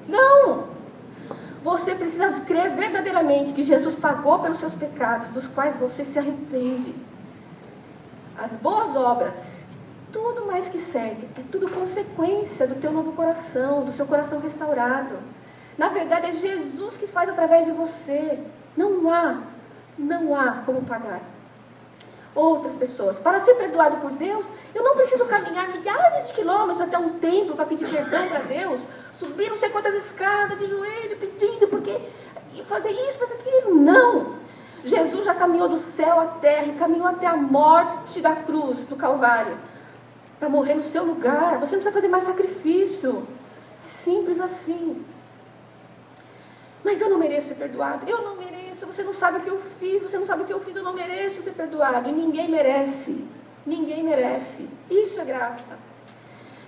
Não! 0.07 0.76
Você 1.67 1.93
precisa 1.93 2.31
crer 2.47 2.69
verdadeiramente 2.69 3.51
que 3.51 3.61
Jesus 3.61 3.93
pagou 3.95 4.39
pelos 4.39 4.57
seus 4.57 4.73
pecados, 4.73 5.27
dos 5.31 5.49
quais 5.49 5.75
você 5.75 6.05
se 6.05 6.17
arrepende 6.17 6.95
as 8.37 8.51
boas 8.51 8.95
obras, 8.95 9.35
tudo 10.09 10.45
mais 10.45 10.69
que 10.69 10.79
segue, 10.79 11.27
é 11.37 11.41
tudo 11.51 11.69
consequência 11.69 12.65
do 12.65 12.75
teu 12.75 12.89
novo 12.93 13.11
coração, 13.11 13.83
do 13.83 13.91
seu 13.91 14.05
coração 14.05 14.39
restaurado. 14.39 15.17
Na 15.77 15.89
verdade, 15.89 16.27
é 16.27 16.33
Jesus 16.35 16.95
que 16.95 17.05
faz 17.05 17.27
através 17.27 17.65
de 17.65 17.73
você. 17.73 18.39
Não 18.77 19.11
há, 19.11 19.41
não 19.97 20.33
há 20.33 20.63
como 20.65 20.83
pagar. 20.83 21.19
Outras 22.33 22.75
pessoas. 22.75 23.19
Para 23.19 23.41
ser 23.41 23.55
perdoado 23.55 23.97
por 23.97 24.11
Deus, 24.11 24.45
eu 24.73 24.83
não 24.85 24.95
preciso 24.95 25.25
caminhar 25.25 25.67
milhares 25.67 26.27
de 26.27 26.33
quilômetros 26.33 26.79
até 26.79 26.97
um 26.97 27.19
templo 27.19 27.57
para 27.57 27.65
pedir 27.65 27.89
perdão 27.89 28.25
para 28.29 28.39
Deus, 28.39 28.79
subir 29.19 29.49
não 29.49 29.57
sei 29.57 29.69
quantas 29.69 29.95
escadas 30.05 30.59
de 30.59 30.67
joelho 30.67 31.17
pedindo, 31.17 31.67
porque 31.67 31.99
e 32.55 32.63
fazer 32.63 32.91
isso, 32.91 33.19
fazer 33.19 33.35
aquilo. 33.35 33.75
Não! 33.75 34.35
Jesus 34.83 35.25
já 35.25 35.35
caminhou 35.35 35.67
do 35.69 35.77
céu 35.77 36.19
à 36.19 36.25
terra 36.25 36.65
e 36.67 36.77
caminhou 36.77 37.07
até 37.07 37.27
a 37.27 37.35
morte 37.35 38.21
da 38.21 38.35
cruz, 38.35 38.79
do 38.85 38.95
Calvário, 38.95 39.57
para 40.39 40.49
morrer 40.49 40.75
no 40.75 40.83
seu 40.83 41.03
lugar. 41.03 41.59
Você 41.59 41.75
não 41.75 41.83
precisa 41.83 41.91
fazer 41.91 42.07
mais 42.07 42.23
sacrifício. 42.23 43.27
É 43.85 43.89
simples 43.89 44.39
assim. 44.39 45.03
Mas 46.83 47.01
eu 47.01 47.09
não 47.09 47.17
mereço 47.17 47.49
ser 47.49 47.55
perdoado. 47.55 48.07
Eu 48.07 48.21
não 48.21 48.35
mereço. 48.35 48.85
Você 48.85 49.03
não 49.03 49.13
sabe 49.13 49.39
o 49.39 49.41
que 49.41 49.49
eu 49.49 49.61
fiz. 49.79 50.01
Você 50.01 50.17
não 50.17 50.25
sabe 50.25 50.43
o 50.43 50.45
que 50.45 50.53
eu 50.53 50.59
fiz. 50.61 50.75
Eu 50.75 50.83
não 50.83 50.93
mereço 50.93 51.43
ser 51.43 51.51
perdoado. 51.51 52.09
E 52.09 52.13
ninguém 52.13 52.49
merece. 52.49 53.25
Ninguém 53.65 54.03
merece. 54.03 54.69
Isso 54.89 55.19
é 55.19 55.25
graça. 55.25 55.77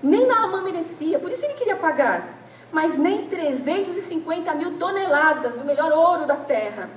Nem 0.02 0.28
Naamã 0.28 0.62
merecia. 0.62 1.20
Por 1.20 1.32
isso 1.32 1.46
ele 1.46 1.54
queria 1.54 1.76
pagar. 1.76 2.39
Mas 2.72 2.98
nem 2.98 3.28
350 3.28 4.54
mil 4.56 4.78
toneladas 4.78 5.54
do 5.54 5.66
melhor 5.66 5.92
ouro 5.92 6.26
da 6.26 6.36
terra 6.36 6.90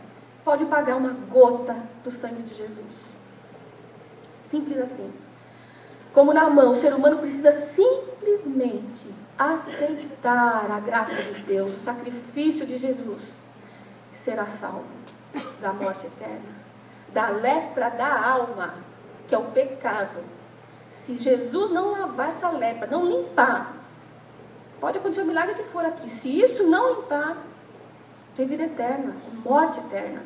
pode 0.44 0.64
pagar 0.66 0.96
uma 0.96 1.10
gota 1.30 1.76
do 2.04 2.10
sangue 2.10 2.42
de 2.42 2.54
Jesus. 2.54 3.16
Simples 4.50 4.78
assim. 4.78 5.10
Como 6.12 6.34
na 6.34 6.50
mão, 6.50 6.72
o 6.72 6.74
ser 6.74 6.92
humano 6.92 7.18
precisa 7.18 7.52
simplesmente 7.68 9.08
aceitar 9.38 10.70
a 10.70 10.78
graça 10.78 11.14
de 11.14 11.40
Deus, 11.42 11.74
o 11.74 11.84
sacrifício 11.84 12.66
de 12.66 12.76
Jesus, 12.76 13.22
e 14.12 14.16
será 14.16 14.46
salvo 14.46 14.84
da 15.60 15.72
morte 15.72 16.06
eterna, 16.06 16.54
da 17.08 17.28
lepra 17.28 17.88
da 17.88 18.28
alma, 18.28 18.74
que 19.26 19.34
é 19.34 19.38
o 19.38 19.44
pecado. 19.44 20.22
Se 20.90 21.14
Jesus 21.14 21.72
não 21.72 21.92
lavar 21.92 22.28
essa 22.28 22.50
lepra, 22.50 22.86
não 22.86 23.06
limpar, 23.06 23.72
pode 24.82 24.98
acontecer 24.98 25.22
o 25.22 25.26
milagre 25.26 25.54
que 25.54 25.62
for 25.62 25.84
aqui. 25.84 26.10
Se 26.10 26.28
isso 26.40 26.64
não 26.64 26.94
limpar, 26.94 27.36
tem 28.34 28.44
vida 28.48 28.64
eterna, 28.64 29.14
morte 29.44 29.78
eterna. 29.78 30.24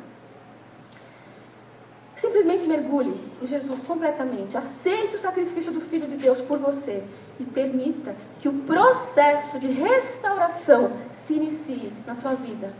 Simplesmente 2.16 2.64
mergulhe 2.64 3.20
em 3.42 3.46
Jesus 3.46 3.80
completamente. 3.80 4.56
Aceite 4.56 5.16
o 5.16 5.20
sacrifício 5.20 5.70
do 5.70 5.82
Filho 5.82 6.08
de 6.08 6.16
Deus 6.16 6.40
por 6.40 6.58
você 6.58 7.04
e 7.38 7.44
permita 7.44 8.16
que 8.40 8.48
o 8.48 8.62
processo 8.62 9.58
de 9.58 9.66
restauração 9.66 10.90
se 11.12 11.34
inicie 11.34 11.92
na 12.06 12.14
sua 12.14 12.32
vida. 12.32 12.72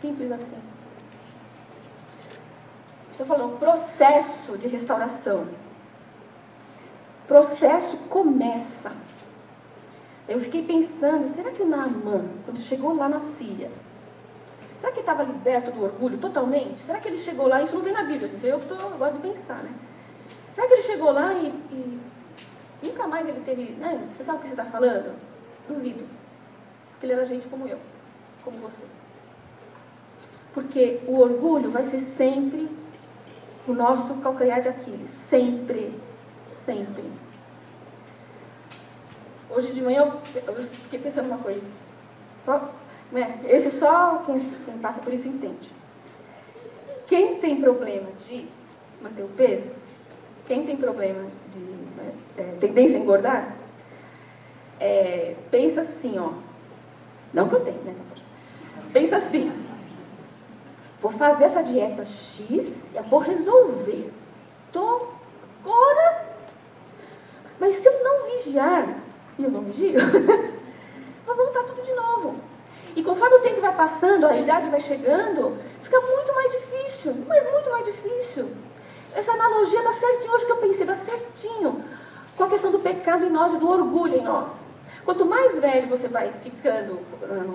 Simples 0.00 0.32
assim. 0.32 0.58
Estou 3.12 3.24
falando 3.24 3.56
processo 3.60 4.58
de 4.58 4.66
restauração. 4.66 5.46
Processo 7.28 7.96
começa. 8.08 8.90
Eu 10.28 10.38
fiquei 10.40 10.62
pensando, 10.62 11.26
será 11.28 11.50
que 11.50 11.62
o 11.62 11.66
Naaman, 11.66 12.28
quando 12.44 12.60
chegou 12.60 12.94
lá 12.94 13.08
na 13.08 13.18
Síria, 13.18 13.70
Será 14.80 14.92
que 14.92 15.00
estava 15.00 15.24
liberto 15.24 15.72
do 15.72 15.82
orgulho 15.82 16.18
totalmente? 16.18 16.80
Será 16.86 17.00
que 17.00 17.08
ele 17.08 17.18
chegou 17.18 17.48
lá? 17.48 17.62
Isso 17.62 17.74
não 17.74 17.82
tem 17.82 17.92
na 17.92 18.04
Bíblia, 18.04 18.28
gente. 18.28 18.46
Eu, 18.46 18.60
tô, 18.60 18.74
eu 18.74 18.90
gosto 18.90 19.14
de 19.14 19.28
pensar, 19.28 19.62
né? 19.62 19.72
Será 20.54 20.68
que 20.68 20.74
ele 20.74 20.82
chegou 20.82 21.10
lá 21.10 21.34
e, 21.34 21.46
e 21.48 22.00
nunca 22.82 23.06
mais 23.06 23.28
ele 23.28 23.40
teve. 23.44 23.72
Né? 23.72 24.08
Você 24.10 24.22
sabe 24.22 24.38
o 24.38 24.40
que 24.42 24.48
você 24.48 24.54
está 24.54 24.64
falando? 24.64 25.16
Duvido. 25.66 26.04
Porque 26.92 27.06
ele 27.06 27.12
era 27.12 27.26
gente 27.26 27.48
como 27.48 27.66
eu, 27.66 27.78
como 28.44 28.56
você. 28.58 28.84
Porque 30.54 31.00
o 31.06 31.18
orgulho 31.18 31.70
vai 31.70 31.84
ser 31.84 32.00
sempre 32.00 32.68
o 33.66 33.72
nosso 33.72 34.14
calcanhar 34.16 34.60
de 34.62 34.68
Aquiles. 34.68 35.10
Sempre. 35.10 35.92
Sempre. 36.54 37.04
Hoje 39.50 39.72
de 39.72 39.82
manhã 39.82 40.12
eu, 40.46 40.54
fiquei 40.64 40.98
pensando 40.98 41.26
uma 41.26 41.38
coisa. 41.38 41.60
Só, 42.44 42.70
né? 43.10 43.40
Esse 43.46 43.70
só 43.70 44.22
quem, 44.26 44.38
quem 44.38 44.78
passa 44.78 45.00
por 45.00 45.12
isso 45.12 45.28
entende. 45.28 45.70
Quem 47.06 47.40
tem 47.40 47.60
problema 47.60 48.08
de 48.26 48.46
manter 49.02 49.22
o 49.22 49.28
peso, 49.28 49.74
quem 50.46 50.64
tem 50.64 50.76
problema 50.76 51.26
de 51.52 51.58
né, 51.58 52.14
é, 52.36 52.42
tendência 52.60 52.98
a 52.98 53.00
engordar, 53.00 53.56
é, 54.78 55.34
pensa 55.50 55.80
assim, 55.80 56.18
ó. 56.18 56.32
Não 57.32 57.48
que 57.48 57.54
eu 57.54 57.64
tenho, 57.64 57.82
né? 57.82 57.94
Pensa 58.92 59.16
assim. 59.16 59.52
Vou 61.00 61.12
fazer 61.12 61.44
essa 61.44 61.62
dieta 61.62 62.04
X, 62.04 62.94
eu 62.94 63.02
vou 63.04 63.20
resolver. 63.20 64.10
Tô 64.72 65.08
agora. 65.62 66.26
Mas 67.60 67.76
se 67.76 67.88
eu 67.88 68.04
não 68.04 68.30
vigiar, 68.30 68.98
e 69.38 69.44
eu 69.44 69.50
não 69.50 69.62
vigio, 69.62 69.98
vai 71.26 71.36
voltar 71.36 71.62
tudo 71.64 71.82
de 71.82 71.92
novo. 71.94 72.34
E 72.96 73.02
conforme 73.02 73.36
o 73.36 73.40
tempo 73.40 73.60
vai 73.60 73.74
passando, 73.74 74.26
a 74.26 74.36
idade 74.36 74.68
vai 74.68 74.80
chegando, 74.80 75.56
fica 75.82 76.00
muito 76.00 76.34
mais 76.34 76.52
difícil, 76.52 77.14
mas 77.26 77.50
muito 77.52 77.70
mais 77.70 77.84
difícil. 77.84 78.48
Essa 79.14 79.32
analogia 79.32 79.82
dá 79.82 79.92
certinho, 79.92 80.32
hoje 80.34 80.46
que 80.46 80.52
eu 80.52 80.56
pensei, 80.56 80.86
dá 80.86 80.94
certinho 80.94 81.84
com 82.36 82.44
a 82.44 82.48
questão 82.48 82.70
do 82.70 82.78
pecado 82.78 83.24
em 83.24 83.30
nós 83.30 83.54
e 83.54 83.58
do 83.58 83.68
orgulho 83.68 84.16
em 84.16 84.22
nós. 84.22 84.66
Quanto 85.04 85.24
mais 85.24 85.58
velho 85.58 85.88
você 85.88 86.06
vai 86.06 86.30
ficando 86.42 87.00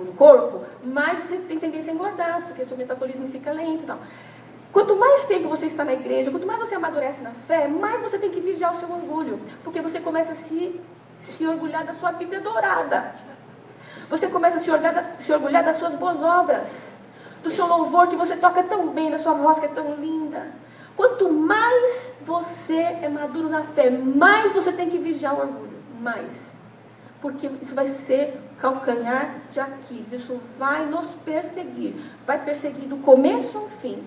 no 0.04 0.12
corpo, 0.14 0.64
mais 0.82 1.18
você 1.20 1.36
tem 1.36 1.58
tendência 1.58 1.92
a 1.92 1.94
engordar, 1.94 2.42
porque 2.46 2.64
seu 2.64 2.76
metabolismo 2.76 3.28
fica 3.28 3.52
lento 3.52 3.82
e 3.82 3.86
tal. 3.86 3.98
Quanto 4.72 4.96
mais 4.96 5.24
tempo 5.26 5.48
você 5.48 5.66
está 5.66 5.84
na 5.84 5.92
igreja, 5.92 6.32
quanto 6.32 6.46
mais 6.46 6.58
você 6.58 6.74
amadurece 6.74 7.22
na 7.22 7.30
fé, 7.30 7.68
mais 7.68 8.02
você 8.02 8.18
tem 8.18 8.28
que 8.30 8.40
vigiar 8.40 8.74
o 8.74 8.80
seu 8.80 8.90
orgulho, 8.90 9.38
porque 9.62 9.80
você 9.80 10.00
começa 10.00 10.32
a 10.32 10.34
se, 10.34 10.80
se 11.24 11.46
orgulhar 11.46 11.84
da 11.84 11.94
sua 11.94 12.12
Bíblia 12.12 12.40
dourada. 12.40 13.14
Você 14.08 14.28
começa 14.28 14.58
a 14.58 14.60
se 14.60 14.70
orgulhar, 14.70 15.16
se 15.20 15.32
orgulhar 15.32 15.64
das 15.64 15.78
suas 15.78 15.94
boas 15.94 16.22
obras, 16.22 16.68
do 17.42 17.50
seu 17.50 17.66
louvor 17.66 18.08
que 18.08 18.16
você 18.16 18.36
toca 18.36 18.62
tão 18.62 18.88
bem, 18.88 19.10
da 19.10 19.18
sua 19.18 19.34
voz 19.34 19.58
que 19.58 19.66
é 19.66 19.68
tão 19.68 19.94
linda. 19.96 20.46
Quanto 20.96 21.30
mais 21.32 22.08
você 22.24 22.76
é 22.76 23.08
maduro 23.08 23.48
na 23.48 23.62
fé, 23.62 23.90
mais 23.90 24.52
você 24.52 24.72
tem 24.72 24.88
que 24.88 24.98
vigiar 24.98 25.34
o 25.34 25.40
orgulho. 25.40 25.74
Mais. 26.00 26.32
Porque 27.20 27.50
isso 27.60 27.74
vai 27.74 27.88
ser 27.88 28.40
calcanhar 28.58 29.34
de 29.50 29.58
Aquiles. 29.58 30.12
Isso 30.12 30.38
vai 30.58 30.86
nos 30.86 31.06
perseguir. 31.24 31.94
Vai 32.26 32.44
perseguir 32.44 32.86
do 32.86 32.98
começo 32.98 33.56
ao 33.56 33.68
fim. 33.68 34.02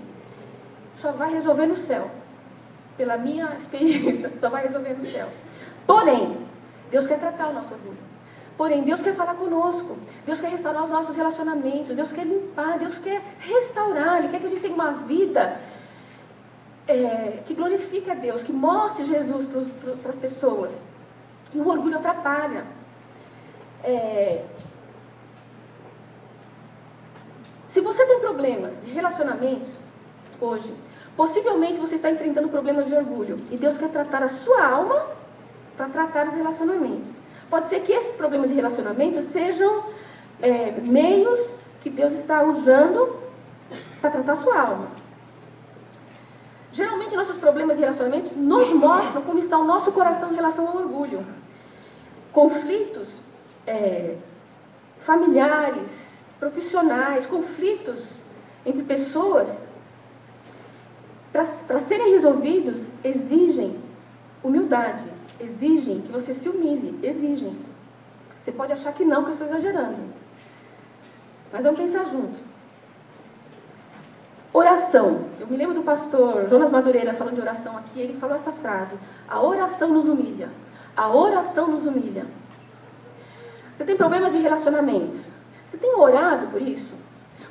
Só 0.98 1.12
vai 1.12 1.34
resolver 1.34 1.66
no 1.66 1.76
céu. 1.76 2.10
Pela 2.96 3.18
minha 3.18 3.54
experiência, 3.58 4.32
só 4.40 4.50
vai 4.50 4.64
resolver 4.64 4.94
no 4.94 5.06
céu. 5.06 5.28
Porém, 5.86 6.47
Deus 6.90 7.06
quer 7.06 7.20
tratar 7.20 7.50
o 7.50 7.54
nosso 7.54 7.74
orgulho. 7.74 7.98
Porém, 8.58 8.82
Deus 8.82 9.02
quer 9.02 9.14
falar 9.14 9.36
conosco. 9.36 9.98
Deus 10.26 10.40
quer 10.40 10.50
restaurar 10.50 10.84
os 10.84 10.90
nossos 10.90 11.16
relacionamentos. 11.16 11.96
Deus 11.96 12.12
quer 12.12 12.26
limpar. 12.26 12.80
Deus 12.80 12.98
quer 12.98 13.22
restaurar. 13.40 14.18
Ele 14.18 14.30
quer 14.30 14.40
que 14.40 14.48
a 14.48 14.50
gente 14.50 14.62
tenha 14.62 14.74
uma 14.74 14.94
vida 14.94 15.60
é, 16.88 17.44
que 17.46 17.54
glorifique 17.54 18.10
a 18.10 18.16
Deus, 18.16 18.42
que 18.42 18.52
mostre 18.52 19.06
Jesus 19.06 19.46
para 20.02 20.10
as 20.10 20.16
pessoas. 20.16 20.82
E 21.54 21.60
o 21.60 21.68
orgulho 21.68 21.98
atrapalha. 21.98 22.66
É, 23.84 24.44
se 27.68 27.80
você 27.80 28.06
tem 28.08 28.20
problemas 28.20 28.82
de 28.82 28.90
relacionamentos 28.90 29.70
hoje, 30.42 30.74
possivelmente 31.16 31.80
você 31.80 31.96
está 31.96 32.10
enfrentando 32.10 32.50
problemas 32.50 32.88
de 32.88 32.96
orgulho. 32.96 33.40
E 33.52 33.58
Deus 33.58 33.78
quer 33.78 33.90
tratar 33.90 34.24
a 34.24 34.30
sua 34.30 34.66
alma 34.66 35.06
para 35.78 35.88
tratar 35.88 36.28
os 36.28 36.34
relacionamentos. 36.34 37.10
Pode 37.50 37.68
ser 37.68 37.82
que 37.82 37.94
esses 37.94 38.16
problemas 38.16 38.50
de 38.50 38.56
relacionamento 38.56 39.22
sejam 39.22 39.84
é, 40.42 40.72
meios 40.82 41.40
que 41.82 41.90
Deus 41.90 42.14
está 42.14 42.44
usando 42.44 43.16
para 44.02 44.10
tratar 44.10 44.34
a 44.34 44.36
sua 44.38 44.60
alma. 44.60 44.88
Geralmente, 46.74 47.16
nossos 47.16 47.38
problemas 47.38 47.78
de 47.78 47.84
relacionamento 47.84 48.38
nos 48.38 48.70
mostram 48.74 49.22
como 49.22 49.40
está 49.40 49.58
o 49.58 49.64
nosso 49.64 49.92
coração 49.92 50.32
em 50.32 50.36
relação 50.36 50.68
ao 50.68 50.78
orgulho. 50.78 51.26
Conflitos 52.34 53.08
é, 53.66 54.16
familiares, 55.00 56.18
profissionais, 56.40 57.26
conflitos 57.26 58.00
entre 58.66 58.84
pessoas, 58.84 59.48
para 61.32 61.80
serem 61.80 62.12
resolvidos, 62.12 62.78
exigem 63.04 63.78
humildade, 64.44 65.06
exigem 65.40 66.02
que 66.02 66.12
você 66.12 66.34
se 66.34 66.50
humilhe, 66.50 67.00
exigem. 67.04 67.58
Você 68.40 68.52
pode 68.52 68.74
achar 68.74 68.94
que 68.94 69.04
não, 69.04 69.24
que 69.24 69.30
eu 69.30 69.34
estou 69.34 69.48
exagerando. 69.48 69.98
Mas 71.52 71.64
vamos 71.64 71.80
pensar 71.80 72.06
junto. 72.06 72.40
Oração. 74.54 75.26
Eu 75.40 75.48
me 75.48 75.58
lembro 75.58 75.76
do 75.76 75.84
pastor 75.84 76.48
Jonas 76.48 76.70
Madureira 76.70 77.14
falando 77.14 77.36
de 77.36 77.42
oração 77.42 77.78
aqui, 77.78 78.00
ele 78.00 78.18
falou 78.18 78.36
essa 78.36 78.52
frase: 78.52 78.96
A 79.28 79.42
oração 79.42 79.90
nos 79.90 80.08
humilha. 80.08 80.50
A 80.96 81.10
oração 81.10 81.68
nos 81.68 81.86
humilha. 81.86 82.26
Você 83.74 83.86
tem 83.86 83.96
problemas 83.96 84.32
de 84.32 84.40
relacionamentos. 84.40 85.28
Você 85.66 85.78
tem 85.78 85.94
orado 85.94 86.48
por 86.48 86.62
isso? 86.62 86.96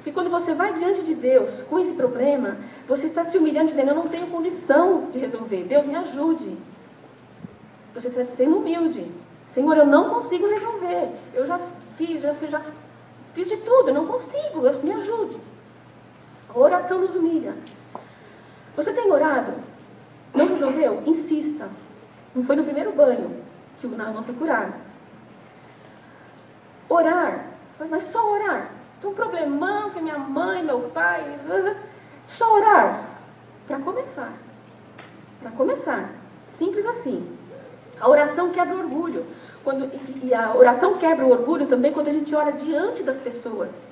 Porque 0.06 0.10
quando 0.10 0.30
você 0.30 0.54
vai 0.54 0.72
diante 0.72 1.02
de 1.02 1.14
Deus 1.14 1.62
com 1.68 1.78
esse 1.78 1.92
problema, 1.92 2.56
você 2.88 3.06
está 3.06 3.24
se 3.24 3.38
humilhando, 3.38 3.70
dizendo: 3.70 3.90
Eu 3.90 3.94
não 3.94 4.08
tenho 4.08 4.26
condição 4.28 5.08
de 5.10 5.18
resolver. 5.18 5.64
Deus 5.64 5.84
me 5.84 5.94
ajude. 5.94 6.56
Você 7.96 8.08
está 8.08 8.26
sendo 8.26 8.58
humilde. 8.58 9.10
Senhor, 9.48 9.74
eu 9.74 9.86
não 9.86 10.10
consigo 10.10 10.46
resolver. 10.46 11.08
Eu 11.32 11.46
já 11.46 11.58
fiz, 11.96 12.20
já 12.20 12.34
fiz, 12.34 12.50
já 12.50 12.60
fiz 13.32 13.48
de 13.48 13.56
tudo, 13.56 13.88
eu 13.88 13.94
não 13.94 14.06
consigo. 14.06 14.60
Me 14.82 14.92
ajude. 14.92 15.40
A 16.54 16.58
oração 16.58 17.00
nos 17.00 17.16
humilha. 17.16 17.56
Você 18.76 18.92
tem 18.92 19.10
orado? 19.10 19.54
Não 20.34 20.46
resolveu? 20.46 21.02
Insista. 21.06 21.70
Não 22.34 22.44
foi 22.44 22.54
no 22.56 22.64
primeiro 22.64 22.92
banho 22.92 23.42
que 23.80 23.86
o 23.86 23.96
Naaman 23.96 24.22
foi 24.22 24.34
curado. 24.34 24.74
Orar. 26.90 27.46
Mas 27.88 28.02
só 28.02 28.30
orar. 28.30 28.72
Tem 29.00 29.08
um 29.08 29.14
problemão 29.14 29.88
que 29.88 30.02
minha 30.02 30.18
mãe, 30.18 30.62
meu 30.62 30.80
pai. 30.90 31.40
Só 32.26 32.56
orar. 32.56 33.08
Para 33.66 33.78
começar. 33.78 34.34
Para 35.40 35.50
começar. 35.52 36.10
Simples 36.46 36.84
assim. 36.84 37.35
A 38.00 38.08
oração 38.08 38.50
quebra 38.50 38.74
o 38.74 38.78
orgulho. 38.78 39.24
Quando, 39.64 39.90
e 40.22 40.32
a 40.32 40.54
oração 40.54 40.96
quebra 40.96 41.26
o 41.26 41.30
orgulho 41.30 41.66
também 41.66 41.92
quando 41.92 42.08
a 42.08 42.12
gente 42.12 42.34
ora 42.34 42.52
diante 42.52 43.02
das 43.02 43.18
pessoas. 43.18 43.86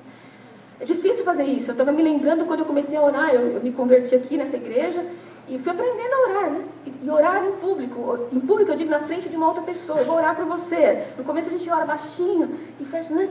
É 0.79 0.85
difícil 0.85 1.23
fazer 1.23 1.43
isso. 1.43 1.71
Eu 1.71 1.73
estava 1.73 1.91
me 1.91 2.01
lembrando 2.01 2.45
quando 2.45 2.61
eu 2.61 2.65
comecei 2.65 2.97
a 2.97 3.01
orar, 3.01 3.33
eu, 3.33 3.41
eu, 3.51 3.61
me 3.61 3.71
converti 3.71 4.15
aqui 4.15 4.37
nessa 4.37 4.55
igreja 4.55 5.05
e 5.47 5.59
fui 5.59 5.71
aprendendo 5.71 6.13
a 6.13 6.29
orar, 6.29 6.51
né? 6.51 6.65
E, 6.85 7.05
e, 7.05 7.09
orar 7.09 7.43
em 7.45 7.51
público. 7.53 8.27
Em 8.31 8.39
público 8.39 8.71
eu 8.71 8.75
digo 8.75 8.89
na 8.89 9.01
frente 9.01 9.29
de 9.29 9.35
uma 9.35 9.47
outra 9.47 9.63
pessoa. 9.63 9.99
Eu 9.99 10.05
vou 10.05 10.15
orar 10.15 10.35
por 10.35 10.45
você. 10.45 11.07
No 11.17 11.23
começo 11.23 11.49
a 11.49 11.51
gente 11.51 11.69
ora 11.69 11.85
baixinho 11.85 12.57
e 12.79 12.85
fecha 12.85 13.13
né, 13.13 13.29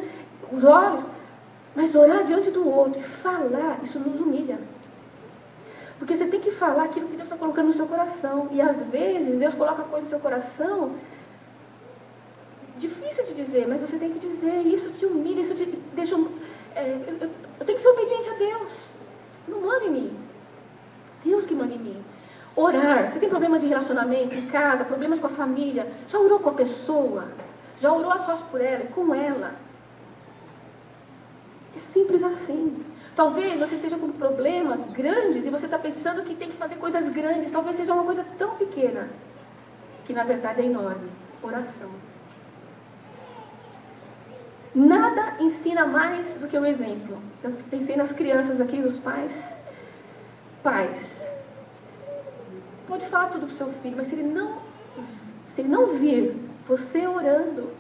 os 0.52 0.64
olhos. 0.64 1.02
Mas 1.74 1.94
orar 1.94 2.24
diante 2.24 2.50
do 2.50 2.68
outro 2.68 3.00
e 3.00 3.02
falar, 3.02 3.80
isso 3.82 3.98
nos 3.98 4.20
humilha. 4.20 4.58
Porque 5.98 6.16
você 6.16 6.26
tem 6.26 6.40
que 6.40 6.50
falar 6.50 6.84
aquilo 6.84 7.08
que 7.08 7.16
Deus 7.16 7.24
está 7.24 7.36
colocando 7.36 7.66
no 7.66 7.72
seu 7.72 7.86
coração. 7.86 8.48
E 8.50 8.60
às 8.60 8.78
vezes 8.86 9.38
Deus 9.38 9.54
coloca 9.54 9.82
coisas 9.84 10.04
no 10.04 10.10
seu 10.10 10.20
coração 10.20 10.92
difíceis 12.76 13.28
de 13.28 13.34
dizer, 13.34 13.66
mas 13.68 13.80
você 13.80 13.96
tem 13.96 14.12
que 14.12 14.18
dizer. 14.18 14.66
Isso 14.66 14.90
te 14.90 15.06
humilha, 15.06 15.40
isso 15.40 15.54
te 15.54 15.66
deixa. 15.94 16.16
É, 16.74 16.90
eu, 16.90 17.14
eu, 17.20 17.30
eu, 17.60 17.66
tenho 17.66 17.78
que 17.78 17.82
ser 17.82 17.88
obediente 17.88 18.28
a 18.28 18.34
Deus. 18.34 18.72
Não 19.46 19.60
manda 19.60 19.84
em 19.84 19.90
mim. 19.90 20.16
Deus 21.24 21.44
que 21.44 21.54
manda 21.54 21.74
em 21.74 21.78
mim. 21.78 22.04
Orar. 22.56 23.10
Você 23.10 23.18
tem 23.18 23.28
problemas 23.28 23.60
de 23.60 23.66
relacionamento 23.66 24.34
em 24.34 24.46
casa, 24.46 24.84
problemas 24.84 25.18
com 25.18 25.26
a 25.26 25.30
família. 25.30 25.90
Já 26.08 26.18
orou 26.18 26.38
com 26.40 26.50
a 26.50 26.54
pessoa? 26.54 27.28
Já 27.80 27.92
orou 27.92 28.12
a 28.12 28.18
sós 28.18 28.40
por 28.42 28.60
ela 28.60 28.84
e 28.84 28.88
com 28.88 29.14
ela? 29.14 29.63
É 31.74 31.78
simples 31.78 32.22
assim. 32.22 32.84
Talvez 33.16 33.60
você 33.60 33.76
esteja 33.76 33.96
com 33.96 34.10
problemas 34.10 34.84
grandes 34.86 35.46
e 35.46 35.50
você 35.50 35.66
está 35.66 35.78
pensando 35.78 36.22
que 36.22 36.34
tem 36.34 36.48
que 36.48 36.56
fazer 36.56 36.76
coisas 36.76 37.08
grandes. 37.10 37.50
Talvez 37.50 37.76
seja 37.76 37.94
uma 37.94 38.04
coisa 38.04 38.24
tão 38.36 38.56
pequena 38.56 39.08
que 40.04 40.12
na 40.12 40.24
verdade 40.24 40.62
é 40.62 40.64
enorme. 40.64 41.10
Oração. 41.42 41.90
Nada 44.74 45.36
ensina 45.40 45.86
mais 45.86 46.26
do 46.34 46.48
que 46.48 46.58
o 46.58 46.66
exemplo. 46.66 47.18
Eu 47.42 47.52
pensei 47.70 47.96
nas 47.96 48.12
crianças 48.12 48.60
aqui, 48.60 48.82
dos 48.82 48.98
pais. 48.98 49.32
Pais, 50.64 51.24
pode 52.88 53.06
falar 53.06 53.28
tudo 53.28 53.46
para 53.46 53.54
o 53.54 53.56
seu 53.56 53.68
filho, 53.68 53.96
mas 53.96 54.06
se 54.06 54.14
ele 54.14 54.28
não, 54.28 54.58
se 55.54 55.60
ele 55.60 55.68
não 55.68 55.94
vir 55.94 56.34
você 56.66 57.06
orando, 57.06 57.70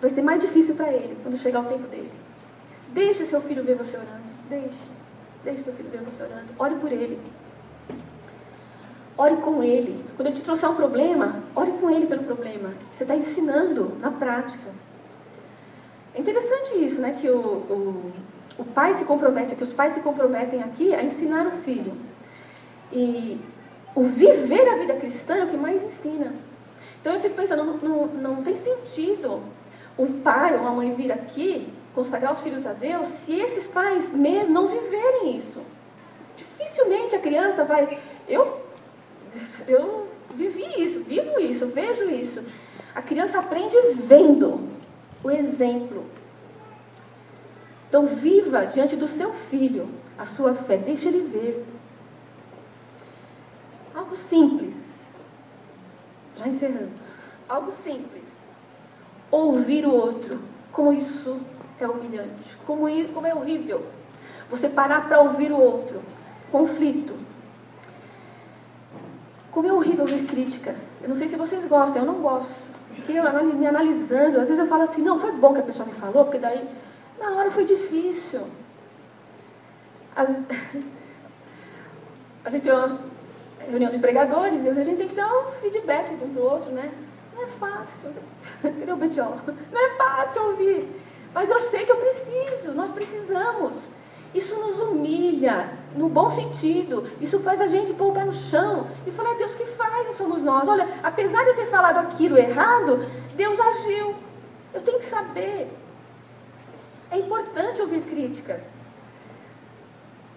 vai 0.00 0.10
ser 0.10 0.22
mais 0.22 0.40
difícil 0.40 0.74
para 0.74 0.92
ele 0.92 1.16
quando 1.22 1.38
chegar 1.38 1.60
o 1.60 1.64
tempo 1.64 1.88
dele. 1.88 2.21
Deixe 2.92 3.24
seu 3.24 3.40
filho 3.40 3.64
ver 3.64 3.76
você 3.76 3.96
orando. 3.96 4.22
Deixe. 4.48 4.90
Deixe 5.44 5.62
seu 5.62 5.72
filho 5.72 5.90
ver 5.90 6.00
você 6.00 6.22
orando. 6.22 6.46
Ore 6.58 6.74
por 6.76 6.92
ele. 6.92 7.18
Ore 9.16 9.36
com 9.36 9.62
ele. 9.62 10.04
Quando 10.16 10.28
ele 10.28 10.36
te 10.36 10.42
trouxer 10.42 10.70
um 10.70 10.74
problema, 10.74 11.42
ore 11.54 11.72
com 11.72 11.90
ele 11.90 12.06
pelo 12.06 12.24
problema. 12.24 12.70
Você 12.90 13.04
está 13.04 13.16
ensinando 13.16 13.96
na 13.98 14.10
prática. 14.10 14.70
É 16.14 16.20
interessante 16.20 16.84
isso, 16.84 17.00
né? 17.00 17.16
Que 17.18 17.30
o, 17.30 17.38
o, 17.38 18.12
o 18.58 18.64
pai 18.64 18.94
se 18.94 19.04
compromete, 19.04 19.54
que 19.54 19.64
os 19.64 19.72
pais 19.72 19.94
se 19.94 20.00
comprometem 20.00 20.62
aqui 20.62 20.94
a 20.94 21.02
ensinar 21.02 21.46
o 21.46 21.52
filho. 21.52 21.94
E 22.92 23.40
o 23.94 24.04
viver 24.04 24.68
a 24.68 24.76
vida 24.76 24.94
cristã 24.96 25.36
é 25.36 25.44
o 25.44 25.48
que 25.48 25.56
mais 25.56 25.82
ensina. 25.82 26.34
Então 27.00 27.14
eu 27.14 27.20
fico 27.20 27.34
pensando, 27.34 27.64
não, 27.64 27.76
não, 27.78 28.06
não 28.06 28.42
tem 28.42 28.54
sentido 28.54 29.42
um 29.98 30.20
pai 30.20 30.54
ou 30.54 30.60
uma 30.60 30.72
mãe 30.72 30.94
vir 30.94 31.10
aqui 31.10 31.72
consagrar 31.94 32.32
os 32.32 32.42
filhos 32.42 32.66
a 32.66 32.72
Deus 32.72 33.06
se 33.06 33.38
esses 33.38 33.66
pais 33.66 34.12
mesmo 34.12 34.52
não 34.52 34.68
viverem 34.68 35.36
isso. 35.36 35.62
Dificilmente 36.36 37.14
a 37.14 37.18
criança 37.18 37.64
vai. 37.64 37.98
Eu, 38.28 38.60
eu 39.66 40.08
vivi 40.34 40.82
isso, 40.82 41.00
vivo 41.00 41.38
isso, 41.38 41.66
vejo 41.66 42.08
isso. 42.10 42.42
A 42.94 43.02
criança 43.02 43.38
aprende 43.38 43.76
vendo 43.94 44.68
o 45.22 45.30
exemplo. 45.30 46.04
Então, 47.88 48.06
viva 48.06 48.64
diante 48.64 48.96
do 48.96 49.06
seu 49.06 49.32
filho 49.32 49.88
a 50.18 50.24
sua 50.24 50.54
fé, 50.54 50.76
deixe 50.76 51.08
ele 51.08 51.28
ver. 51.28 51.66
Algo 53.94 54.16
simples. 54.16 55.18
Já 56.36 56.48
encerrando. 56.48 56.92
Algo 57.48 57.70
simples. 57.70 58.24
Ouvir 59.30 59.86
o 59.86 59.92
outro. 59.92 60.40
Como 60.72 60.92
isso 60.92 61.38
é 61.80 61.86
humilhante. 61.86 62.56
Como, 62.66 62.86
como 63.12 63.26
é 63.26 63.34
horrível. 63.34 63.84
Você 64.50 64.68
parar 64.68 65.08
para 65.08 65.20
ouvir 65.20 65.50
o 65.50 65.58
outro. 65.58 66.02
Conflito. 66.50 67.16
Como 69.50 69.68
é 69.68 69.72
horrível 69.72 70.02
ouvir 70.02 70.26
críticas. 70.26 71.00
Eu 71.02 71.08
não 71.08 71.16
sei 71.16 71.28
se 71.28 71.36
vocês 71.36 71.64
gostam, 71.66 72.02
eu 72.02 72.06
não 72.06 72.20
gosto. 72.20 72.54
Fiquei 72.94 73.20
me 73.20 73.66
analisando. 73.66 74.40
Às 74.40 74.48
vezes 74.48 74.58
eu 74.58 74.66
falo 74.66 74.82
assim, 74.82 75.02
não, 75.02 75.18
foi 75.18 75.32
bom 75.32 75.54
que 75.54 75.60
a 75.60 75.64
pessoa 75.64 75.86
me 75.86 75.94
falou, 75.94 76.24
porque 76.24 76.38
daí, 76.38 76.68
na 77.18 77.32
hora 77.32 77.50
foi 77.50 77.64
difícil. 77.64 78.42
As... 80.14 80.28
A 82.44 82.50
gente 82.50 82.64
tem 82.64 82.72
uma 82.72 82.98
reunião 83.60 83.92
de 83.92 83.98
pregadores, 83.98 84.64
e 84.64 84.68
às 84.68 84.76
vezes 84.76 84.78
a 84.78 84.84
gente 84.84 84.98
tem 84.98 85.08
que 85.08 85.14
dar 85.14 85.32
um 85.32 85.52
feedback 85.60 86.12
um 86.14 86.34
para 86.34 86.42
o 86.42 86.44
outro, 86.44 86.72
né? 86.72 86.92
Não 87.34 87.44
é 87.44 87.46
fácil. 87.46 88.10
Entendeu, 88.64 88.96
Betiol? 88.96 89.38
Não 89.70 89.80
é 89.80 89.90
fácil 89.90 90.42
ouvir. 90.50 90.88
Mas 91.34 91.50
eu 91.50 91.60
sei 91.60 91.84
que 91.84 91.92
eu 91.92 91.96
preciso, 91.96 92.72
nós 92.72 92.90
precisamos. 92.90 93.74
Isso 94.34 94.56
nos 94.56 94.80
humilha, 94.80 95.70
no 95.94 96.08
bom 96.08 96.30
sentido. 96.30 97.06
Isso 97.20 97.38
faz 97.40 97.60
a 97.60 97.66
gente 97.66 97.92
pôr 97.92 98.10
o 98.10 98.12
pé 98.12 98.24
no 98.24 98.32
chão 98.32 98.86
e 99.06 99.10
falar, 99.10 99.34
Deus, 99.34 99.54
que 99.54 99.64
faz? 99.64 100.16
Somos 100.16 100.42
nós. 100.42 100.68
Olha, 100.68 100.88
apesar 101.02 101.42
de 101.44 101.50
eu 101.50 101.56
ter 101.56 101.66
falado 101.66 101.98
aquilo 101.98 102.38
errado, 102.38 103.04
Deus 103.34 103.58
agiu. 103.60 104.14
Eu 104.72 104.80
tenho 104.80 104.98
que 104.98 105.06
saber. 105.06 105.70
É 107.10 107.18
importante 107.18 107.82
ouvir 107.82 108.00
críticas. 108.02 108.70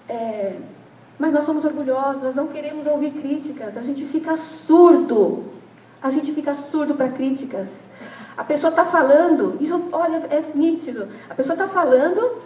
É, 0.09 0.57
mas 1.17 1.33
nós 1.33 1.45
somos 1.45 1.63
orgulhosos, 1.63 2.21
nós 2.21 2.35
não 2.35 2.47
queremos 2.47 2.85
ouvir 2.85 3.11
críticas. 3.11 3.77
A 3.77 3.81
gente 3.81 4.05
fica 4.05 4.35
surdo. 4.35 5.45
A 6.01 6.09
gente 6.09 6.33
fica 6.33 6.53
surdo 6.53 6.95
para 6.95 7.09
críticas. 7.09 7.69
A 8.37 8.43
pessoa 8.43 8.69
está 8.69 8.83
falando, 8.83 9.57
isso, 9.61 9.87
olha, 9.91 10.17
é 10.29 10.43
nítido. 10.53 11.07
A 11.29 11.33
pessoa 11.33 11.53
está 11.53 11.67
falando 11.67 12.41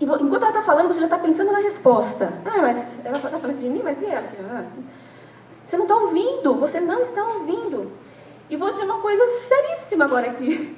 e 0.00 0.04
enquanto 0.04 0.42
ela 0.42 0.48
está 0.48 0.62
falando, 0.62 0.88
você 0.88 1.00
já 1.00 1.06
está 1.06 1.18
pensando 1.18 1.50
na 1.50 1.58
resposta. 1.58 2.32
Ah, 2.44 2.62
mas 2.62 2.96
ela 3.04 3.16
está 3.16 3.30
falando 3.30 3.50
isso 3.50 3.60
de 3.60 3.68
mim, 3.68 3.80
mas 3.82 4.00
e 4.00 4.06
ela? 4.06 4.28
Você 5.66 5.76
não 5.76 5.84
está 5.84 5.96
ouvindo, 5.96 6.54
você 6.54 6.80
não 6.80 7.00
está 7.02 7.24
ouvindo. 7.24 7.90
E 8.48 8.56
vou 8.56 8.70
dizer 8.70 8.84
uma 8.84 9.00
coisa 9.00 9.22
seríssima 9.48 10.04
agora 10.04 10.30
aqui. 10.30 10.76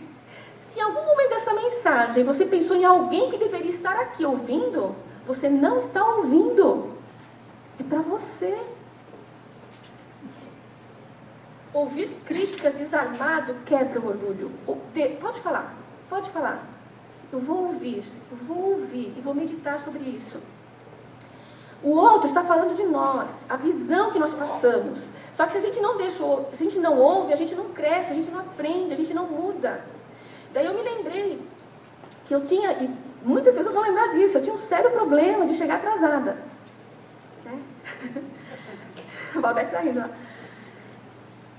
Se 0.57 0.79
em 0.79 0.83
algum 0.83 1.05
momento 1.05 1.31
dessa 1.31 1.53
mensagem 1.53 2.25
você 2.25 2.45
pensou 2.47 2.77
em 2.77 2.85
alguém 2.85 3.31
que 3.31 3.37
deveria 3.37 3.71
estar 3.71 3.95
aqui 4.01 4.25
ouvindo, 4.25 4.95
você 5.27 5.49
não 5.49 5.79
está 5.79 6.03
ouvindo. 6.03 6.91
É 7.79 7.83
para 7.83 8.01
você. 8.01 8.57
Ouvir 11.73 12.09
crítica 12.27 12.71
desarmado 12.71 13.55
quebra 13.65 14.01
o 14.01 14.09
orgulho. 14.09 14.51
Pode 15.21 15.41
falar, 15.41 15.75
pode 16.09 16.29
falar. 16.31 16.67
Eu 17.33 17.39
vou 17.39 17.69
ouvir, 17.69 18.03
vou 18.33 18.73
ouvir 18.73 19.15
e 19.17 19.21
vou 19.21 19.33
meditar 19.33 19.79
sobre 19.79 20.01
isso. 20.01 20.39
O 21.83 21.91
outro 21.91 22.29
está 22.29 22.43
falando 22.43 22.75
de 22.75 22.83
nós, 22.83 23.31
a 23.49 23.57
visão 23.57 24.11
que 24.11 24.19
nós 24.19 24.35
passamos. 24.35 24.99
Só 25.35 25.47
que 25.47 25.53
se 25.53 25.59
a 25.59 25.61
gente 25.61 25.81
não 25.81 25.97
deixa, 25.97 26.19
se 26.53 26.63
a 26.63 26.67
gente 26.67 26.79
não 26.79 26.99
ouve, 26.99 27.33
a 27.33 27.37
gente 27.37 27.55
não 27.55 27.71
cresce, 27.71 28.11
a 28.11 28.15
gente 28.15 28.31
não 28.31 28.41
aprende, 28.41 28.93
a 28.93 28.97
gente 28.97 29.15
não 29.15 29.27
muda. 29.27 29.83
Daí 30.53 30.67
eu 30.67 30.75
me 30.75 30.83
lembrei 30.83 31.41
que 32.27 32.35
eu 32.35 32.45
tinha, 32.45 32.73
e 32.73 32.91
muitas 33.23 33.55
pessoas 33.55 33.75
vão 33.75 33.85
lembrar 33.85 34.09
disso, 34.09 34.39
eu 34.39 34.43
tinha 34.43 34.55
um 34.55 34.59
sério 34.59 34.91
problema 34.91 35.47
de 35.47 35.55
chegar 35.55 35.77
atrasada. 35.77 36.37
Né? 37.43 37.59
A 39.35 39.41
Valdete 39.41 39.69
está 39.69 39.81
rindo 39.81 39.99
lá. 39.99 40.11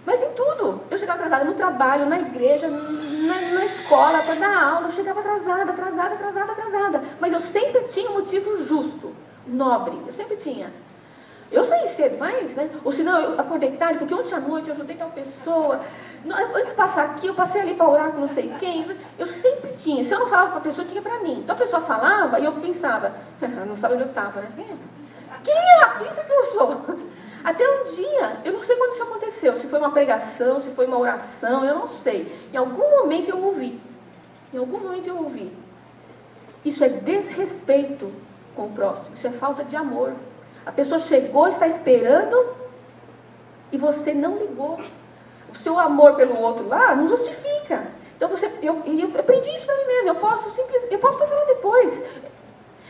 Mas 0.05 0.21
em 0.21 0.29
tudo. 0.33 0.81
Eu 0.89 0.97
chegava 0.97 1.19
atrasada 1.19 1.45
no 1.45 1.53
trabalho, 1.53 2.05
na 2.05 2.19
igreja, 2.19 2.67
na, 2.67 3.41
na 3.41 3.65
escola, 3.65 4.23
para 4.23 4.35
dar 4.35 4.63
aula. 4.63 4.87
Eu 4.87 4.91
chegava 4.91 5.19
atrasada, 5.19 5.71
atrasada, 5.71 6.15
atrasada, 6.15 6.51
atrasada. 6.51 7.01
Mas 7.19 7.33
eu 7.33 7.41
sempre 7.41 7.81
tinha 7.83 8.09
um 8.09 8.13
motivo 8.13 8.63
justo, 8.65 9.13
nobre. 9.45 9.99
Eu 10.05 10.11
sempre 10.11 10.37
tinha. 10.37 10.71
Eu 11.51 11.65
saí 11.65 11.89
cedo, 11.89 12.15
mas, 12.17 12.55
né? 12.55 12.69
Ou 12.83 12.91
senão 12.93 13.19
eu 13.19 13.39
acordei 13.39 13.73
tarde, 13.73 13.99
porque 13.99 14.13
ontem 14.13 14.33
à 14.33 14.39
noite 14.39 14.69
eu 14.69 14.73
ajudei 14.73 14.95
tal 14.95 15.09
pessoa. 15.09 15.81
Antes 16.25 16.69
de 16.69 16.75
passar 16.75 17.05
aqui, 17.05 17.27
eu 17.27 17.35
passei 17.35 17.61
ali 17.61 17.75
para 17.75 17.89
orar 17.89 18.11
com 18.11 18.21
não 18.21 18.27
sei 18.27 18.53
quem. 18.57 18.87
Eu 19.19 19.25
sempre 19.25 19.73
tinha. 19.73 20.01
Se 20.03 20.13
eu 20.13 20.19
não 20.19 20.27
falava 20.27 20.51
para 20.51 20.59
a 20.59 20.61
pessoa, 20.61 20.87
tinha 20.87 21.01
para 21.01 21.19
mim. 21.19 21.41
Então 21.43 21.53
a 21.53 21.59
pessoa 21.59 21.81
falava 21.81 22.39
e 22.39 22.45
eu 22.45 22.53
pensava, 22.53 23.11
não 23.67 23.75
sabe 23.75 23.95
onde 23.95 24.03
eu 24.03 24.09
estava, 24.09 24.39
né? 24.39 24.49
Quem 25.43 25.55
ela 25.73 25.99
pensa 25.99 26.23
que 26.23 26.31
eu 26.31 26.43
sou? 26.43 26.85
Até 27.43 27.67
um 27.67 27.83
dia, 27.85 28.37
eu 28.45 28.53
não 28.53 28.61
sei 28.61 28.75
quando 28.75 28.93
isso 28.93 29.03
aconteceu, 29.03 29.55
se 29.55 29.67
foi 29.67 29.79
uma 29.79 29.91
pregação, 29.91 30.61
se 30.61 30.69
foi 30.71 30.85
uma 30.85 30.99
oração, 30.99 31.65
eu 31.65 31.75
não 31.75 31.89
sei. 31.89 32.31
Em 32.53 32.57
algum 32.57 32.89
momento 32.99 33.29
eu 33.29 33.43
ouvi. 33.43 33.79
Em 34.53 34.57
algum 34.57 34.79
momento 34.79 35.07
eu 35.07 35.17
ouvi. 35.17 35.51
Isso 36.63 36.83
é 36.83 36.89
desrespeito 36.89 38.11
com 38.55 38.67
o 38.67 38.71
próximo, 38.71 39.15
isso 39.15 39.25
é 39.25 39.31
falta 39.31 39.63
de 39.63 39.75
amor. 39.75 40.13
A 40.65 40.71
pessoa 40.71 40.99
chegou, 40.99 41.47
está 41.47 41.67
esperando 41.67 42.53
e 43.71 43.77
você 43.77 44.13
não 44.13 44.37
ligou. 44.37 44.79
O 45.49 45.55
seu 45.55 45.79
amor 45.79 46.15
pelo 46.15 46.39
outro 46.39 46.67
lá 46.67 46.95
não 46.95 47.07
justifica. 47.07 47.87
Então 48.15 48.29
você, 48.29 48.45
eu, 48.61 48.83
eu, 48.85 49.19
aprendi 49.19 49.49
isso 49.49 49.65
para 49.65 49.75
mim 49.77 49.87
mesmo. 49.87 50.09
Eu 50.09 50.15
posso 50.15 50.51
simples, 50.51 50.83
eu 50.91 50.99
posso 50.99 51.17
passar 51.17 51.33
lá 51.33 51.45
depois. 51.45 51.93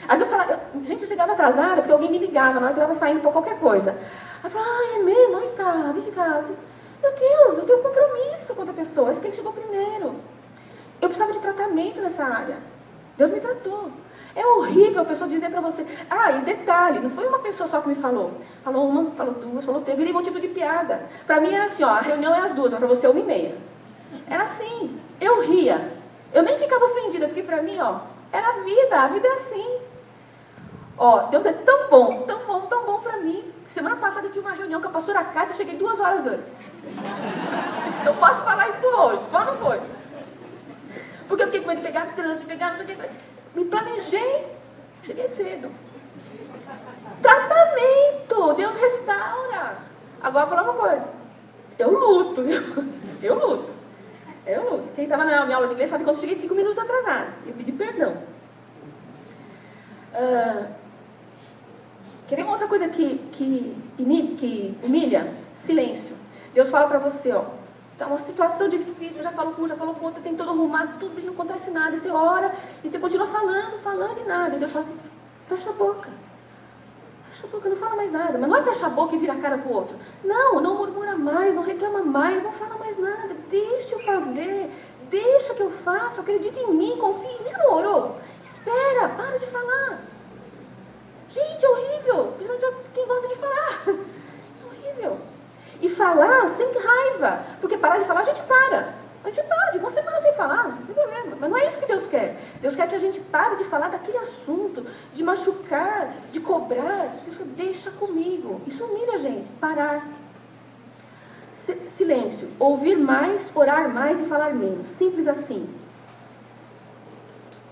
Às 0.08 0.20
vezes 0.20 0.22
eu 0.22 0.28
falava, 0.28 0.60
gente, 0.84 1.04
eu 1.04 1.08
chegava 1.08 1.32
atrasada 1.32 1.78
porque 1.78 1.94
alguém 1.94 2.12
me 2.12 2.18
ligava 2.18 2.60
na 2.60 2.66
hora 2.66 2.74
que 2.74 2.80
eu 2.80 2.84
estava 2.84 3.00
saindo 3.00 3.22
para 3.22 3.32
qualquer 3.32 3.58
coisa. 3.60 3.96
Eu 4.44 4.50
falava, 4.50 4.72
ah, 4.72 4.96
é 4.96 5.04
mesmo? 5.04 5.38
Aí 5.38 5.50
ficava, 5.50 6.02
ficava. 6.02 6.50
Meu 7.02 7.12
Deus, 7.14 7.58
eu 7.58 7.66
tenho 7.66 7.80
um 7.80 7.84
compromisso 7.84 8.54
com 8.54 8.62
outra 8.62 8.74
pessoa. 8.74 9.12
Esse 9.12 9.20
que 9.20 9.32
chegou 9.32 9.54
primeiro. 9.54 10.16
Eu 11.02 11.10
precisava 11.10 11.34
de 11.34 11.40
tratamento 11.40 12.02
nessa 12.02 12.24
área. 12.24 12.58
Deus 13.18 13.32
me 13.32 13.40
tratou. 13.40 13.92
É 14.36 14.46
horrível 14.46 15.02
a 15.02 15.06
pessoa 15.06 15.30
dizer 15.30 15.50
para 15.50 15.62
você. 15.62 15.86
Ah, 16.10 16.32
e 16.32 16.42
detalhe, 16.42 17.00
não 17.00 17.10
foi 17.10 17.28
uma 17.28 17.40
pessoa 17.40 17.68
só 17.68 17.82
que 17.82 17.90
me 17.90 17.96
falou. 17.96 18.32
Falou 18.64 18.88
uma, 18.88 19.12
falou 19.12 19.34
duas, 19.34 19.66
falou 19.66 19.82
três, 19.82 19.98
virei 19.98 20.14
motivo 20.14 20.40
de 20.40 20.48
piada. 20.48 21.10
Para 21.28 21.42
mim 21.42 21.54
era 21.54 21.66
assim, 21.66 21.84
ó, 21.84 21.90
a 21.90 22.02
reunião 22.02 22.34
é 22.34 22.40
às 22.40 22.54
duas, 22.54 22.72
mas 22.72 22.80
para 22.80 22.88
você 22.88 23.06
é 23.06 23.10
uma 23.10 23.20
e 23.20 23.24
meia. 23.24 23.56
Era 24.30 24.44
assim. 24.44 25.00
Eu 25.20 25.42
ria. 25.42 25.92
Eu 26.34 26.44
nem 26.44 26.58
ficava 26.58 26.86
ofendida, 26.86 27.28
porque 27.28 27.44
para 27.44 27.62
mim, 27.62 27.78
ó, 27.80 28.00
era 28.32 28.48
a 28.48 28.60
vida, 28.62 29.02
a 29.02 29.08
vida 29.08 29.28
é 29.28 29.34
assim. 29.34 29.80
Ó, 30.98 31.24
Deus 31.24 31.46
é 31.46 31.52
tão 31.52 31.90
bom, 31.90 32.22
tão 32.22 32.40
bom, 32.46 32.62
tão 32.68 32.86
bom 32.86 33.00
para 33.00 33.18
mim. 33.18 33.44
Semana 33.72 33.96
passada 33.96 34.28
eu 34.28 34.32
tive 34.32 34.46
uma 34.46 34.56
reunião 34.56 34.82
com 34.82 34.88
a 34.88 34.92
pastora 34.92 35.24
Cátia, 35.24 35.54
eu 35.54 35.58
cheguei 35.58 35.78
duas 35.78 36.00
horas 36.00 36.28
antes. 36.28 36.52
Eu 38.06 38.14
posso 38.16 38.42
falar 38.44 38.70
isso 38.70 38.86
hoje, 38.86 39.22
não 39.32 39.58
foi. 39.58 39.82
Porque 41.28 41.44
eu 41.44 41.48
fiquei 41.48 41.62
com 41.62 41.68
medo 41.70 41.78
de 41.78 41.88
pegar 41.88 42.14
trânsito, 42.14 42.48
pegar 42.48 42.78
não. 42.78 42.86
Me 43.56 43.66
planejei, 43.66 44.48
cheguei 45.04 45.30
cedo. 45.30 45.72
Tratamento, 47.22 48.54
Deus 48.56 48.76
restaura. 48.76 49.78
Agora 50.22 50.46
vou 50.46 50.56
falar 50.56 50.70
uma 50.70 50.82
coisa. 50.82 51.08
Eu 51.80 51.92
luto, 51.92 52.44
viu? 52.44 52.62
Eu 53.24 53.36
luto. 53.36 53.72
Eu 54.46 54.70
luto. 54.70 54.94
Quem 54.94 55.06
estava 55.06 55.24
na 55.24 55.46
minha 55.46 55.56
aula 55.56 55.68
de 55.68 55.74
inglês 55.74 55.90
sabe 55.90 56.04
quando 56.04 56.18
eu 56.18 56.22
cheguei 56.22 56.36
cinco 56.36 56.56
minutos 56.56 56.78
atrasada. 56.78 57.34
Eu 57.46 57.54
pedi 57.54 57.72
perdão. 57.72 58.18
Uh, 60.14 60.81
quer 62.32 62.38
ver 62.38 62.44
uma 62.44 62.54
outra 62.54 62.68
coisa 62.68 62.88
que, 62.88 63.18
que, 63.34 63.76
que 63.98 64.78
humilha? 64.82 65.34
Silêncio. 65.54 66.16
Deus 66.54 66.72
fala 66.72 66.88
para 66.88 66.98
você, 66.98 67.30
ó. 67.34 67.44
Está 67.92 68.08
uma 68.08 68.18
situação 68.18 68.70
difícil, 68.70 69.22
já 69.22 69.32
falou 69.34 69.54
com 69.54 69.64
um, 69.64 69.68
já 69.68 69.76
falou 69.76 69.94
com 69.94 70.06
outro, 70.06 70.24
tem 70.24 70.34
todo 70.34 70.50
arrumado, 70.50 70.98
tudo, 70.98 71.20
e 71.20 71.24
não 71.24 71.34
acontece 71.34 71.70
nada. 71.70 71.94
E 71.94 72.00
você 72.00 72.10
ora, 72.10 72.56
e 72.86 72.90
você 72.90 73.00
continua 73.00 73.28
falando, 73.28 73.78
falando 73.80 74.18
e 74.22 74.24
nada. 74.24 74.56
E 74.56 74.60
Deus 74.60 74.72
fala 74.72 74.86
assim, 74.86 74.98
fecha 75.50 75.72
a 75.72 75.74
boca. 75.74 76.10
Fecha 77.30 77.48
a 77.48 77.50
boca, 77.50 77.68
não 77.68 77.76
fala 77.76 77.98
mais 77.98 78.14
nada. 78.14 78.38
Mas 78.38 78.50
não 78.50 78.58
é 78.58 78.62
fecha 78.64 78.88
a 78.88 78.90
boca 78.90 79.14
e 79.14 79.20
vira 79.20 79.34
a 79.34 79.38
cara 79.38 79.58
para 79.58 79.70
o 79.70 79.76
outro. 79.76 79.98
Não, 80.24 80.62
não 80.62 80.78
murmura 80.78 81.18
mais, 81.18 81.54
não 81.54 81.64
reclama 81.64 82.02
mais, 82.02 82.42
não 82.42 82.54
fala 82.54 82.78
mais 82.78 82.98
nada. 82.98 83.36
Deixa 83.50 83.96
eu 83.96 84.00
fazer, 84.00 84.72
deixa 85.10 85.54
que 85.54 85.64
eu 85.64 85.70
faço, 85.84 86.22
acredita 86.22 86.62
em 86.62 86.74
mim, 86.74 86.96
confia 86.98 87.30
em 87.30 87.44
mim. 87.44 87.50
Você 87.50 87.58
não 87.58 87.74
orou? 87.74 88.16
Espera, 88.46 89.10
para 89.10 89.38
de 89.38 89.48
falar. 89.48 90.11
Gente, 91.32 91.66
é 91.66 91.70
horrível. 91.70 92.34
Principalmente 92.38 92.60
para 92.60 92.92
quem 92.94 93.08
gosta 93.08 93.28
de 93.28 93.36
falar. 93.36 93.84
É 93.88 94.66
horrível. 94.66 95.18
E 95.82 95.90
falar 95.90 96.48
sem 96.48 96.72
raiva. 96.74 97.44
Porque 97.60 97.78
parar 97.78 97.98
de 97.98 98.06
falar, 98.06 98.22
a 98.22 98.24
gente 98.24 98.42
para. 98.44 98.94
A 99.24 99.28
gente 99.28 99.44
para, 99.44 99.72
fica 99.72 99.86
uma 99.86 99.92
semana 99.92 100.20
sem 100.20 100.34
falar, 100.34 100.70
não 100.70 100.78
tem 100.78 100.96
problema. 100.96 101.38
Mas 101.40 101.50
não 101.50 101.58
é 101.58 101.68
isso 101.68 101.80
que 101.80 101.86
Deus 101.86 102.08
quer. 102.08 102.40
Deus 102.60 102.76
quer 102.76 102.88
que 102.90 102.96
a 102.96 103.00
gente 103.00 103.20
pare 103.20 103.56
de 103.56 103.64
falar 103.66 103.90
daquele 103.90 104.18
assunto, 104.18 104.86
de 105.14 105.24
machucar, 105.24 106.12
de 106.32 106.40
cobrar. 106.40 107.08
Deus 107.24 107.38
deixa 107.56 107.92
comigo. 107.92 108.62
Isso 108.66 108.84
humilha 108.84 109.14
a 109.14 109.18
gente. 109.20 109.50
Parar. 109.52 110.08
Silêncio. 111.96 112.50
Ouvir 112.60 112.98
mais, 112.98 113.44
orar 113.54 113.94
mais 113.94 114.20
e 114.20 114.26
falar 114.26 114.56
menos. 114.56 114.88
Simples 114.88 115.28
assim. 115.28 115.70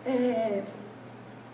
É... 0.06 0.64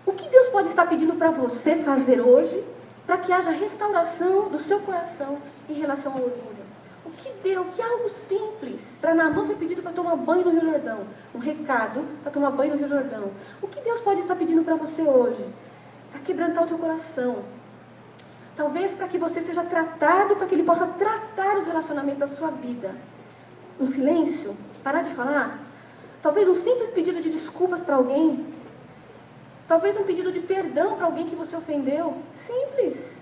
O 0.06 0.14
que 0.14 0.30
Deus 0.30 0.48
pode 0.50 0.70
estar 0.70 0.86
pedindo 0.86 1.16
para 1.16 1.32
você 1.32 1.78
fazer 1.78 2.22
hoje 2.22 2.64
para 3.06 3.18
que 3.18 3.32
haja 3.32 3.52
restauração 3.52 4.46
do 4.46 4.58
seu 4.58 4.80
coração 4.80 5.38
em 5.70 5.74
relação 5.74 6.12
ao 6.14 6.20
orgulho. 6.20 6.66
O 7.06 7.12
que 7.12 7.30
deu? 7.44 7.66
Que 7.66 7.82
é 7.82 7.86
algo 7.86 8.10
simples. 8.10 8.82
Para 9.00 9.14
Naamã 9.14 9.46
foi 9.46 9.56
pedido 9.56 9.82
para 9.84 9.92
tomar 9.92 10.16
banho 10.16 10.44
no 10.44 10.52
Rio 10.52 10.72
Jordão. 10.72 11.00
Um 11.34 11.38
recado 11.38 12.04
para 12.24 12.32
tomar 12.32 12.52
banho 12.52 12.74
no 12.74 12.80
Rio 12.80 12.90
Jordão. 12.90 13.32
O 13.62 13.68
que 13.68 13.80
Deus 13.82 14.02
pode 14.02 14.22
estar 14.22 14.36
pedindo 14.36 14.64
para 14.64 14.76
você 14.76 15.04
hoje? 15.04 15.46
Para 16.12 16.22
quebrantar 16.22 16.64
o 16.64 16.68
seu 16.68 16.80
coração. 16.80 17.44
Talvez 18.56 18.92
para 18.94 19.08
que 19.08 19.18
você 19.18 19.42
seja 19.42 19.64
tratado, 19.64 20.36
para 20.36 20.48
que 20.48 20.56
Ele 20.56 20.64
possa 20.64 20.88
tratar 20.88 21.58
os 21.58 21.68
relacionamentos 21.68 22.20
da 22.20 22.28
sua 22.28 22.50
vida. 22.50 22.96
Um 23.80 23.86
silêncio? 23.86 24.56
Parar 24.84 25.04
de 25.04 25.14
falar? 25.14 25.60
Talvez 26.24 26.48
um 26.48 26.56
simples 26.56 26.90
pedido 26.90 27.22
de 27.22 27.30
desculpas 27.30 27.82
para 27.82 27.98
alguém. 27.98 28.55
Talvez 29.68 29.98
um 29.98 30.04
pedido 30.04 30.32
de 30.32 30.40
perdão 30.40 30.96
para 30.96 31.06
alguém 31.06 31.28
que 31.28 31.36
você 31.36 31.56
ofendeu. 31.56 32.16
Simples. 32.46 33.16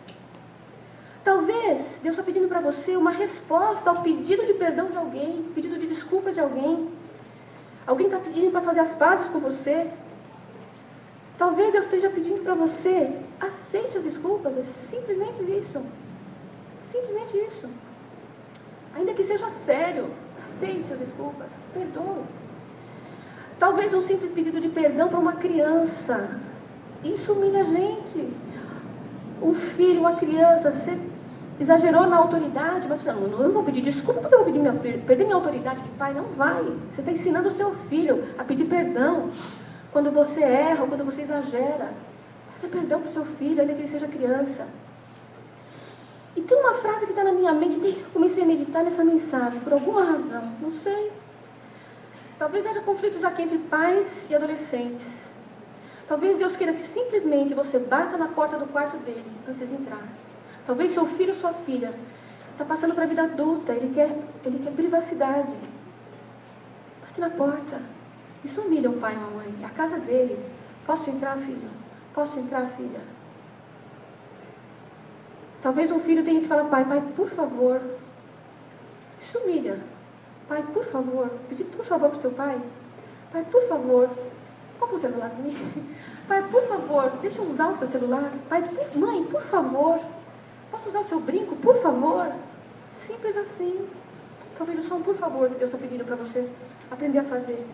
Talvez 1.23 1.79
Deus 2.01 2.15
está 2.15 2.23
pedindo 2.23 2.49
para 2.49 2.59
você 2.59 2.97
uma 2.97 3.11
resposta 3.11 3.89
ao 3.89 4.01
pedido 4.01 4.45
de 4.45 4.53
perdão 4.53 4.87
de 4.89 4.97
alguém, 4.97 5.43
pedido 5.55 5.77
de 5.77 5.87
desculpas 5.87 6.33
de 6.33 6.41
alguém. 6.41 6.89
Alguém 7.87 8.07
está 8.07 8.19
pedindo 8.19 8.51
para 8.51 8.61
fazer 8.61 8.81
as 8.81 8.93
pazes 8.93 9.29
com 9.29 9.39
você. 9.39 9.89
Talvez 11.37 11.71
Deus 11.71 11.85
esteja 11.85 12.09
pedindo 12.09 12.43
para 12.43 12.53
você, 12.53 13.17
aceite 13.39 13.97
as 13.97 14.03
desculpas, 14.03 14.57
é 14.57 14.63
simplesmente 14.89 15.41
isso. 15.41 15.81
Simplesmente 16.91 17.37
isso. 17.37 17.69
Ainda 18.95 19.13
que 19.13 19.23
seja 19.23 19.49
sério, 19.65 20.11
aceite 20.37 20.93
as 20.93 20.99
desculpas, 20.99 21.47
perdoe. 21.73 22.42
Talvez 23.59 23.93
um 23.93 24.01
simples 24.01 24.31
pedido 24.31 24.59
de 24.59 24.69
perdão 24.69 25.07
para 25.07 25.19
uma 25.19 25.33
criança. 25.33 26.29
Isso 27.03 27.33
humilha 27.33 27.61
a 27.61 27.63
gente. 27.63 28.29
Um 29.41 29.53
filho, 29.53 29.99
uma 30.01 30.15
criança, 30.15 30.71
você 30.71 30.99
exagerou 31.59 32.07
na 32.07 32.17
autoridade, 32.17 32.87
mas 32.87 33.03
não, 33.03 33.21
eu 33.21 33.29
não 33.29 33.51
vou 33.51 33.63
pedir 33.63 33.81
desculpa 33.81 34.21
porque 34.21 34.33
eu 34.35 34.39
vou 34.39 34.47
pedir 34.47 34.59
minha, 34.59 34.73
perder 34.73 35.23
minha 35.23 35.35
autoridade 35.35 35.81
de 35.81 35.89
pai. 35.89 36.13
Não 36.13 36.25
vai. 36.25 36.63
Você 36.91 37.01
está 37.01 37.11
ensinando 37.11 37.49
o 37.49 37.51
seu 37.51 37.73
filho 37.89 38.23
a 38.37 38.43
pedir 38.43 38.65
perdão 38.65 39.29
quando 39.91 40.11
você 40.11 40.41
erra 40.41 40.87
quando 40.87 41.05
você 41.05 41.21
exagera. 41.21 41.89
Peça 42.53 42.67
perdão 42.71 42.99
para 42.99 43.09
o 43.09 43.13
seu 43.13 43.25
filho, 43.25 43.61
ainda 43.61 43.73
que 43.73 43.81
ele 43.81 43.87
seja 43.87 44.07
criança. 44.07 44.65
E 46.35 46.41
tem 46.41 46.57
uma 46.57 46.73
frase 46.73 47.05
que 47.05 47.11
está 47.11 47.23
na 47.23 47.31
minha 47.31 47.53
mente 47.53 47.77
desde 47.77 47.99
que 47.99 48.05
eu 48.05 48.11
comecei 48.11 48.43
a 48.43 48.45
meditar 48.45 48.83
nessa 48.83 49.03
mensagem, 49.03 49.59
por 49.59 49.73
alguma 49.73 50.03
razão, 50.03 50.41
não 50.59 50.71
sei. 50.71 51.11
Talvez 52.38 52.65
haja 52.65 52.81
conflitos 52.81 53.23
aqui 53.23 53.43
entre 53.43 53.57
pais 53.57 54.25
e 54.29 54.36
adolescentes. 54.36 55.23
Talvez 56.07 56.38
Deus 56.38 56.55
queira 56.55 56.73
que 56.73 56.81
simplesmente 56.81 57.53
você 57.53 57.79
bata 57.79 58.17
na 58.17 58.27
porta 58.27 58.57
do 58.57 58.67
quarto 58.67 58.97
dele 58.97 59.25
antes 59.47 59.67
de 59.67 59.75
entrar. 59.75 60.03
Talvez 60.65 60.93
seu 60.93 61.05
filho 61.05 61.34
ou 61.34 61.39
sua 61.39 61.53
filha 61.53 61.93
está 62.51 62.65
passando 62.65 62.93
para 62.93 63.03
a 63.03 63.07
vida 63.07 63.23
adulta, 63.23 63.73
ele 63.73 63.93
quer, 63.93 64.15
ele 64.45 64.59
quer 64.63 64.71
privacidade. 64.71 65.55
Bate 67.01 67.19
na 67.19 67.29
porta. 67.29 67.81
Isso 68.43 68.61
humilha 68.61 68.89
o 68.89 68.99
pai 68.99 69.13
e 69.13 69.17
a 69.17 69.19
mãe. 69.19 69.65
A 69.65 69.69
casa 69.69 69.97
dele. 69.97 70.38
Posso 70.86 71.09
entrar, 71.09 71.38
filho? 71.38 71.69
Posso 72.13 72.38
entrar, 72.39 72.67
filha? 72.67 72.99
Talvez 75.61 75.91
um 75.91 75.99
filho 75.99 76.25
tenha 76.25 76.41
que 76.41 76.47
falar, 76.47 76.65
pai, 76.65 76.84
pai, 76.84 77.01
por 77.15 77.29
favor. 77.29 77.81
Isso 79.21 79.38
humilha. 79.38 79.79
Pai, 80.47 80.63
por 80.73 80.83
favor. 80.85 81.29
Pedir 81.49 81.65
por 81.65 81.85
favor 81.85 82.09
para 82.09 82.17
o 82.17 82.21
seu 82.21 82.31
pai. 82.31 82.59
Pai, 83.31 83.45
por 83.51 83.63
favor. 83.67 84.09
Compra 84.79 84.95
o 84.95 84.99
celular 84.99 85.29
para 85.29 85.39
mim. 85.39 85.55
Pai, 86.27 86.41
por 86.49 86.63
favor, 86.63 87.11
deixa 87.21 87.39
eu 87.39 87.49
usar 87.49 87.69
o 87.69 87.75
seu 87.75 87.87
celular. 87.87 88.31
Pai, 88.47 88.61
por, 88.61 88.97
mãe, 88.97 89.23
por 89.25 89.41
favor. 89.41 89.99
Posso 90.71 90.89
usar 90.89 91.01
o 91.01 91.03
seu 91.03 91.19
brinco, 91.19 91.55
por 91.57 91.75
favor? 91.77 92.31
Simples 92.93 93.35
assim. 93.37 93.87
Talvez 94.57 94.79
o 94.79 94.83
som, 94.83 95.01
por 95.01 95.15
favor, 95.15 95.49
Deus 95.49 95.63
está 95.63 95.77
pedindo 95.77 96.05
para 96.05 96.15
você 96.15 96.49
aprender 96.89 97.19
a 97.19 97.23
fazer. 97.23 97.65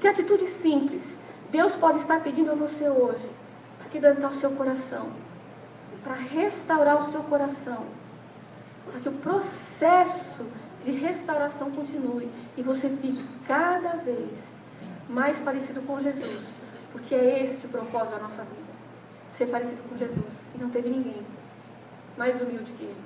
Que 0.00 0.08
atitude 0.08 0.46
simples 0.46 1.02
Deus 1.50 1.72
pode 1.72 1.98
estar 1.98 2.20
pedindo 2.20 2.50
a 2.50 2.54
você 2.54 2.88
hoje 2.88 3.30
para 3.78 3.88
quebrantar 3.88 4.30
o 4.30 4.40
seu 4.40 4.50
coração, 4.50 5.08
para 6.02 6.14
restaurar 6.14 6.98
o 6.98 7.10
seu 7.10 7.22
coração, 7.22 7.84
para 8.90 9.00
que 9.00 9.08
o 9.08 9.12
processo 9.12 10.44
de 10.86 10.92
restauração 10.92 11.68
continue 11.72 12.30
e 12.56 12.62
você 12.62 12.88
fique 12.88 13.26
cada 13.48 13.96
vez 13.96 14.30
mais 15.08 15.36
parecido 15.40 15.82
com 15.82 15.98
Jesus, 15.98 16.46
porque 16.92 17.12
é 17.12 17.42
esse 17.42 17.66
o 17.66 17.70
propósito 17.70 18.12
da 18.12 18.20
nossa 18.20 18.42
vida, 18.42 18.72
ser 19.32 19.46
parecido 19.46 19.82
com 19.88 19.96
Jesus. 19.96 20.32
E 20.54 20.58
não 20.58 20.70
teve 20.70 20.88
ninguém 20.88 21.26
mais 22.16 22.40
humilde 22.40 22.70
que 22.72 22.84
ele, 22.84 23.04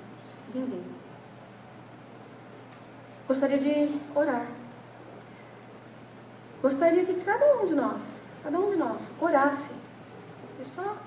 ninguém. 0.53 0.83
Gostaria 3.27 3.57
de 3.57 3.99
orar. 4.13 4.45
Gostaria 6.61 7.03
que 7.03 7.15
cada 7.21 7.63
um 7.63 7.65
de 7.65 7.73
nós, 7.73 7.99
cada 8.43 8.59
um 8.59 8.69
de 8.69 8.75
nós, 8.75 9.01
orasse. 9.19 9.71
E 10.59 10.63
só 10.63 10.97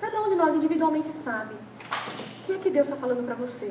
cada 0.00 0.22
um 0.22 0.30
de 0.30 0.36
nós 0.36 0.54
individualmente 0.54 1.12
sabe 1.12 1.54
o 1.54 2.46
que 2.46 2.52
é 2.52 2.58
que 2.58 2.70
Deus 2.70 2.86
está 2.86 2.96
falando 2.96 3.26
para 3.26 3.34
você. 3.34 3.70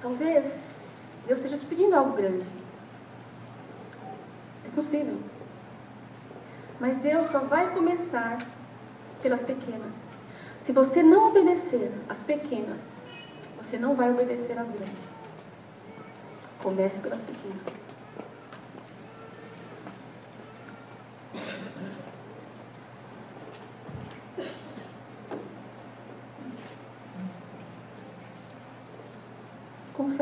Talvez 0.00 0.68
Deus 1.26 1.40
esteja 1.40 1.58
te 1.58 1.66
pedindo 1.66 1.94
algo 1.94 2.16
grande. 2.16 2.46
É 4.64 4.70
possível. 4.74 5.18
Mas 6.80 6.96
Deus 6.96 7.30
só 7.30 7.40
vai 7.40 7.74
começar 7.74 8.38
pelas 9.20 9.42
pequenas. 9.42 10.08
Se 10.60 10.72
você 10.72 11.02
não 11.02 11.28
obedecer 11.28 11.92
às 12.08 12.22
pequenas, 12.22 13.02
você 13.56 13.76
não 13.76 13.94
vai 13.94 14.10
obedecer 14.10 14.58
às 14.58 14.70
grandes. 14.70 15.18
Comece 16.62 17.00
pelas 17.00 17.22
pequenas. 17.22 17.87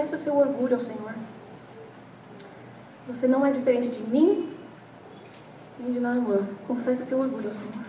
Confesse 0.07 0.23
o 0.23 0.25
seu 0.25 0.37
orgulho 0.37 0.77
ao 0.77 0.81
Senhor. 0.81 1.15
Você 3.09 3.27
não 3.27 3.45
é 3.45 3.51
diferente 3.51 3.89
de 3.89 4.05
mim 4.05 4.57
nem 5.81 5.95
de 5.95 5.99
Naamã. 5.99 6.47
Confesse 6.69 7.05
seu 7.05 7.19
orgulho 7.19 7.49
ao 7.49 7.55
Senhor. 7.55 7.87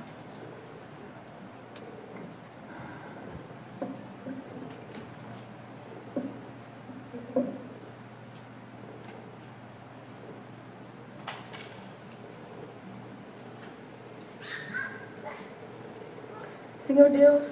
Senhor 16.80 17.10
Deus, 17.12 17.44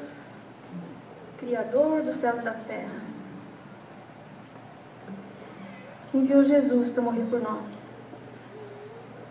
Criador 1.37 2.01
dos 2.01 2.15
céus 2.15 2.39
e 2.39 2.41
da 2.41 2.53
terra, 2.53 3.05
que 6.11 6.24
enviou 6.35 6.43
Jesus 6.43 6.89
para 6.89 7.01
morrer 7.01 7.25
por 7.29 7.39
nós. 7.39 8.15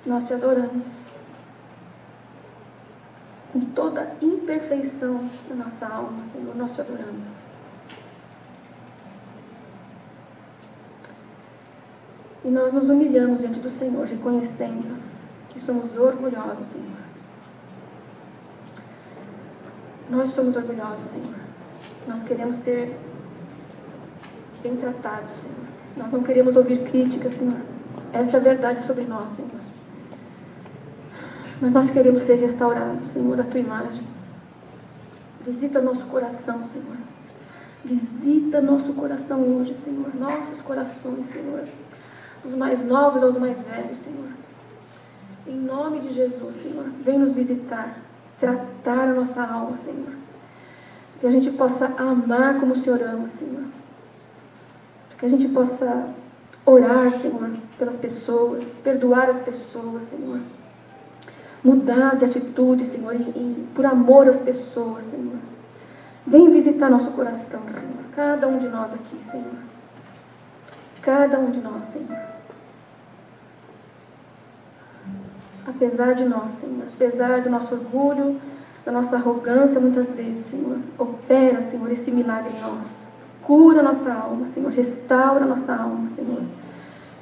Nós 0.07 0.27
te 0.27 0.35
adoramos. 0.35 0.87
Com 3.53 3.61
toda 3.61 4.17
imperfeição 4.21 5.29
da 5.49 5.55
nossa 5.55 5.87
alma, 5.87 6.19
Senhor, 6.33 6.57
nós 6.57 6.73
te 6.73 6.81
adoramos. 6.81 7.29
E 12.45 12.51
nós 12.51 12.73
nos 12.73 12.91
humilhamos 12.91 13.41
diante 13.41 13.61
do 13.61 13.71
Senhor, 13.71 14.07
reconhecendo 14.07 15.01
que 15.51 15.61
somos 15.61 15.97
orgulhosos, 15.97 16.67
Senhor. 16.69 17.05
Nós 20.11 20.31
somos 20.31 20.57
orgulhosos, 20.57 21.07
Senhor. 21.07 21.41
Nós 22.07 22.23
queremos 22.23 22.57
ser 22.57 22.99
bem 24.63 24.77
tratados, 24.77 25.37
Senhor. 25.37 25.74
Nós 25.97 26.11
não 26.13 26.23
queremos 26.23 26.57
ouvir 26.57 26.83
críticas, 26.85 27.35
Senhor. 27.35 27.61
Essa 28.13 28.37
é 28.37 28.41
a 28.41 28.43
verdade 28.43 28.83
sobre 28.83 29.05
nós, 29.05 29.31
Senhor. 29.31 29.51
Mas 31.61 31.73
nós 31.73 31.91
queremos 31.91 32.23
ser 32.23 32.35
restaurados, 32.35 33.09
Senhor, 33.09 33.39
a 33.41 33.45
tua 33.45 33.61
imagem. 33.61 34.03
Visita 35.45 35.81
nosso 35.81 36.05
coração, 36.07 36.65
Senhor. 36.65 36.97
Visita 37.85 38.61
nosso 38.61 38.95
coração 38.95 39.41
hoje, 39.41 39.75
Senhor. 39.75 40.15
Nossos 40.15 40.61
corações, 40.63 41.27
Senhor. 41.27 41.65
Os 42.45 42.55
mais 42.55 42.85
novos 42.85 43.23
aos 43.23 43.37
mais 43.37 43.63
velhos, 43.63 43.97
Senhor. 43.97 44.31
Em 45.47 45.57
nome 45.57 46.01
de 46.01 46.13
Jesus, 46.13 46.57
Senhor. 46.63 46.87
Vem 47.05 47.19
nos 47.19 47.35
visitar 47.35 47.97
tratar 48.41 49.09
a 49.09 49.15
nossa 49.15 49.43
alma, 49.43 49.77
Senhor. 49.77 50.13
Que 51.21 51.27
a 51.27 51.31
gente 51.31 51.51
possa 51.51 51.87
amar 51.97 52.61
como 52.61 52.73
o 52.73 52.77
Senhor 52.77 53.01
ama, 53.03 53.29
Senhor. 53.29 53.65
Que 55.19 55.27
a 55.27 55.29
gente 55.29 55.49
possa 55.49 56.09
orar, 56.65 57.13
Senhor, 57.13 57.51
pelas 57.79 57.97
pessoas, 57.97 58.65
perdoar 58.83 59.29
as 59.29 59.41
pessoas, 59.41 60.05
Senhor. 60.05 60.41
Mudar 61.63 62.17
de 62.17 62.25
atitude, 62.25 62.85
Senhor, 62.85 63.15
e, 63.15 63.23
e 63.23 63.69
por 63.75 63.87
amor 63.87 64.29
às 64.29 64.41
pessoas, 64.41 65.05
Senhor. 65.05 65.39
Vem 66.27 66.51
visitar 66.51 66.91
nosso 66.91 67.11
coração, 67.13 67.63
Senhor. 67.71 68.05
Cada 68.15 68.49
um 68.49 68.59
de 68.59 68.69
nós 68.69 68.93
aqui, 68.93 69.23
Senhor. 69.23 69.53
Cada 71.03 71.39
um 71.39 71.51
de 71.51 71.61
nós, 71.61 71.85
Senhor. 71.87 72.35
apesar 75.67 76.15
de 76.15 76.25
nós, 76.25 76.53
Senhor, 76.53 76.85
apesar 76.95 77.41
do 77.41 77.51
nosso 77.51 77.75
orgulho, 77.75 78.41
da 78.85 78.93
nossa 78.93 79.17
arrogância, 79.17 79.81
muitas 79.81 80.13
vezes, 80.13 80.47
Senhor. 80.47 80.79
Opera, 80.99 81.61
Senhor, 81.63 81.91
esse 81.91 82.11
milagre 82.11 82.53
em 82.55 82.61
nós. 82.61 83.04
Cura 83.45 83.83
nossa 83.83 84.13
alma, 84.13 84.47
Senhor. 84.47 84.71
Restaura 84.71 85.45
nossa 85.45 85.75
alma, 85.75 86.09
Senhor. 86.09 86.43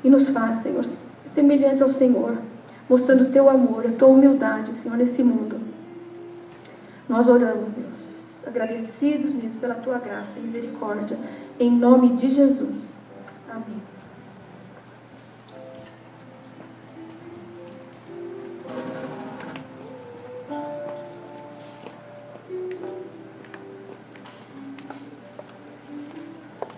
E 0.05 0.11
nos 0.11 0.29
faz, 0.29 0.57
Senhor, 0.57 0.85
semelhantes 1.35 1.83
ao 1.83 1.89
Senhor, 1.89 2.37
mostrando 2.89 3.25
o 3.25 3.31
teu 3.31 3.49
amor, 3.49 3.87
a 3.87 3.91
tua 3.93 4.09
humildade, 4.09 4.75
Senhor, 4.75 4.97
nesse 4.97 5.23
mundo. 5.23 5.61
Nós 7.09 7.29
oramos, 7.29 7.73
Deus, 7.73 8.47
agradecidos 8.47 9.33
mesmo 9.33 9.61
pela 9.61 9.75
tua 9.75 9.99
graça 9.99 10.39
e 10.39 10.43
misericórdia, 10.43 11.19
em 11.59 11.71
nome 11.71 12.11
de 12.17 12.31
Jesus. 12.31 12.93
Amém. 13.51 13.92